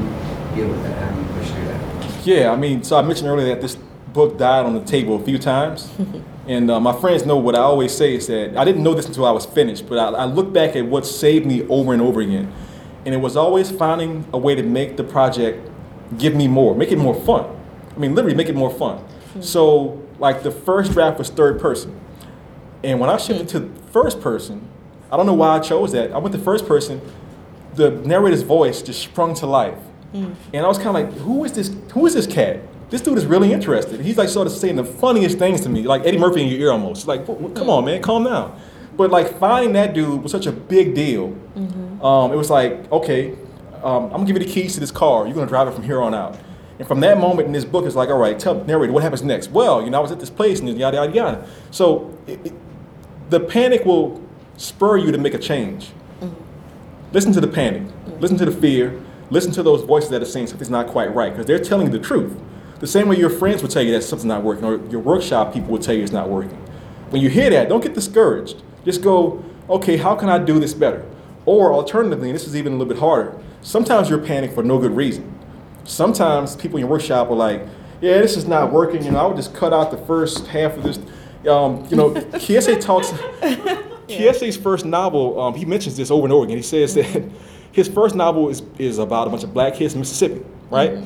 deal 0.56 0.68
with 0.68 0.84
that? 0.84 0.98
How 0.98 1.12
do 1.12 1.22
you 1.22 1.40
push 1.40 1.52
through 1.52 1.66
that? 1.66 2.26
Yeah, 2.26 2.52
I 2.52 2.56
mean, 2.56 2.84
so 2.84 2.98
I 2.98 3.02
mentioned 3.02 3.28
earlier 3.28 3.48
that 3.48 3.62
this 3.62 3.78
book 4.14 4.38
died 4.38 4.66
on 4.66 4.74
the 4.74 4.84
table 4.84 5.16
a 5.16 5.24
few 5.24 5.38
times. 5.38 5.90
and 6.48 6.70
uh, 6.70 6.80
my 6.80 6.94
friends 7.00 7.26
know 7.26 7.38
what 7.38 7.56
I 7.56 7.60
always 7.60 7.96
say 7.96 8.16
is 8.16 8.28
that 8.28 8.56
I 8.58 8.64
didn't 8.64 8.84
know 8.84 8.94
this 8.94 9.08
until 9.08 9.26
I 9.26 9.32
was 9.32 9.46
finished, 9.46 9.90
but 9.90 9.98
I, 9.98 10.10
I 10.10 10.26
look 10.26 10.54
back 10.54 10.76
at 10.76 10.86
what 10.86 11.06
saved 11.06 11.46
me 11.46 11.64
over 11.68 11.94
and 11.94 12.02
over 12.02 12.22
again. 12.22 12.54
And 13.06 13.14
it 13.14 13.18
was 13.18 13.36
always 13.36 13.72
finding 13.72 14.26
a 14.34 14.38
way 14.38 14.56
to 14.56 14.64
make 14.64 14.98
the 14.98 15.04
project 15.04 15.70
give 16.18 16.36
me 16.36 16.48
more, 16.48 16.76
make 16.76 16.92
it 16.92 16.98
more 16.98 17.16
fun. 17.16 17.46
I 17.96 18.00
mean, 18.00 18.14
literally 18.14 18.36
make 18.36 18.50
it 18.50 18.56
more 18.56 18.72
fun. 18.72 19.04
So, 19.42 20.02
like, 20.20 20.44
the 20.44 20.52
first 20.52 20.92
draft 20.92 21.18
was 21.18 21.30
third 21.30 21.60
person. 21.60 22.00
And 22.84 23.00
when 23.00 23.10
I 23.10 23.18
shifted 23.18 23.48
to 23.50 23.72
first 23.92 24.22
person, 24.22 24.68
I 25.12 25.18
don't 25.18 25.26
know 25.26 25.34
why 25.34 25.58
I 25.58 25.60
chose 25.60 25.92
that. 25.92 26.12
I 26.12 26.18
went 26.18 26.34
to 26.36 26.42
first 26.42 26.68
person, 26.68 27.02
the 27.76 27.92
narrator's 27.92 28.42
voice 28.42 28.82
just 28.82 29.02
sprung 29.02 29.34
to 29.36 29.46
life. 29.46 29.78
And 30.14 30.64
I 30.66 30.68
was 30.68 30.78
kind 30.78 30.90
of 30.90 30.94
like, 30.96 31.12
who 31.24 31.44
is 31.44 31.52
this? 31.54 31.76
Who 31.94 32.06
is 32.06 32.14
this 32.14 32.26
cat? 32.26 32.60
This 32.90 33.02
dude 33.02 33.18
is 33.18 33.26
really 33.26 33.52
interested. 33.52 34.00
He's 34.00 34.18
like 34.18 34.30
sort 34.30 34.48
of 34.48 34.54
saying 34.54 34.78
the 34.78 34.86
funniest 34.86 35.38
things 35.38 35.60
to 35.62 35.70
me, 35.70 35.84
like 35.84 36.06
Eddie 36.06 36.18
Murphy 36.20 36.42
in 36.44 36.48
your 36.48 36.60
ear 36.60 36.72
almost. 36.72 37.06
Like, 37.08 37.26
"Wh- 37.26 37.52
wh- 37.52 37.54
come 37.54 37.70
on, 37.70 37.84
man, 37.84 38.02
calm 38.02 38.24
down. 38.24 38.58
But 38.96 39.12
like 39.12 39.38
finding 39.40 39.74
that 39.74 39.94
dude 39.94 40.24
was 40.24 40.32
such 40.32 40.46
a 40.46 40.54
big 40.54 40.96
deal. 40.96 41.36
Um, 42.02 42.32
it 42.32 42.38
was 42.38 42.50
like, 42.50 42.90
okay, 42.94 43.32
um, 43.84 44.06
I'm 44.06 44.10
gonna 44.12 44.26
give 44.26 44.38
you 44.38 44.44
the 44.46 44.52
keys 44.52 44.74
to 44.76 44.80
this 44.80 44.92
car. 44.92 45.26
You're 45.26 45.36
gonna 45.36 45.48
drive 45.48 45.68
it 45.68 45.74
from 45.74 45.84
here 45.84 46.02
on 46.02 46.14
out. 46.14 46.38
And 46.80 46.88
from 46.88 47.02
that 47.02 47.20
moment 47.20 47.48
in 47.48 47.52
this 47.54 47.66
book, 47.66 47.86
it's 47.86 47.96
like, 47.96 48.08
all 48.10 48.18
right, 48.18 48.38
tell 48.40 48.64
narrator 48.64 48.94
what 48.94 49.04
happens 49.04 49.22
next. 49.24 49.52
Well, 49.52 49.82
you 49.84 49.90
know, 49.90 49.98
I 49.98 50.02
was 50.02 50.12
at 50.14 50.20
this 50.22 50.30
place 50.30 50.62
and 50.62 50.70
yada 50.78 50.96
yada 50.98 51.12
yada. 51.12 51.48
So 51.72 52.18
it, 52.28 52.40
it, 52.46 52.54
the 53.30 53.40
panic 53.42 53.84
will 53.86 54.22
spur 54.56 54.96
you 54.98 55.12
to 55.12 55.18
make 55.18 55.34
a 55.34 55.38
change. 55.40 55.90
Listen 57.16 57.32
to 57.32 57.40
the 57.40 57.48
panic. 57.48 57.82
Listen 58.20 58.36
to 58.40 58.44
the 58.44 58.52
fear. 58.52 59.02
Listen 59.30 59.50
to 59.54 59.64
those 59.64 59.84
voices 59.84 60.10
that 60.10 60.22
are 60.22 60.26
saying 60.26 60.48
something's 60.48 60.70
not 60.70 60.88
quite 60.88 61.16
right 61.16 61.32
because 61.32 61.46
they're 61.46 61.58
telling 61.58 61.88
you 61.88 61.92
the 61.94 62.06
truth. 62.06 62.38
The 62.82 62.88
same 62.88 63.08
way 63.08 63.16
your 63.16 63.30
friends 63.30 63.62
will 63.62 63.70
tell 63.70 63.84
you 63.84 63.94
that 63.94 64.02
something's 64.02 64.26
not 64.26 64.44
working, 64.44 64.66
or 64.66 64.86
your 64.88 65.00
workshop 65.00 65.54
people 65.54 65.70
will 65.70 65.80
tell 65.80 65.96
you 65.96 66.04
it's 66.04 66.12
not 66.12 66.28
working. 66.28 66.58
When 67.12 67.22
you 67.22 67.30
hear 67.30 67.50
that, 67.52 67.70
don't 67.70 67.82
get 67.82 67.94
discouraged. 67.94 68.64
Just 68.84 69.02
go, 69.02 69.42
okay, 69.70 69.96
how 69.96 70.14
can 70.16 70.28
I 70.28 70.40
do 70.40 70.60
this 70.60 70.74
better? 70.74 71.06
Or 71.46 71.72
alternatively, 71.74 72.28
and 72.28 72.36
this 72.36 72.48
is 72.48 72.54
even 72.58 72.74
a 72.74 72.76
little 72.76 72.94
bit 72.94 73.00
harder, 73.00 73.42
sometimes 73.62 74.10
you're 74.10 74.20
panicked 74.20 74.54
for 74.54 74.64
no 74.64 74.78
good 74.78 74.92
reason. 74.94 75.40
Sometimes 75.86 76.58
people 76.58 76.76
in 76.76 76.82
your 76.82 76.90
workshop 76.90 77.30
are 77.30 77.36
like, 77.36 77.62
yeah, 78.02 78.18
this 78.20 78.36
is 78.36 78.46
not 78.46 78.74
working, 78.74 79.06
you 79.06 79.12
know, 79.12 79.20
I 79.20 79.26
would 79.26 79.38
just 79.38 79.54
cut 79.54 79.72
out 79.72 79.90
the 79.90 80.06
first 80.06 80.48
half 80.48 80.76
of 80.76 80.84
this. 80.84 80.98
Um, 81.50 81.88
you 81.90 81.96
know, 81.96 82.10
Kiese 82.10 82.82
talks, 82.82 83.14
Kiese's 84.08 84.58
first 84.58 84.86
novel, 84.86 85.40
um, 85.40 85.54
he 85.56 85.66
mentions 85.66 85.98
this 85.98 86.12
over 86.12 86.26
and 86.26 86.34
over 86.34 86.46
again. 86.46 86.58
He 86.58 86.64
says 86.64 86.94
that 86.96 87.24
his 87.72 87.88
first 87.88 88.16
novel 88.16 88.50
is, 88.50 88.62
is 88.78 88.98
about 89.00 89.28
a 89.28 89.30
bunch 89.30 89.44
of 89.44 89.54
black 89.54 89.76
kids 89.76 89.94
in 89.94 90.00
Mississippi, 90.00 90.44
right? 90.70 90.98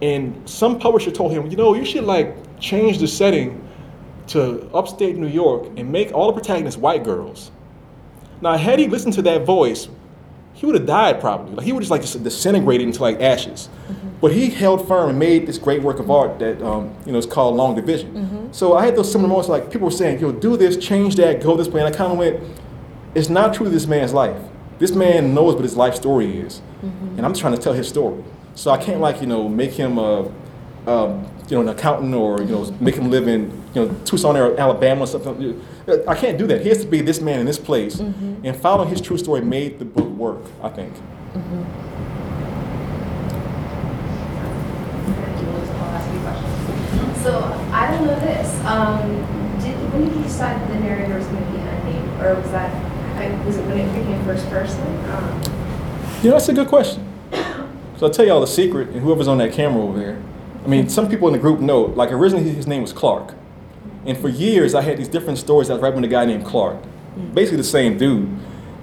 And 0.00 0.48
some 0.48 0.78
publisher 0.78 1.10
told 1.10 1.32
him, 1.32 1.48
you 1.50 1.56
know, 1.56 1.74
you 1.74 1.84
should 1.84 2.04
like 2.04 2.36
change 2.60 2.98
the 2.98 3.08
setting 3.08 3.68
to 4.28 4.70
upstate 4.74 5.16
New 5.16 5.28
York 5.28 5.66
and 5.76 5.90
make 5.90 6.12
all 6.12 6.26
the 6.28 6.32
protagonists 6.32 6.78
white 6.78 7.04
girls. 7.04 7.50
Now, 8.40 8.56
had 8.56 8.78
he 8.78 8.88
listened 8.88 9.14
to 9.14 9.22
that 9.22 9.44
voice, 9.44 9.88
he 10.54 10.66
would 10.66 10.74
have 10.74 10.86
died 10.86 11.20
probably. 11.20 11.54
Like 11.54 11.66
he 11.66 11.72
would 11.72 11.80
just 11.80 11.90
like 11.90 12.02
disintegrated 12.02 12.86
into 12.86 13.02
like 13.02 13.20
ashes. 13.20 13.68
But 14.20 14.32
he 14.32 14.50
held 14.50 14.86
firm 14.86 15.10
and 15.10 15.18
made 15.18 15.46
this 15.48 15.58
great 15.58 15.82
work 15.82 15.98
of 15.98 16.08
art 16.10 16.38
that 16.38 16.62
um, 16.62 16.94
you 17.04 17.12
know 17.12 17.18
is 17.18 17.26
called 17.26 17.56
Long 17.56 17.74
Division. 17.74 18.52
So 18.52 18.76
I 18.76 18.84
had 18.84 18.94
those 18.94 19.10
similar 19.10 19.28
moments 19.28 19.48
like 19.48 19.70
people 19.70 19.86
were 19.86 19.90
saying, 19.90 20.20
you 20.20 20.30
know, 20.30 20.38
do 20.38 20.56
this, 20.56 20.76
change 20.76 21.16
that, 21.16 21.42
go 21.42 21.56
this 21.56 21.68
way, 21.68 21.80
and 21.82 21.92
I 21.92 21.96
kind 21.96 22.12
of 22.12 22.18
went, 22.18 22.40
it's 23.14 23.28
not 23.28 23.54
true 23.54 23.64
to 23.64 23.70
this 23.70 23.86
man's 23.86 24.12
life. 24.12 24.36
This 24.78 24.92
man 24.92 25.34
knows 25.34 25.54
what 25.54 25.64
his 25.64 25.76
life 25.76 25.94
story 25.94 26.38
is, 26.38 26.60
and 27.16 27.26
I'm 27.26 27.34
trying 27.34 27.54
to 27.54 27.60
tell 27.60 27.72
his 27.72 27.88
story. 27.88 28.22
So 28.54 28.70
I 28.70 28.76
can't 28.78 29.00
like 29.00 29.20
you 29.20 29.26
know 29.26 29.48
make 29.48 29.72
him 29.72 29.98
a, 29.98 30.30
um, 30.86 31.26
you 31.48 31.56
know 31.56 31.62
an 31.62 31.68
accountant 31.68 32.14
or 32.14 32.40
you 32.40 32.48
know 32.48 32.76
make 32.80 32.94
him 32.94 33.10
live 33.10 33.26
in 33.26 33.61
you 33.74 33.84
know 33.84 33.94
Tucson, 34.04 34.36
Alabama 34.36 35.02
or 35.02 35.06
something. 35.06 35.60
I 36.06 36.14
can't 36.14 36.38
do 36.38 36.46
that. 36.48 36.62
He 36.62 36.68
has 36.68 36.80
to 36.82 36.86
be 36.86 37.00
this 37.00 37.20
man 37.20 37.40
in 37.40 37.46
this 37.46 37.58
place, 37.58 37.98
and 38.00 38.56
following 38.56 38.88
his 38.88 39.00
true 39.00 39.18
story 39.18 39.40
made 39.40 39.78
the 39.78 39.84
book 39.84 40.08
work. 40.08 40.42
I 40.62 40.68
think. 40.68 40.92
I'll 45.78 45.94
ask 45.94 46.12
you 46.12 46.18
a 46.18 46.22
question. 46.22 47.22
So 47.22 47.42
I 47.72 47.90
don't 47.90 48.06
know 48.06 48.18
this. 48.20 48.60
Um, 48.64 48.98
did, 49.60 49.74
when 49.92 50.04
did 50.08 50.16
you 50.16 50.22
decide 50.22 50.60
that 50.60 50.68
the 50.68 50.78
narrator 50.80 51.16
was 51.16 51.26
going 51.26 51.44
to 51.44 51.50
be 51.52 51.58
unnamed, 51.58 52.20
or 52.22 52.34
was 52.34 52.50
that 52.50 52.70
I, 53.16 53.44
was 53.44 53.56
it 53.56 53.64
when 53.66 53.78
it 53.78 53.92
became 53.92 54.24
first 54.24 54.48
person? 54.50 54.80
Um, 55.10 55.42
You 56.22 56.30
know, 56.30 56.36
that's 56.36 56.48
a 56.48 56.52
good 56.52 56.68
question. 56.68 57.06
So 57.96 58.06
I'll 58.06 58.10
tell 58.12 58.26
y'all 58.26 58.40
the 58.40 58.46
secret, 58.46 58.88
and 58.88 59.00
whoever's 59.00 59.28
on 59.28 59.38
that 59.38 59.52
camera 59.52 59.82
over 59.82 59.98
there. 59.98 60.20
I 60.64 60.68
mean, 60.68 60.88
some 60.88 61.08
people 61.08 61.28
in 61.28 61.32
the 61.32 61.38
group 61.38 61.60
know. 61.60 61.82
Like 61.82 62.10
originally, 62.12 62.48
his 62.50 62.66
name 62.66 62.82
was 62.82 62.92
Clark, 62.92 63.34
and 64.06 64.16
for 64.18 64.28
years 64.28 64.74
I 64.74 64.82
had 64.82 64.98
these 64.98 65.08
different 65.08 65.38
stories. 65.38 65.70
I 65.70 65.74
was 65.74 65.82
writing 65.82 66.00
with 66.00 66.10
a 66.10 66.12
guy 66.12 66.24
named 66.24 66.44
Clark, 66.44 66.82
basically 67.34 67.58
the 67.58 67.64
same 67.64 67.98
dude. 67.98 68.28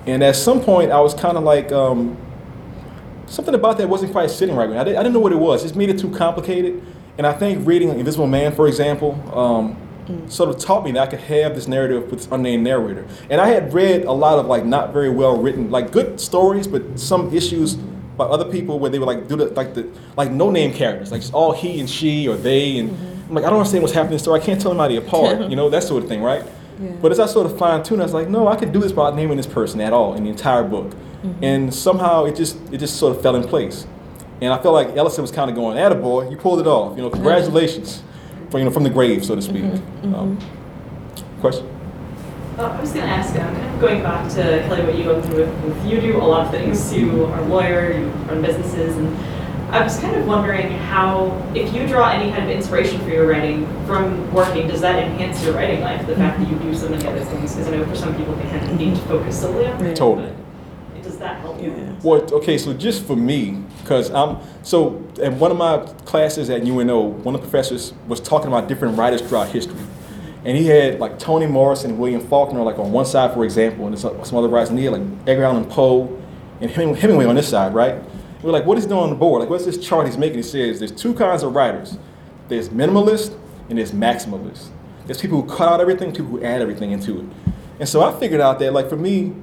And 0.06 0.24
at 0.24 0.36
some 0.36 0.62
point, 0.62 0.92
I 0.92 1.00
was 1.02 1.14
kind 1.14 1.38
of 1.38 1.44
like, 1.44 1.72
um, 1.72 2.18
something 3.30 3.54
about 3.54 3.78
that 3.78 3.88
wasn't 3.88 4.12
quite 4.12 4.30
sitting 4.30 4.56
right 4.56 4.68
with 4.68 4.76
me. 4.76 4.82
I, 4.82 4.84
did, 4.84 4.96
I 4.96 5.04
didn't 5.04 5.14
know 5.14 5.20
what 5.20 5.32
it 5.32 5.38
was. 5.38 5.62
It 5.62 5.68
just 5.68 5.76
made 5.76 5.90
it 5.90 6.00
too 6.00 6.10
complicated. 6.10 6.82
And 7.18 7.28
I 7.28 7.34
think 7.34 7.66
reading 7.68 7.90
Invisible 7.90 8.28
Man, 8.28 8.54
for 8.54 8.68
example, 8.68 9.12
um, 9.38 9.78
sort 10.28 10.50
of 10.50 10.58
taught 10.58 10.84
me 10.84 10.92
that 10.94 11.08
I 11.08 11.08
could 11.08 11.20
have 11.20 11.54
this 11.54 11.68
narrative 11.68 12.10
with 12.10 12.22
this 12.22 12.30
unnamed 12.32 12.64
narrator. 12.64 13.08
And 13.30 13.40
I 13.40 13.48
had 13.48 13.74
read 13.74 14.06
a 14.06 14.12
lot 14.12 14.40
of 14.40 14.48
like 14.48 14.66
not 14.66 14.94
very 14.94 15.10
well 15.10 15.38
written, 15.38 15.70
like 15.70 15.92
good 15.92 16.20
stories, 16.20 16.68
but 16.68 17.00
some 17.00 17.34
issues 17.34 17.76
by 17.76 18.26
other 18.26 18.46
people 18.46 18.80
where 18.80 18.90
they 18.90 19.00
would 19.00 19.06
like 19.06 19.28
do 19.28 19.36
the 19.36 19.46
like 19.48 19.74
the 19.74 19.88
like 20.18 20.32
no 20.32 20.50
name 20.50 20.74
characters, 20.74 21.12
like 21.12 21.22
just 21.22 21.34
all 21.34 21.52
he 21.52 21.80
and 21.80 21.90
she 21.90 22.28
or 22.28 22.36
they, 22.36 22.80
and 22.80 22.90
I'm 22.90 23.19
like 23.30 23.44
I 23.46 23.50
don't 23.50 23.60
understand 23.60 23.84
what's 23.84 23.94
happening 23.94 24.14
in 24.14 24.18
the 24.18 24.24
story. 24.24 24.42
I 24.42 24.44
can't 24.44 24.60
tell 24.60 24.72
anybody 24.72 24.98
apart, 24.98 25.42
you 25.50 25.56
know 25.56 25.70
that 25.70 25.84
sort 25.84 26.04
of 26.04 26.10
thing, 26.10 26.22
right? 26.22 26.44
Yeah. 26.80 26.92
But 27.02 27.12
as 27.12 27.20
I 27.20 27.26
sort 27.26 27.46
of 27.46 27.58
fine 27.58 27.84
tune, 27.84 28.00
I 28.00 28.04
was 28.04 28.14
like, 28.14 28.30
no, 28.30 28.48
I 28.48 28.56
could 28.56 28.72
do 28.72 28.80
this 28.80 28.92
without 28.92 29.16
naming 29.16 29.38
this 29.38 29.48
person 29.48 29.82
at 29.82 29.92
all 29.94 30.16
in 30.16 30.24
the 30.24 30.30
entire 30.30 30.64
book. 30.64 30.94
And 31.42 31.74
somehow 31.74 32.24
it 32.26 32.36
just 32.38 32.58
it 32.72 32.78
just 32.78 32.96
sort 32.98 33.16
of 33.16 33.22
fell 33.22 33.36
in 33.36 33.44
place. 33.44 33.86
And 34.42 34.54
I 34.54 34.62
felt 34.62 34.74
like 34.74 34.96
Ellison 34.96 35.22
was 35.22 35.32
kind 35.32 35.50
of 35.50 35.56
going, 35.56 35.78
"Attaboy, 35.78 36.32
you 36.32 36.38
pulled 36.38 36.62
it 36.62 36.68
off. 36.68 36.96
You 36.96 37.04
know, 37.04 37.10
congratulations, 37.10 38.04
from 38.50 38.60
you 38.60 38.66
know 38.66 38.72
from 38.72 38.84
the 38.84 38.90
grave, 38.90 39.26
so 39.26 39.36
to 39.36 39.42
speak." 39.42 39.66
Um, 40.04 40.40
question? 41.42 41.68
Uh, 42.58 42.64
I 42.64 42.82
was 42.82 42.92
going 42.92 43.06
to 43.06 43.12
ask, 43.12 43.34
I'm 43.36 43.56
kind 43.56 43.74
of 43.74 43.80
going 43.80 44.04
back 44.04 44.30
to 44.32 44.44
Kelly, 44.68 44.84
what 44.84 44.98
you 44.98 45.06
go 45.06 45.22
through 45.22 45.46
with, 45.46 45.64
with 45.64 45.86
you 45.86 46.02
do 46.02 46.18
a 46.18 46.24
lot 46.24 46.46
of 46.46 46.52
things. 46.52 46.94
You 46.94 47.26
are 47.26 47.40
a 47.40 47.46
lawyer, 47.46 47.94
you 47.94 48.08
run 48.28 48.42
businesses, 48.42 48.98
and 48.98 49.18
I 49.72 49.84
was 49.84 50.00
kind 50.00 50.16
of 50.16 50.26
wondering 50.26 50.72
how, 50.72 51.48
if 51.54 51.72
you 51.76 51.86
draw 51.88 52.10
any 52.10 52.32
kind 52.32 52.44
of 52.44 52.50
inspiration 52.50 53.00
for 53.02 53.10
your 53.10 53.28
writing 53.28 53.68
from 53.86 54.34
working, 54.34 54.68
does 54.68 54.82
that 54.82 54.98
enhance 54.98 55.44
your 55.44 55.54
writing 55.54 55.82
life? 55.82 56.08
The 56.08 56.16
fact 56.16 56.40
that 56.40 56.50
you 56.50 56.58
do 56.58 56.74
so 56.74 56.90
many 56.90 57.06
other 57.06 57.24
things, 57.24 57.54
because 57.54 57.68
I 57.68 57.78
know 57.78 57.86
for 57.86 57.96
some 57.96 58.16
people 58.18 58.34
they 58.36 58.50
kind 58.50 58.66
of 58.68 58.80
need 58.80 58.96
to 58.96 59.02
focus 59.02 59.40
solely 59.40 59.68
on 59.68 59.86
it. 59.86 59.96
Totally. 59.96 60.34
Does 61.04 61.20
that 61.20 61.40
help 61.42 61.62
you? 61.62 61.70
Yeah. 61.70 61.94
Well, 62.04 62.22
okay, 62.34 62.58
so 62.58 62.74
just 62.74 63.06
for 63.06 63.16
me, 63.16 63.62
because 63.82 64.10
I'm 64.10 64.38
so 64.64 64.96
in 65.22 65.38
one 65.38 65.52
of 65.52 65.58
my 65.58 65.86
classes 66.06 66.50
at 66.50 66.64
UNO, 66.66 67.02
one 67.02 67.36
of 67.36 67.42
the 67.42 67.48
professors 67.48 67.94
was 68.08 68.20
talking 68.20 68.48
about 68.48 68.68
different 68.68 68.98
writers 68.98 69.22
throughout 69.22 69.50
history, 69.50 69.82
and 70.46 70.58
he 70.58 70.66
had 70.66 71.00
like 71.00 71.20
Toni 71.20 71.46
Morrison 71.46 71.92
and 71.92 72.00
William 72.00 72.22
Faulkner 72.22 72.64
like 72.64 72.80
on 72.80 72.92
one 72.92 73.06
side, 73.06 73.34
for 73.34 73.44
example, 73.44 73.86
and 73.86 74.00
some 74.00 74.24
some 74.26 74.38
other 74.40 74.48
writers, 74.48 74.70
and 74.70 74.80
he 74.80 74.86
had 74.86 74.94
like 74.94 75.28
Edgar 75.28 75.44
Allan 75.44 75.66
Poe 75.66 76.20
and 76.60 76.72
Hemingway 76.72 77.26
on 77.26 77.36
this 77.36 77.48
side, 77.48 77.74
right? 77.74 78.02
We're 78.42 78.52
like, 78.52 78.66
what 78.66 78.78
is 78.78 78.86
doing 78.86 79.02
on 79.02 79.10
the 79.10 79.16
board? 79.16 79.42
Like, 79.42 79.50
what's 79.50 79.66
this 79.66 79.78
chart 79.78 80.06
he's 80.06 80.18
making? 80.18 80.38
He 80.38 80.44
says 80.44 80.80
there's 80.80 80.92
two 80.92 81.14
kinds 81.14 81.44
of 81.44 81.54
writers. 81.56 81.98
There's 82.48 82.70
minimalist 82.70 83.38
and 83.70 83.78
there's 83.78 83.92
maximalist. 83.92 84.70
There's 85.06 85.20
people 85.20 85.42
who 85.42 85.50
cut 85.50 85.68
out 85.68 85.82
everything, 85.82 86.12
people 86.12 86.32
who 86.32 86.44
add 86.44 86.62
everything 86.62 86.92
into 86.92 87.20
it. 87.20 87.26
And 87.80 87.90
so 87.90 88.02
I 88.02 88.18
figured 88.20 88.42
out 88.42 88.60
that, 88.60 88.74
like, 88.74 88.90
for 88.90 88.96
me, 88.96 89.34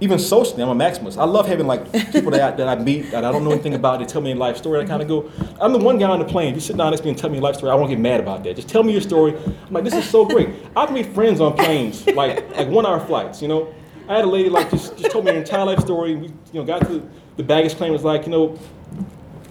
even 0.00 0.18
socially, 0.18 0.62
I'm 0.62 0.68
a 0.68 0.74
maximalist. 0.74 1.18
I 1.18 1.24
love 1.24 1.46
having 1.46 1.66
like 1.66 1.92
people 2.12 2.30
that 2.30 2.54
I, 2.54 2.56
that 2.56 2.68
I 2.68 2.82
meet 2.82 3.10
that 3.10 3.24
I 3.24 3.30
don't 3.30 3.44
know 3.44 3.52
anything 3.52 3.74
about. 3.74 4.00
They 4.00 4.06
tell 4.06 4.22
me 4.22 4.32
a 4.32 4.34
life 4.34 4.56
story. 4.56 4.80
I 4.80 4.86
kind 4.86 5.02
of 5.02 5.08
go. 5.08 5.30
I'm 5.60 5.72
the 5.72 5.78
one 5.78 5.98
guy 5.98 6.08
on 6.08 6.18
the 6.18 6.24
plane. 6.24 6.54
You 6.54 6.60
sit 6.60 6.76
down 6.76 6.90
next 6.90 7.00
to 7.00 7.04
me 7.04 7.10
and 7.10 7.18
tell 7.18 7.28
me 7.28 7.38
a 7.38 7.40
life 7.40 7.56
story, 7.56 7.70
I 7.70 7.74
won't 7.74 7.90
get 7.90 7.98
mad 7.98 8.20
about 8.20 8.42
that. 8.44 8.56
Just 8.56 8.68
tell 8.68 8.82
me 8.82 8.92
your 8.92 9.02
story. 9.02 9.36
I'm 9.36 9.72
like, 9.72 9.84
this 9.84 9.94
is 9.94 10.08
so 10.08 10.24
great. 10.24 10.48
I've 10.74 10.90
made 10.90 11.06
friends 11.08 11.40
on 11.40 11.54
planes, 11.54 12.06
like 12.06 12.48
like 12.56 12.68
one 12.68 12.86
hour 12.86 12.98
flights. 12.98 13.42
You 13.42 13.48
know, 13.48 13.74
I 14.08 14.16
had 14.16 14.24
a 14.24 14.28
lady 14.28 14.48
like 14.48 14.70
just 14.70 14.96
just 14.96 15.12
told 15.12 15.26
me 15.26 15.32
her 15.32 15.38
entire 15.38 15.66
life 15.66 15.80
story. 15.80 16.16
We 16.16 16.28
you 16.28 16.34
know 16.54 16.64
got 16.64 16.80
to 16.86 17.06
the 17.36 17.42
baggage 17.42 17.74
claim 17.76 17.92
was 17.92 18.04
like 18.04 18.26
you 18.26 18.32
know. 18.32 18.58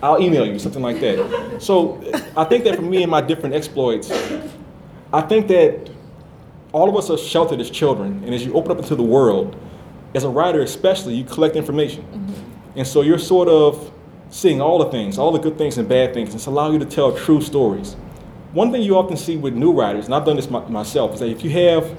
I'll 0.01 0.21
email 0.21 0.45
you 0.45 0.57
something 0.59 0.81
like 0.81 1.01
that. 1.01 1.61
So 1.61 2.01
I 2.37 2.45
think 2.45 2.63
that 2.63 2.77
for 2.77 2.81
me 2.81 3.01
and 3.03 3.11
my 3.11 3.19
different 3.19 3.53
exploits, 3.53 4.09
I 5.11 5.19
think 5.19 5.49
that 5.49 5.89
all 6.71 6.87
of 6.87 6.95
us 6.95 7.09
are 7.09 7.17
sheltered 7.17 7.59
as 7.59 7.69
children, 7.69 8.23
and 8.23 8.33
as 8.33 8.45
you 8.45 8.53
open 8.53 8.71
up 8.71 8.77
into 8.77 8.95
the 8.95 9.03
world, 9.03 9.57
as 10.15 10.23
a 10.23 10.29
writer 10.29 10.61
especially, 10.61 11.15
you 11.15 11.23
collect 11.23 11.55
information. 11.55 12.03
Mm-hmm. 12.03 12.79
And 12.79 12.87
so 12.87 13.01
you're 13.01 13.19
sort 13.19 13.49
of 13.49 13.91
seeing 14.29 14.61
all 14.61 14.77
the 14.79 14.89
things, 14.89 15.17
all 15.17 15.31
the 15.31 15.39
good 15.39 15.57
things 15.57 15.77
and 15.77 15.89
bad 15.89 16.13
things, 16.13 16.29
and 16.29 16.35
it's 16.35 16.45
allowing 16.45 16.73
you 16.73 16.79
to 16.79 16.85
tell 16.85 17.15
true 17.15 17.41
stories. 17.41 17.95
One 18.53 18.71
thing 18.71 18.81
you 18.81 18.97
often 18.97 19.17
see 19.17 19.37
with 19.37 19.53
new 19.53 19.71
writers, 19.73 20.05
and 20.05 20.15
I've 20.15 20.25
done 20.25 20.35
this 20.35 20.49
my, 20.49 20.65
myself, 20.67 21.13
is 21.13 21.19
that 21.19 21.29
if 21.29 21.43
you 21.43 21.49
have 21.51 21.95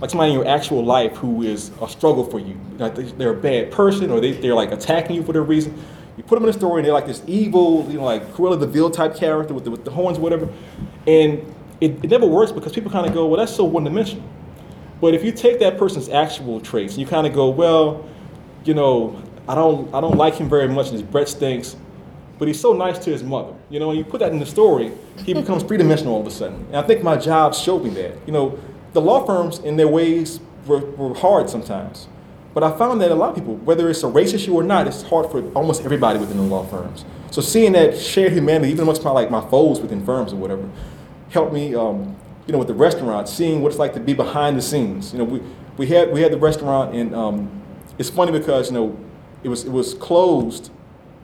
like 0.00 0.10
somebody 0.10 0.32
in 0.32 0.38
your 0.38 0.46
actual 0.46 0.84
life 0.84 1.12
who 1.16 1.42
is 1.42 1.70
a 1.80 1.88
struggle 1.88 2.24
for 2.24 2.38
you, 2.38 2.56
like 2.78 2.94
they- 2.94 3.02
they're 3.04 3.30
a 3.30 3.34
bad 3.40 3.70
person 3.70 4.10
or 4.10 4.20
they, 4.20 4.32
they're 4.32 4.54
like 4.54 4.72
attacking 4.72 5.16
you 5.16 5.22
for 5.22 5.32
their 5.32 5.42
reason, 5.42 5.72
you 6.16 6.22
put 6.22 6.36
them 6.36 6.44
in 6.44 6.50
a 6.50 6.52
story 6.52 6.80
and 6.80 6.86
they're 6.86 6.92
like 6.94 7.06
this 7.06 7.22
evil, 7.26 7.86
you 7.90 7.98
know, 7.98 8.04
like 8.04 8.32
Cruella 8.34 8.58
de 8.58 8.66
Vil 8.66 8.90
type 8.90 9.14
character 9.14 9.54
with 9.54 9.64
the, 9.64 9.70
with 9.70 9.84
the 9.84 9.90
horns, 9.90 10.18
whatever, 10.18 10.48
and 11.06 11.40
it, 11.80 12.02
it 12.04 12.10
never 12.10 12.26
works 12.26 12.52
because 12.52 12.72
people 12.72 12.90
kind 12.90 13.06
of 13.06 13.12
go, 13.14 13.26
well, 13.26 13.38
that's 13.38 13.54
so 13.54 13.64
one 13.64 13.84
dimensional. 13.84 14.24
But 15.00 15.12
if 15.14 15.22
you 15.24 15.30
take 15.32 15.58
that 15.60 15.76
person's 15.76 16.08
actual 16.08 16.60
traits 16.60 16.94
and 16.94 17.00
you 17.00 17.06
kind 17.06 17.26
of 17.26 17.34
go, 17.34 17.50
well, 17.50 18.06
you 18.64 18.72
know, 18.74 19.22
I 19.48 19.54
don't, 19.54 19.94
I 19.94 20.00
don't 20.00 20.16
like 20.16 20.34
him 20.34 20.48
very 20.48 20.68
much, 20.68 20.86
and 20.86 20.94
his 20.94 21.02
breath 21.02 21.28
stinks, 21.28 21.76
but 22.38 22.48
he's 22.48 22.58
so 22.58 22.72
nice 22.72 22.98
to 23.00 23.10
his 23.10 23.22
mother. 23.22 23.52
You 23.70 23.78
know, 23.78 23.90
and 23.90 23.98
you 23.98 24.04
put 24.04 24.20
that 24.20 24.32
in 24.32 24.38
the 24.38 24.46
story, 24.46 24.90
he 25.24 25.34
becomes 25.34 25.62
three-dimensional 25.62 26.14
all 26.14 26.20
of 26.22 26.26
a 26.26 26.30
sudden. 26.30 26.64
And 26.68 26.76
I 26.76 26.82
think 26.82 27.02
my 27.02 27.16
job 27.16 27.54
showed 27.54 27.84
me 27.84 27.90
that. 27.90 28.14
You 28.26 28.32
know, 28.32 28.58
the 28.96 29.00
law 29.00 29.24
firms 29.24 29.58
in 29.58 29.76
their 29.76 29.88
ways 29.88 30.40
were, 30.66 30.80
were 30.80 31.14
hard 31.14 31.50
sometimes. 31.50 32.08
But 32.54 32.62
I 32.64 32.76
found 32.76 33.00
that 33.02 33.10
a 33.10 33.14
lot 33.14 33.28
of 33.28 33.34
people, 33.34 33.56
whether 33.56 33.90
it's 33.90 34.02
a 34.02 34.08
race 34.08 34.32
issue 34.32 34.54
or 34.54 34.62
not, 34.62 34.86
it's 34.86 35.02
hard 35.02 35.30
for 35.30 35.46
almost 35.52 35.82
everybody 35.82 36.18
within 36.18 36.38
the 36.38 36.42
law 36.42 36.64
firms. 36.64 37.04
So 37.30 37.42
seeing 37.42 37.72
that 37.72 37.98
shared 37.98 38.32
humanity, 38.32 38.72
even 38.72 38.84
amongst 38.84 39.04
my 39.04 39.10
like 39.10 39.30
my 39.30 39.42
foes 39.50 39.80
within 39.80 40.04
firms 40.04 40.32
or 40.32 40.36
whatever, 40.36 40.68
helped 41.30 41.52
me. 41.52 41.74
Um, 41.74 42.16
you 42.46 42.52
know, 42.52 42.58
with 42.58 42.68
the 42.68 42.74
restaurant, 42.74 43.28
seeing 43.28 43.60
what 43.60 43.70
it's 43.70 43.78
like 43.78 43.92
to 43.94 44.00
be 44.00 44.14
behind 44.14 44.56
the 44.56 44.62
scenes. 44.62 45.12
You 45.12 45.18
know, 45.18 45.24
we, 45.24 45.42
we 45.76 45.86
had 45.88 46.12
we 46.12 46.22
had 46.22 46.32
the 46.32 46.38
restaurant, 46.38 46.94
and 46.94 47.12
um, 47.12 47.62
it's 47.98 48.08
funny 48.08 48.30
because 48.30 48.68
you 48.68 48.74
know, 48.74 48.96
it 49.42 49.48
was 49.48 49.64
it 49.64 49.72
was 49.72 49.94
closed. 49.94 50.70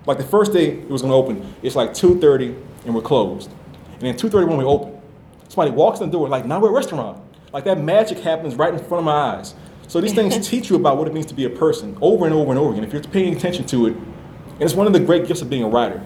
Like 0.04 0.18
the 0.18 0.24
first 0.24 0.52
day 0.52 0.78
it 0.78 0.88
was 0.88 1.02
going 1.02 1.12
to 1.12 1.16
open, 1.16 1.54
it's 1.62 1.76
like 1.76 1.94
two 1.94 2.20
thirty, 2.20 2.56
and 2.84 2.94
we're 2.94 3.02
closed. 3.02 3.50
And 3.92 4.02
then 4.02 4.16
two 4.16 4.28
thirty 4.28 4.46
when 4.46 4.58
we 4.58 4.64
open, 4.64 5.00
somebody 5.48 5.70
walks 5.70 6.00
in 6.00 6.10
the 6.10 6.12
door 6.12 6.28
like, 6.28 6.44
now 6.44 6.58
we're 6.58 6.70
a 6.70 6.72
restaurant. 6.72 7.21
Like 7.52 7.64
that 7.64 7.78
magic 7.78 8.18
happens 8.18 8.54
right 8.54 8.72
in 8.72 8.78
front 8.78 9.00
of 9.00 9.04
my 9.04 9.36
eyes. 9.36 9.54
So 9.88 10.00
these 10.00 10.14
things 10.14 10.48
teach 10.48 10.70
you 10.70 10.76
about 10.76 10.96
what 10.96 11.06
it 11.06 11.12
means 11.12 11.26
to 11.26 11.34
be 11.34 11.44
a 11.44 11.50
person 11.50 11.96
over 12.00 12.24
and 12.24 12.34
over 12.34 12.50
and 12.50 12.58
over 12.58 12.72
again. 12.72 12.84
If 12.84 12.92
you're 12.92 13.02
paying 13.02 13.36
attention 13.36 13.66
to 13.66 13.86
it, 13.88 13.94
and 13.94 14.62
it's 14.62 14.74
one 14.74 14.86
of 14.86 14.92
the 14.92 15.00
great 15.00 15.26
gifts 15.26 15.42
of 15.42 15.50
being 15.50 15.62
a 15.62 15.68
writer, 15.68 16.02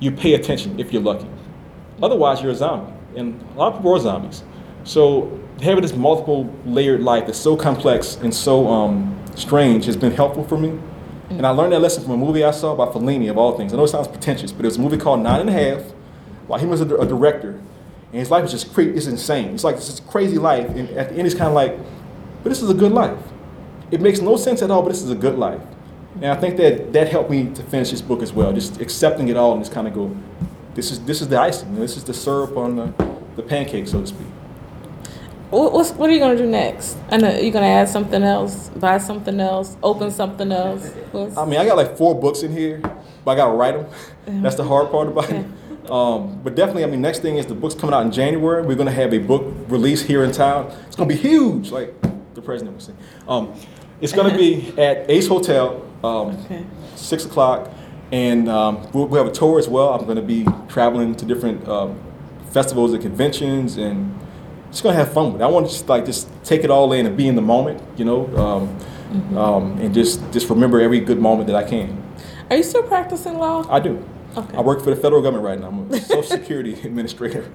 you 0.00 0.10
pay 0.10 0.34
attention 0.34 0.78
if 0.80 0.92
you're 0.92 1.02
lucky. 1.02 1.28
Otherwise, 2.02 2.42
you're 2.42 2.52
a 2.52 2.54
zombie, 2.54 2.92
and 3.16 3.40
a 3.54 3.58
lot 3.58 3.72
of 3.72 3.78
people 3.78 3.94
are 3.94 4.00
zombies. 4.00 4.42
So 4.84 5.40
having 5.62 5.82
this 5.82 5.94
multiple 5.94 6.54
layered 6.64 7.02
life 7.02 7.26
that's 7.26 7.38
so 7.38 7.56
complex 7.56 8.16
and 8.16 8.34
so 8.34 8.68
um, 8.68 9.18
strange 9.34 9.86
has 9.86 9.96
been 9.96 10.12
helpful 10.12 10.44
for 10.44 10.58
me. 10.58 10.78
And 11.30 11.46
I 11.46 11.50
learned 11.50 11.72
that 11.72 11.80
lesson 11.80 12.04
from 12.04 12.12
a 12.12 12.16
movie 12.16 12.44
I 12.44 12.52
saw 12.52 12.76
by 12.76 12.86
Fellini, 12.86 13.28
of 13.28 13.36
all 13.36 13.56
things. 13.56 13.72
I 13.72 13.76
know 13.76 13.84
it 13.84 13.88
sounds 13.88 14.06
pretentious, 14.06 14.52
but 14.52 14.64
it 14.64 14.68
was 14.68 14.76
a 14.76 14.80
movie 14.80 14.96
called 14.96 15.20
Nine 15.20 15.40
and 15.40 15.50
a 15.50 15.52
Half. 15.52 15.82
While 16.46 16.60
he 16.60 16.66
was 16.66 16.80
a, 16.80 16.94
a 16.96 17.06
director, 17.06 17.60
and 18.12 18.20
his 18.20 18.30
life 18.30 18.44
is 18.44 18.50
just 18.52 18.72
crazy. 18.72 18.90
It's 18.96 19.06
insane. 19.06 19.48
It's 19.54 19.64
like 19.64 19.76
this 19.76 20.00
crazy 20.00 20.38
life, 20.38 20.68
and 20.70 20.88
at 20.90 21.10
the 21.10 21.16
end, 21.16 21.26
it's 21.26 21.34
kind 21.34 21.48
of 21.48 21.54
like, 21.54 21.76
"But 22.42 22.50
this 22.50 22.62
is 22.62 22.70
a 22.70 22.74
good 22.74 22.92
life. 22.92 23.18
It 23.90 24.00
makes 24.00 24.20
no 24.20 24.36
sense 24.36 24.62
at 24.62 24.70
all, 24.70 24.82
but 24.82 24.88
this 24.90 25.02
is 25.02 25.10
a 25.10 25.14
good 25.14 25.38
life." 25.38 25.60
And 26.22 26.26
I 26.26 26.36
think 26.36 26.56
that 26.56 26.92
that 26.92 27.08
helped 27.08 27.30
me 27.30 27.46
to 27.54 27.62
finish 27.62 27.90
this 27.90 28.00
book 28.00 28.22
as 28.22 28.32
well. 28.32 28.52
Just 28.52 28.80
accepting 28.80 29.28
it 29.28 29.36
all 29.36 29.52
and 29.52 29.60
just 29.62 29.72
kind 29.72 29.86
of 29.86 29.94
go, 29.94 30.10
"This 30.74 30.90
is 30.90 31.00
this 31.00 31.20
is 31.20 31.28
the 31.28 31.38
icing. 31.40 31.74
This 31.74 31.96
is 31.96 32.04
the 32.04 32.14
syrup 32.14 32.56
on 32.56 32.76
the, 32.76 32.92
the 33.36 33.42
pancake, 33.42 33.86
so 33.88 34.00
to 34.00 34.06
speak." 34.06 34.26
What, 35.50 35.72
what's, 35.72 35.92
what 35.92 36.10
are 36.10 36.12
you 36.12 36.18
gonna 36.18 36.36
do 36.36 36.46
next? 36.46 36.96
I 37.10 37.18
know 37.18 37.30
you're 37.30 37.52
gonna 37.52 37.66
add 37.66 37.88
something 37.88 38.22
else, 38.22 38.68
buy 38.70 38.98
something 38.98 39.38
else, 39.38 39.76
open 39.82 40.10
something 40.10 40.50
else. 40.50 40.90
What's- 41.12 41.36
I 41.36 41.44
mean, 41.44 41.60
I 41.60 41.64
got 41.64 41.76
like 41.76 41.96
four 41.96 42.14
books 42.20 42.42
in 42.42 42.50
here, 42.50 42.80
but 43.24 43.30
I 43.32 43.36
gotta 43.36 43.52
write 43.52 43.74
them. 43.74 43.86
Uh-huh. 43.86 44.40
That's 44.42 44.56
the 44.56 44.64
hard 44.64 44.90
part 44.90 45.06
about 45.06 45.30
it. 45.30 45.46
Um, 45.90 46.40
but 46.42 46.54
definitely, 46.54 46.84
I 46.84 46.86
mean, 46.86 47.00
next 47.00 47.20
thing 47.20 47.36
is 47.38 47.46
the 47.46 47.54
book's 47.54 47.74
coming 47.74 47.94
out 47.94 48.04
in 48.04 48.12
January. 48.12 48.62
We're 48.62 48.74
gonna 48.76 48.90
have 48.92 49.12
a 49.14 49.18
book 49.18 49.44
release 49.68 50.02
here 50.02 50.24
in 50.24 50.32
town. 50.32 50.72
It's 50.86 50.96
gonna 50.96 51.08
be 51.08 51.16
huge, 51.16 51.70
like 51.70 51.94
the 52.34 52.42
president 52.42 52.76
was 52.76 52.84
saying. 52.84 52.98
Um, 53.28 53.54
it's 54.00 54.12
gonna 54.12 54.36
be 54.36 54.72
at 54.78 55.08
Ace 55.10 55.28
Hotel, 55.28 55.82
um, 56.04 56.36
Okay. 56.44 56.64
six 56.96 57.24
o'clock, 57.24 57.70
and 58.12 58.48
um, 58.48 58.86
we'll, 58.92 59.06
we'll 59.06 59.22
have 59.24 59.32
a 59.32 59.34
tour 59.36 59.58
as 59.58 59.68
well. 59.68 59.90
I'm 59.94 60.06
gonna 60.06 60.22
be 60.22 60.46
traveling 60.68 61.14
to 61.16 61.24
different 61.24 61.66
um, 61.68 61.98
festivals 62.50 62.92
and 62.92 63.02
conventions, 63.02 63.76
and 63.76 64.18
just 64.70 64.82
gonna 64.82 64.96
have 64.96 65.12
fun 65.12 65.32
with 65.32 65.40
it. 65.40 65.44
I 65.44 65.48
want 65.48 65.66
to 65.66 65.72
just 65.72 65.88
like 65.88 66.04
just 66.04 66.28
take 66.44 66.64
it 66.64 66.70
all 66.70 66.92
in 66.92 67.06
and 67.06 67.16
be 67.16 67.28
in 67.28 67.34
the 67.36 67.42
moment, 67.42 67.82
you 67.96 68.04
know, 68.04 68.26
um, 68.36 69.36
um, 69.38 69.78
and 69.78 69.94
just 69.94 70.20
just 70.32 70.50
remember 70.50 70.80
every 70.80 71.00
good 71.00 71.18
moment 71.18 71.46
that 71.46 71.56
I 71.56 71.64
can. 71.64 72.02
Are 72.50 72.56
you 72.56 72.62
still 72.62 72.82
practicing 72.82 73.38
law? 73.38 73.66
I 73.70 73.80
do. 73.80 74.04
Okay. 74.36 74.56
I 74.56 74.60
work 74.60 74.82
for 74.84 74.90
the 74.90 74.96
federal 74.96 75.22
government 75.22 75.44
right 75.44 75.58
now. 75.58 75.68
I'm 75.68 75.90
a 75.90 76.00
Social 76.00 76.22
Security 76.22 76.74
administrator. 76.74 77.50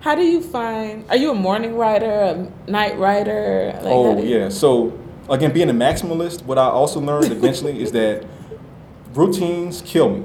How 0.00 0.14
do 0.14 0.22
you 0.22 0.42
find? 0.42 1.08
Are 1.08 1.16
you 1.16 1.30
a 1.30 1.34
morning 1.34 1.76
writer, 1.76 2.10
a 2.10 2.70
night 2.70 2.98
writer? 2.98 3.72
Like, 3.76 3.84
oh 3.84 4.20
yeah. 4.20 4.48
So 4.48 4.98
again, 5.30 5.52
being 5.52 5.70
a 5.70 5.74
maximalist, 5.74 6.42
what 6.44 6.58
I 6.58 6.64
also 6.64 7.00
learned 7.00 7.32
eventually 7.32 7.80
is 7.80 7.92
that 7.92 8.26
routines 9.14 9.82
kill 9.86 10.10
me. 10.10 10.24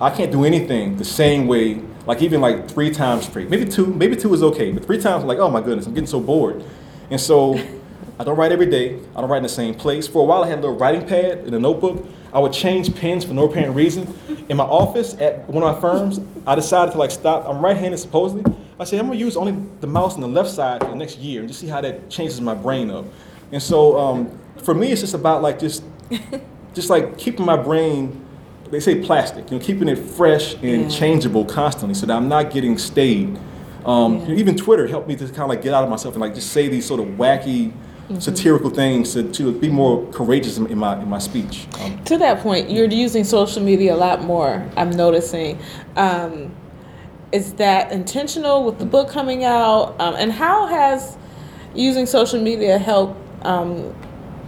I 0.00 0.10
can't 0.10 0.30
do 0.30 0.44
anything 0.44 0.96
the 0.96 1.04
same 1.04 1.48
way, 1.48 1.82
like 2.06 2.22
even 2.22 2.40
like 2.40 2.70
three 2.70 2.90
times 2.90 3.26
straight. 3.26 3.50
Maybe 3.50 3.64
two, 3.64 3.86
maybe 3.86 4.14
two 4.14 4.32
is 4.32 4.42
okay, 4.42 4.70
but 4.70 4.84
three 4.86 5.00
times, 5.00 5.22
I'm 5.22 5.28
like, 5.28 5.38
oh 5.38 5.50
my 5.50 5.60
goodness, 5.60 5.86
I'm 5.86 5.94
getting 5.94 6.06
so 6.06 6.20
bored. 6.20 6.64
And 7.10 7.20
so 7.20 7.60
I 8.20 8.24
don't 8.24 8.36
write 8.36 8.52
every 8.52 8.66
day. 8.66 9.00
I 9.16 9.20
don't 9.20 9.28
write 9.28 9.38
in 9.38 9.42
the 9.42 9.48
same 9.48 9.74
place. 9.74 10.06
For 10.06 10.22
a 10.22 10.24
while, 10.24 10.44
I 10.44 10.48
had 10.48 10.60
a 10.60 10.62
little 10.62 10.76
writing 10.76 11.06
pad 11.06 11.38
and 11.38 11.54
a 11.54 11.58
notebook. 11.58 12.06
I 12.32 12.38
would 12.38 12.52
change 12.52 12.94
pens 12.94 13.24
for 13.24 13.32
no 13.34 13.44
apparent 13.48 13.74
reason. 13.74 14.12
In 14.48 14.56
my 14.56 14.64
office 14.64 15.14
at 15.20 15.48
one 15.48 15.62
of 15.62 15.74
my 15.74 15.80
firms, 15.80 16.20
I 16.46 16.54
decided 16.54 16.92
to 16.92 16.98
like 16.98 17.10
stop. 17.10 17.48
I'm 17.48 17.64
right-handed 17.64 17.98
supposedly. 17.98 18.44
I 18.80 18.84
said 18.84 19.00
I'm 19.00 19.06
gonna 19.06 19.18
use 19.18 19.36
only 19.36 19.56
the 19.80 19.86
mouse 19.86 20.14
on 20.14 20.20
the 20.20 20.28
left 20.28 20.50
side 20.50 20.82
for 20.82 20.90
the 20.90 20.94
next 20.96 21.18
year 21.18 21.40
and 21.40 21.48
just 21.48 21.60
see 21.60 21.66
how 21.66 21.80
that 21.80 22.08
changes 22.10 22.40
my 22.40 22.54
brain 22.54 22.90
up. 22.90 23.04
And 23.52 23.62
so 23.62 23.98
um, 23.98 24.38
for 24.62 24.74
me, 24.74 24.92
it's 24.92 25.00
just 25.00 25.14
about 25.14 25.42
like 25.42 25.58
just 25.58 25.82
just 26.74 26.90
like 26.90 27.18
keeping 27.18 27.44
my 27.46 27.56
brain 27.56 28.24
they 28.70 28.80
say 28.80 29.02
plastic 29.02 29.50
you 29.50 29.58
know 29.58 29.64
keeping 29.64 29.88
it 29.88 29.96
fresh 29.96 30.52
and 30.56 30.82
Yeah. 30.82 30.88
changeable 30.90 31.42
constantly 31.46 31.94
so 31.94 32.04
that 32.04 32.14
i'm 32.14 32.28
not 32.28 32.50
getting 32.50 32.76
stayed 32.76 33.38
um, 33.86 34.18
Yeah. 34.26 34.34
even 34.36 34.56
twitter 34.56 34.86
helped 34.86 35.08
me 35.08 35.16
to 35.16 35.24
kind 35.28 35.40
of 35.40 35.48
like 35.48 35.62
get 35.62 35.72
out 35.72 35.82
of 35.84 35.88
myself 35.88 36.14
and 36.14 36.20
like 36.20 36.34
just 36.34 36.50
say 36.50 36.68
these 36.68 36.84
sort 36.86 37.00
of 37.00 37.06
wacky 37.16 37.72
satirical 38.18 38.70
things 38.70 39.12
to, 39.12 39.30
to 39.32 39.52
be 39.52 39.68
more 39.68 40.06
courageous 40.12 40.56
in, 40.56 40.66
in 40.68 40.78
my 40.78 41.00
in 41.00 41.08
my 41.08 41.18
speech. 41.18 41.66
Um, 41.80 42.02
To 42.04 42.16
that 42.18 42.40
point, 42.40 42.70
you're 42.70 42.86
using 42.86 43.24
social 43.24 43.62
media 43.62 43.94
a 43.94 43.96
lot 43.96 44.22
more. 44.22 44.66
I'm 44.76 44.90
noticing. 44.90 45.58
Um, 45.96 46.54
is 47.30 47.52
that 47.54 47.92
intentional 47.92 48.64
with 48.64 48.78
the 48.78 48.86
book 48.86 49.10
coming 49.10 49.44
out? 49.44 49.94
Um, 50.00 50.14
and 50.16 50.32
how 50.32 50.66
has 50.66 51.18
using 51.74 52.06
social 52.06 52.40
media 52.40 52.78
helped 52.78 53.20
um, 53.44 53.94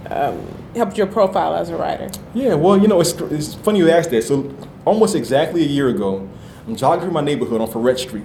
um, 0.09 0.41
helped 0.75 0.97
your 0.97 1.07
profile 1.07 1.55
as 1.55 1.69
a 1.69 1.77
writer? 1.77 2.11
Yeah, 2.35 2.55
well, 2.55 2.79
you 2.79 2.89
know, 2.89 3.01
it's, 3.01 3.13
it's 3.13 3.55
funny 3.55 3.81
you 3.81 3.91
asked 3.91 4.11
that. 4.11 4.25
So, 4.25 4.55
almost 4.85 5.15
exactly 5.15 5.63
a 5.63 5.67
year 5.67 5.89
ago, 5.89 6.29
I'm 6.67 6.77
jogging 6.77 7.03
through 7.03 7.13
my 7.13 7.21
neighborhood 7.21 7.61
on 7.61 7.69
Freret 7.69 7.99
Street, 7.99 8.25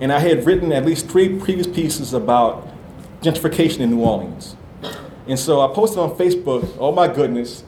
and 0.00 0.12
I 0.12 0.20
had 0.20 0.46
written 0.46 0.72
at 0.72 0.84
least 0.84 1.08
three 1.08 1.38
previous 1.38 1.66
pieces 1.66 2.12
about 2.12 2.68
gentrification 3.20 3.80
in 3.80 3.90
New 3.90 4.00
Orleans. 4.00 4.56
And 5.28 5.38
so 5.38 5.60
I 5.60 5.72
posted 5.74 5.98
on 5.98 6.16
Facebook, 6.16 6.74
oh 6.78 6.90
my 6.90 7.06
goodness, 7.06 7.62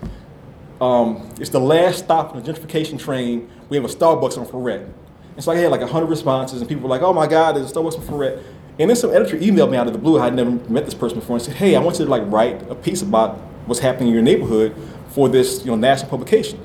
um, 0.81 1.31
it's 1.39 1.51
the 1.51 1.61
last 1.61 1.99
stop 2.05 2.35
on 2.35 2.43
the 2.43 2.53
gentrification 2.53 2.99
train. 2.99 3.51
We 3.69 3.77
have 3.77 3.85
a 3.85 3.89
Starbucks 3.89 4.39
on 4.39 4.47
Freret. 4.47 4.91
And 5.35 5.45
so 5.45 5.53
I 5.53 5.57
had 5.57 5.71
like 5.71 5.83
100 5.83 6.07
responses, 6.07 6.63
and 6.63 6.69
people 6.69 6.85
were 6.85 6.89
like, 6.89 7.03
oh 7.03 7.13
my 7.13 7.27
God, 7.27 7.57
there's 7.57 7.71
a 7.71 7.75
Starbucks 7.75 7.99
on 7.99 8.05
Freret. 8.05 8.43
And 8.79 8.89
then 8.89 8.97
some 8.97 9.11
editor 9.11 9.37
emailed 9.37 9.71
me 9.71 9.77
out 9.77 9.87
of 9.87 9.93
the 9.93 9.99
blue. 9.99 10.19
I 10.19 10.25
had 10.25 10.35
never 10.35 10.53
met 10.71 10.87
this 10.87 10.95
person 10.95 11.21
before 11.21 11.37
and 11.37 11.45
said, 11.45 11.57
hey, 11.57 11.77
I 11.77 11.81
want 11.81 11.99
you 11.99 12.07
to 12.07 12.11
like 12.11 12.23
write 12.27 12.63
a 12.71 12.75
piece 12.75 13.03
about 13.03 13.37
what's 13.67 13.81
happening 13.81 14.09
in 14.09 14.15
your 14.15 14.23
neighborhood 14.23 14.75
for 15.11 15.29
this 15.29 15.61
you 15.61 15.71
know, 15.71 15.77
national 15.77 16.09
publication. 16.09 16.59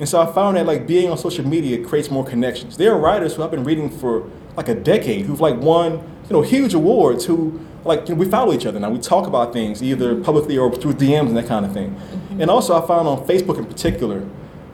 And 0.00 0.08
so 0.08 0.20
I 0.20 0.32
found 0.32 0.56
that 0.56 0.66
like 0.66 0.88
being 0.88 1.08
on 1.08 1.18
social 1.18 1.46
media 1.46 1.84
creates 1.84 2.10
more 2.10 2.24
connections. 2.24 2.76
There 2.76 2.92
are 2.92 2.98
writers 2.98 3.36
who 3.36 3.44
I've 3.44 3.52
been 3.52 3.62
reading 3.62 3.88
for 3.88 4.28
like 4.56 4.68
a 4.68 4.74
decade 4.74 5.26
who've 5.26 5.40
like 5.40 5.56
won 5.60 5.92
you 5.92 6.32
know 6.32 6.42
huge 6.42 6.74
awards 6.74 7.24
who 7.24 7.60
like 7.84 8.08
you 8.08 8.14
know, 8.14 8.20
we 8.20 8.28
follow 8.30 8.52
each 8.52 8.66
other 8.66 8.78
now. 8.80 8.90
We 8.90 8.98
talk 8.98 9.26
about 9.26 9.52
things 9.52 9.82
either 9.82 10.14
publicly 10.22 10.56
or 10.58 10.74
through 10.74 10.94
DMs 10.94 11.28
and 11.28 11.36
that 11.36 11.46
kind 11.46 11.64
of 11.66 11.72
thing. 11.72 11.98
And 12.38 12.50
also 12.50 12.80
I 12.80 12.86
found 12.86 13.08
on 13.08 13.26
Facebook 13.26 13.58
in 13.58 13.66
particular, 13.66 14.26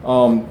um, 0.05 0.47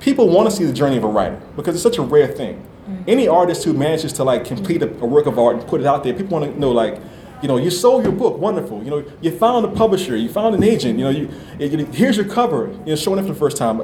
people 0.00 0.28
want 0.28 0.48
to 0.50 0.54
see 0.56 0.64
the 0.64 0.72
journey 0.72 0.96
of 0.96 1.04
a 1.04 1.08
writer 1.08 1.40
because 1.56 1.74
it's 1.74 1.82
such 1.82 1.98
a 1.98 2.02
rare 2.02 2.28
thing. 2.28 2.64
Any 3.08 3.26
artist 3.26 3.64
who 3.64 3.72
manages 3.72 4.12
to 4.14 4.24
like 4.24 4.44
complete 4.44 4.80
a, 4.82 4.86
a 5.00 5.06
work 5.06 5.26
of 5.26 5.38
art 5.38 5.56
and 5.56 5.66
put 5.66 5.80
it 5.80 5.86
out 5.86 6.04
there, 6.04 6.14
people 6.14 6.38
want 6.38 6.52
to 6.54 6.60
know 6.60 6.70
like, 6.70 7.00
you 7.42 7.48
know, 7.48 7.56
you 7.56 7.70
sold 7.70 8.04
your 8.04 8.12
book, 8.12 8.38
wonderful. 8.38 8.82
You 8.84 8.90
know, 8.90 9.04
you 9.20 9.30
found 9.36 9.64
a 9.66 9.68
publisher, 9.68 10.16
you 10.16 10.28
found 10.28 10.54
an 10.54 10.62
agent. 10.62 10.98
You 10.98 11.04
know, 11.06 11.10
you, 11.10 11.28
you 11.58 11.66
you- 11.68 11.86
here's 11.86 12.16
your 12.16 12.26
cover. 12.26 12.68
You 12.84 12.92
know, 12.92 12.96
showing 12.96 13.18
it 13.18 13.22
for 13.22 13.28
the 13.28 13.38
first 13.38 13.56
time. 13.56 13.80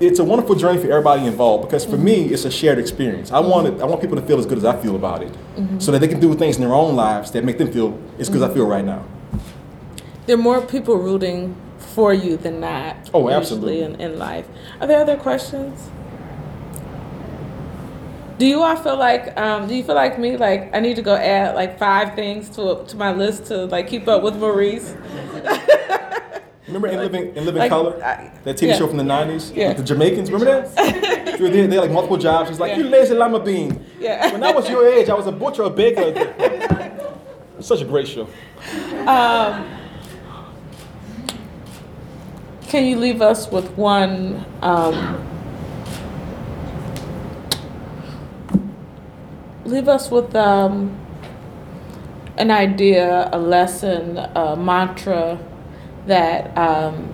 It's 0.00 0.20
a 0.20 0.24
wonderful 0.24 0.54
journey 0.54 0.80
for 0.80 0.88
everybody 0.88 1.26
involved 1.26 1.64
because 1.64 1.84
for 1.84 1.96
me, 1.96 2.26
it's 2.26 2.44
a 2.44 2.50
shared 2.50 2.78
experience. 2.78 3.32
I 3.32 3.40
want 3.40 3.66
it, 3.66 3.80
I 3.80 3.84
want 3.84 4.00
people 4.00 4.16
to 4.16 4.22
feel 4.22 4.38
as 4.38 4.46
good 4.46 4.58
as 4.58 4.64
I 4.64 4.80
feel 4.80 4.94
about 4.94 5.22
it, 5.24 5.34
so 5.80 5.90
that 5.90 5.98
they 6.00 6.06
can 6.06 6.20
do 6.20 6.32
things 6.34 6.56
in 6.56 6.62
their 6.62 6.74
own 6.74 6.94
lives 6.94 7.32
that 7.32 7.44
make 7.44 7.58
them 7.58 7.72
feel 7.72 7.98
as 8.18 8.28
good 8.28 8.42
as 8.42 8.50
I 8.50 8.54
feel 8.54 8.66
right 8.66 8.84
now. 8.84 9.04
There 10.26 10.36
are 10.36 10.40
more 10.40 10.60
people 10.60 10.96
rooting 10.96 11.56
for 11.78 12.14
you 12.14 12.36
than 12.36 12.60
not. 12.60 13.10
Oh, 13.12 13.28
absolutely. 13.28 13.82
In, 13.82 14.00
in 14.00 14.18
life. 14.18 14.46
Are 14.80 14.86
there 14.86 15.00
other 15.00 15.16
questions? 15.16 15.90
Do 18.38 18.46
you 18.46 18.62
all 18.62 18.76
feel 18.76 18.96
like? 18.96 19.36
Um, 19.36 19.66
do 19.66 19.74
you 19.74 19.82
feel 19.82 19.96
like 19.96 20.16
me? 20.16 20.36
Like 20.36 20.72
I 20.72 20.78
need 20.78 20.94
to 20.94 21.02
go 21.02 21.16
add 21.16 21.56
like 21.56 21.76
five 21.76 22.14
things 22.14 22.48
to 22.50 22.84
to 22.86 22.96
my 22.96 23.12
list 23.12 23.46
to 23.46 23.64
like 23.66 23.88
keep 23.88 24.06
up 24.06 24.22
with 24.22 24.36
Maurice. 24.36 24.94
Remember 26.68 26.88
in 26.88 26.98
Living 26.98 27.34
in 27.34 27.44
Living 27.46 27.60
Like, 27.60 27.70
Color, 27.70 28.02
I- 28.04 28.30
that 28.44 28.56
TV 28.58 28.68
yeah. 28.68 28.76
show 28.76 28.86
from 28.86 28.98
the 28.98 29.02
'90s, 29.02 29.56
Yeah. 29.56 29.68
with 29.68 29.78
the 29.78 29.82
Jamaicans. 29.84 30.30
Remember 30.30 30.68
that? 30.68 31.36
they 31.38 31.48
they 31.48 31.60
had 31.62 31.72
like 31.72 31.90
multiple 31.90 32.18
jobs. 32.18 32.50
She's 32.50 32.60
like, 32.60 32.72
Yeah. 32.72 32.78
"You 32.78 32.84
lazy 32.84 33.14
lima 33.14 33.40
bean." 33.40 33.84
Yeah. 33.98 34.30
When 34.32 34.44
I 34.44 34.52
was 34.52 34.68
your 34.68 34.86
age, 34.86 35.08
I 35.08 35.14
was 35.14 35.26
a 35.26 35.32
butcher, 35.32 35.62
a 35.62 35.70
baker. 35.70 36.12
Such 37.60 37.80
a 37.80 37.84
great 37.86 38.06
show. 38.06 38.28
Um, 39.06 39.64
can 42.68 42.84
you 42.84 42.96
leave 42.96 43.22
us 43.22 43.50
with 43.50 43.70
one? 43.78 44.44
Um, 44.60 45.24
leave 49.64 49.88
us 49.88 50.10
with 50.10 50.34
um, 50.36 50.96
an 52.36 52.50
idea, 52.50 53.28
a 53.32 53.38
lesson, 53.38 54.18
a 54.18 54.54
mantra 54.54 55.38
that 56.08 56.56
um, 56.58 57.12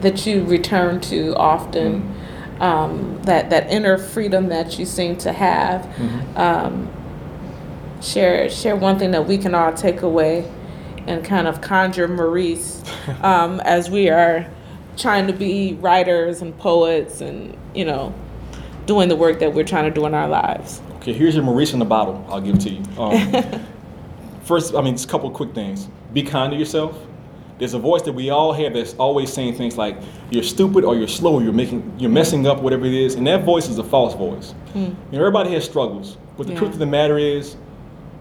that 0.00 0.26
you 0.26 0.44
return 0.44 1.00
to 1.02 1.34
often. 1.36 2.12
Um, 2.60 3.20
that 3.22 3.50
that 3.50 3.68
inner 3.68 3.98
freedom 3.98 4.48
that 4.48 4.78
you 4.78 4.86
seem 4.86 5.16
to 5.18 5.32
have. 5.32 5.88
Um, 6.36 6.88
share 8.00 8.48
share 8.48 8.76
one 8.76 8.98
thing 8.98 9.10
that 9.10 9.26
we 9.26 9.38
can 9.38 9.54
all 9.54 9.72
take 9.72 10.02
away 10.02 10.50
and 11.06 11.24
kind 11.24 11.48
of 11.48 11.60
conjure 11.60 12.08
Maurice 12.08 12.82
um, 13.22 13.60
as 13.60 13.90
we 13.90 14.08
are 14.08 14.48
trying 14.96 15.26
to 15.26 15.32
be 15.32 15.74
writers 15.74 16.42
and 16.42 16.56
poets 16.58 17.20
and 17.20 17.56
you 17.74 17.84
know 17.84 18.14
doing 18.86 19.08
the 19.08 19.16
work 19.16 19.38
that 19.40 19.52
we're 19.52 19.64
trying 19.64 19.84
to 19.84 19.90
do 19.90 20.06
in 20.06 20.14
our 20.14 20.28
lives. 20.28 20.82
Okay, 20.96 21.12
here's 21.12 21.34
your 21.34 21.44
Maurice 21.44 21.72
in 21.72 21.78
the 21.78 21.84
bottle. 21.84 22.24
I'll 22.28 22.40
give 22.40 22.56
it 22.56 22.60
to 22.62 22.70
you. 22.70 22.82
Um, 22.98 23.66
first, 24.44 24.74
I 24.74 24.82
mean, 24.82 24.94
just 24.94 25.06
a 25.06 25.08
couple 25.08 25.28
of 25.28 25.34
quick 25.34 25.54
things. 25.54 25.88
Be 26.14 26.22
kind 26.22 26.52
to 26.52 26.56
yourself. 26.58 26.96
There's 27.58 27.74
a 27.74 27.78
voice 27.78 28.02
that 28.02 28.12
we 28.12 28.30
all 28.30 28.52
have 28.52 28.74
that's 28.74 28.94
always 28.94 29.32
saying 29.32 29.54
things 29.56 29.76
like 29.76 29.96
"you're 30.30 30.42
stupid" 30.42 30.84
or 30.84 30.96
"you're 30.96 31.08
slow" 31.08 31.34
or 31.34 31.42
"you're 31.42 31.52
making, 31.52 31.92
you're 31.98 32.10
messing 32.10 32.46
up," 32.46 32.60
whatever 32.62 32.86
it 32.86 32.94
is, 32.94 33.14
and 33.14 33.26
that 33.26 33.44
voice 33.44 33.68
is 33.68 33.78
a 33.78 33.84
false 33.84 34.14
voice. 34.14 34.52
Hmm. 34.72 34.78
You 34.78 34.94
know, 35.12 35.18
everybody 35.18 35.50
has 35.52 35.64
struggles, 35.64 36.16
but 36.36 36.46
the 36.46 36.52
Yeah. 36.52 36.58
truth 36.60 36.72
of 36.72 36.78
the 36.78 36.86
matter 36.86 37.18
is, 37.18 37.56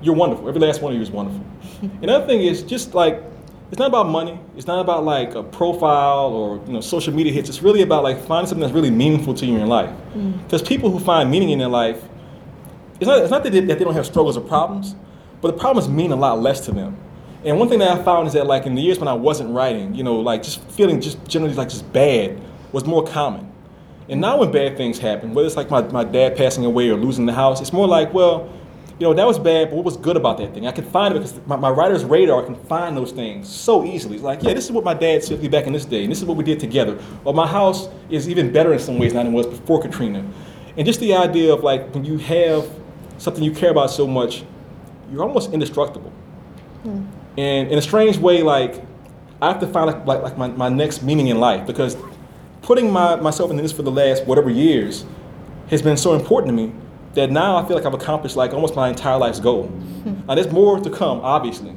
you're 0.02 0.14
wonderful. 0.16 0.48
Every 0.50 0.60
last 0.62 0.82
one 0.82 0.92
of 0.92 0.98
you 0.98 1.02
is 1.04 1.10
wonderful. 1.12 1.42
Another 2.02 2.26
thing 2.28 2.42
is 2.42 2.62
just 2.64 2.94
like 2.94 3.24
it's 3.72 3.80
not 3.80 3.88
about 3.88 4.08
money. 4.08 4.38
It's 4.56 4.68
not 4.68 4.80
about 4.82 5.04
like 5.04 5.34
a 5.34 5.42
profile 5.42 6.30
or 6.34 6.60
you 6.68 6.74
know 6.74 6.82
social 6.82 7.12
media 7.14 7.34
hits. 7.34 7.50
It's 7.50 7.64
really 7.64 7.82
about 7.82 8.04
like 8.04 8.20
finding 8.24 8.48
something 8.48 8.62
that's 8.62 8.74
really 8.74 8.92
meaningful 8.92 9.34
to 9.36 9.46
you 9.46 9.54
in 9.54 9.60
your 9.60 9.68
life. 9.68 9.90
Hmm. 10.14 10.32
Because 10.44 10.62
people 10.62 10.92
who 10.92 11.00
find 11.00 11.30
meaning 11.32 11.50
in 11.50 11.58
their 11.60 11.70
life, 11.70 12.04
it's 13.00 13.08
not, 13.08 13.20
it's 13.20 13.32
not 13.32 13.44
that, 13.44 13.52
they, 13.52 13.62
that 13.62 13.80
they 13.80 13.84
don't 13.84 13.96
have 13.96 14.06
struggles 14.06 14.38
or 14.38 14.42
problems, 14.42 14.96
but 15.42 15.56
the 15.56 15.60
problems 15.60 15.90
mean 15.90 16.12
a 16.12 16.16
lot 16.16 16.40
less 16.40 16.60
to 16.68 16.72
them. 16.72 16.96
And 17.46 17.60
one 17.60 17.68
thing 17.68 17.80
that 17.80 18.00
I 18.00 18.04
found 18.04 18.28
is 18.28 18.34
that 18.34 18.48
like 18.48 18.66
in 18.66 18.76
the 18.76 18.82
years 18.82 19.00
when 19.00 19.08
I 19.08 19.14
wasn't 19.14 19.54
writing, 19.54 19.94
you 19.96 20.04
know, 20.04 20.16
like 20.16 20.44
just 20.44 20.62
feeling 20.72 21.02
just 21.02 21.24
generally 21.28 21.54
like 21.56 21.70
just 21.70 21.92
bad 21.92 22.40
was 22.72 22.86
more 22.86 23.06
common. 23.06 23.52
And 24.10 24.22
now 24.22 24.38
when 24.38 24.52
bad 24.52 24.78
things 24.78 25.00
happen, 25.00 25.34
whether 25.34 25.46
it's 25.46 25.58
like 25.58 25.70
my, 25.70 25.82
my 25.82 26.04
dad 26.04 26.38
passing 26.38 26.66
away 26.66 26.90
or 26.90 26.98
losing 26.98 27.26
the 27.26 27.34
house, 27.34 27.62
it's 27.62 27.74
more 27.74 27.88
like, 27.88 28.14
well, 28.14 28.50
you 29.00 29.08
know, 29.08 29.14
that 29.14 29.26
was 29.26 29.40
bad, 29.40 29.70
but 29.70 29.76
what 29.76 29.86
was 29.86 29.98
good 29.98 30.16
about 30.16 30.38
that 30.38 30.54
thing? 30.54 30.68
I 30.68 30.72
can 30.72 30.86
find 30.86 31.16
it 31.16 31.20
because 31.20 31.40
my, 31.48 31.56
my 31.56 31.70
writer's 31.70 32.06
radar 32.06 32.44
can 32.44 32.56
find 32.56 32.96
those 32.96 33.12
things 33.12 33.50
so 33.50 33.84
easily. 33.84 34.16
It's 34.16 34.24
like, 34.24 34.44
yeah, 34.44 34.54
this 34.54 34.66
is 34.66 34.72
what 34.72 34.84
my 34.84 34.94
dad 34.94 35.24
said 35.24 35.38
to 35.38 35.42
me 35.42 35.50
back 35.50 35.68
in 35.68 35.74
this 35.74 35.86
day, 35.86 36.04
and 36.04 36.12
this 36.12 36.20
is 36.20 36.26
what 36.26 36.38
we 36.38 36.44
did 36.44 36.60
together. 36.60 37.00
Or 37.26 37.34
my 37.34 37.48
house 37.48 37.90
is 38.10 38.30
even 38.30 38.54
better 38.54 38.72
in 38.72 38.80
some 38.80 39.00
ways 39.00 39.14
than 39.14 39.28
it 39.28 39.32
was 39.32 39.48
before 39.48 39.82
Katrina. 39.82 40.24
And 40.78 40.86
just 40.86 41.00
the 41.00 41.16
idea 41.16 41.54
of 41.54 41.64
like 41.64 41.94
when 41.94 42.06
you 42.06 42.18
have 42.20 42.70
something 43.18 43.44
you 43.44 43.52
care 43.52 43.72
about 43.72 43.90
so 43.90 44.06
much, 44.06 44.44
you're 45.12 45.24
almost 45.24 45.54
indestructible. 45.54 46.12
Hmm. 46.84 47.04
And 47.38 47.70
in 47.70 47.78
a 47.78 47.82
strange 47.82 48.18
way, 48.18 48.44
like 48.44 48.84
I 49.42 49.48
have 49.48 49.60
to 49.60 49.68
find 49.68 49.88
like, 49.88 50.06
like, 50.06 50.22
like 50.22 50.38
my, 50.38 50.48
my 50.48 50.70
next 50.70 51.04
meaning 51.04 51.28
in 51.28 51.40
life 51.40 51.66
because 51.68 51.98
putting 52.62 52.92
my, 52.92 53.16
myself 53.18 53.52
in 53.52 53.58
this 53.58 53.72
for 53.72 53.82
the 53.82 53.92
last 53.92 54.26
whatever 54.26 54.50
years 54.50 55.06
has 55.70 55.82
been 55.82 55.98
so 55.98 56.14
important 56.14 56.56
to 56.56 56.64
me 56.66 56.74
that 57.14 57.30
now 57.30 57.58
I 57.58 57.68
feel 57.68 57.76
like 57.76 57.86
I've 57.86 57.94
accomplished 57.94 58.36
like 58.36 58.54
almost 58.54 58.76
my 58.76 58.90
entire 58.90 59.18
life's 59.18 59.40
goal. 59.40 59.70
now 60.28 60.36
there's 60.36 60.52
more 60.52 60.80
to 60.80 60.90
come, 60.90 61.20
obviously, 61.22 61.76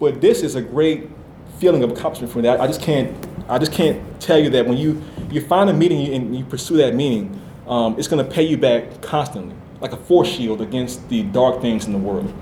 but 0.00 0.20
this 0.20 0.42
is 0.42 0.54
a 0.54 0.62
great 0.62 1.10
feeling 1.58 1.82
of 1.82 1.90
accomplishment 1.90 2.32
for 2.32 2.40
me. 2.40 2.48
I, 2.48 2.64
I 2.64 2.66
just 2.66 2.80
can't 2.80 3.14
I 3.48 3.58
just 3.58 3.72
can't 3.72 4.20
tell 4.20 4.38
you 4.38 4.48
that 4.50 4.66
when 4.66 4.78
you 4.78 5.02
you 5.30 5.40
find 5.40 5.68
a 5.68 5.72
meaning 5.74 6.12
and 6.14 6.36
you 6.36 6.44
pursue 6.44 6.76
that 6.78 6.94
meaning, 6.94 7.40
um, 7.66 7.98
it's 7.98 8.08
going 8.08 8.24
to 8.24 8.30
pay 8.30 8.42
you 8.42 8.56
back 8.56 9.02
constantly, 9.02 9.54
like 9.80 9.92
a 9.92 9.96
force 9.96 10.28
shield 10.28 10.60
against 10.60 11.08
the 11.08 11.22
dark 11.24 11.60
things 11.60 11.86
in 11.86 11.92
the 11.92 11.98
world. 11.98 12.32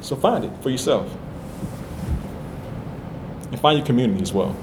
So 0.00 0.16
find 0.16 0.44
it 0.44 0.52
for 0.62 0.70
yourself. 0.70 1.14
Find 3.64 3.78
your 3.78 3.86
community 3.86 4.20
as 4.20 4.30
well. 4.30 4.54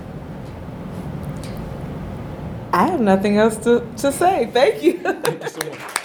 I 2.71 2.85
have 2.85 3.01
nothing 3.01 3.35
else 3.35 3.57
to, 3.63 3.79
to 3.97 4.11
say. 4.11 4.45
Thank 4.53 4.83
you. 4.83 4.99
Thank 4.99 5.41
you 5.41 5.49
so 5.49 5.69
much. 5.71 6.00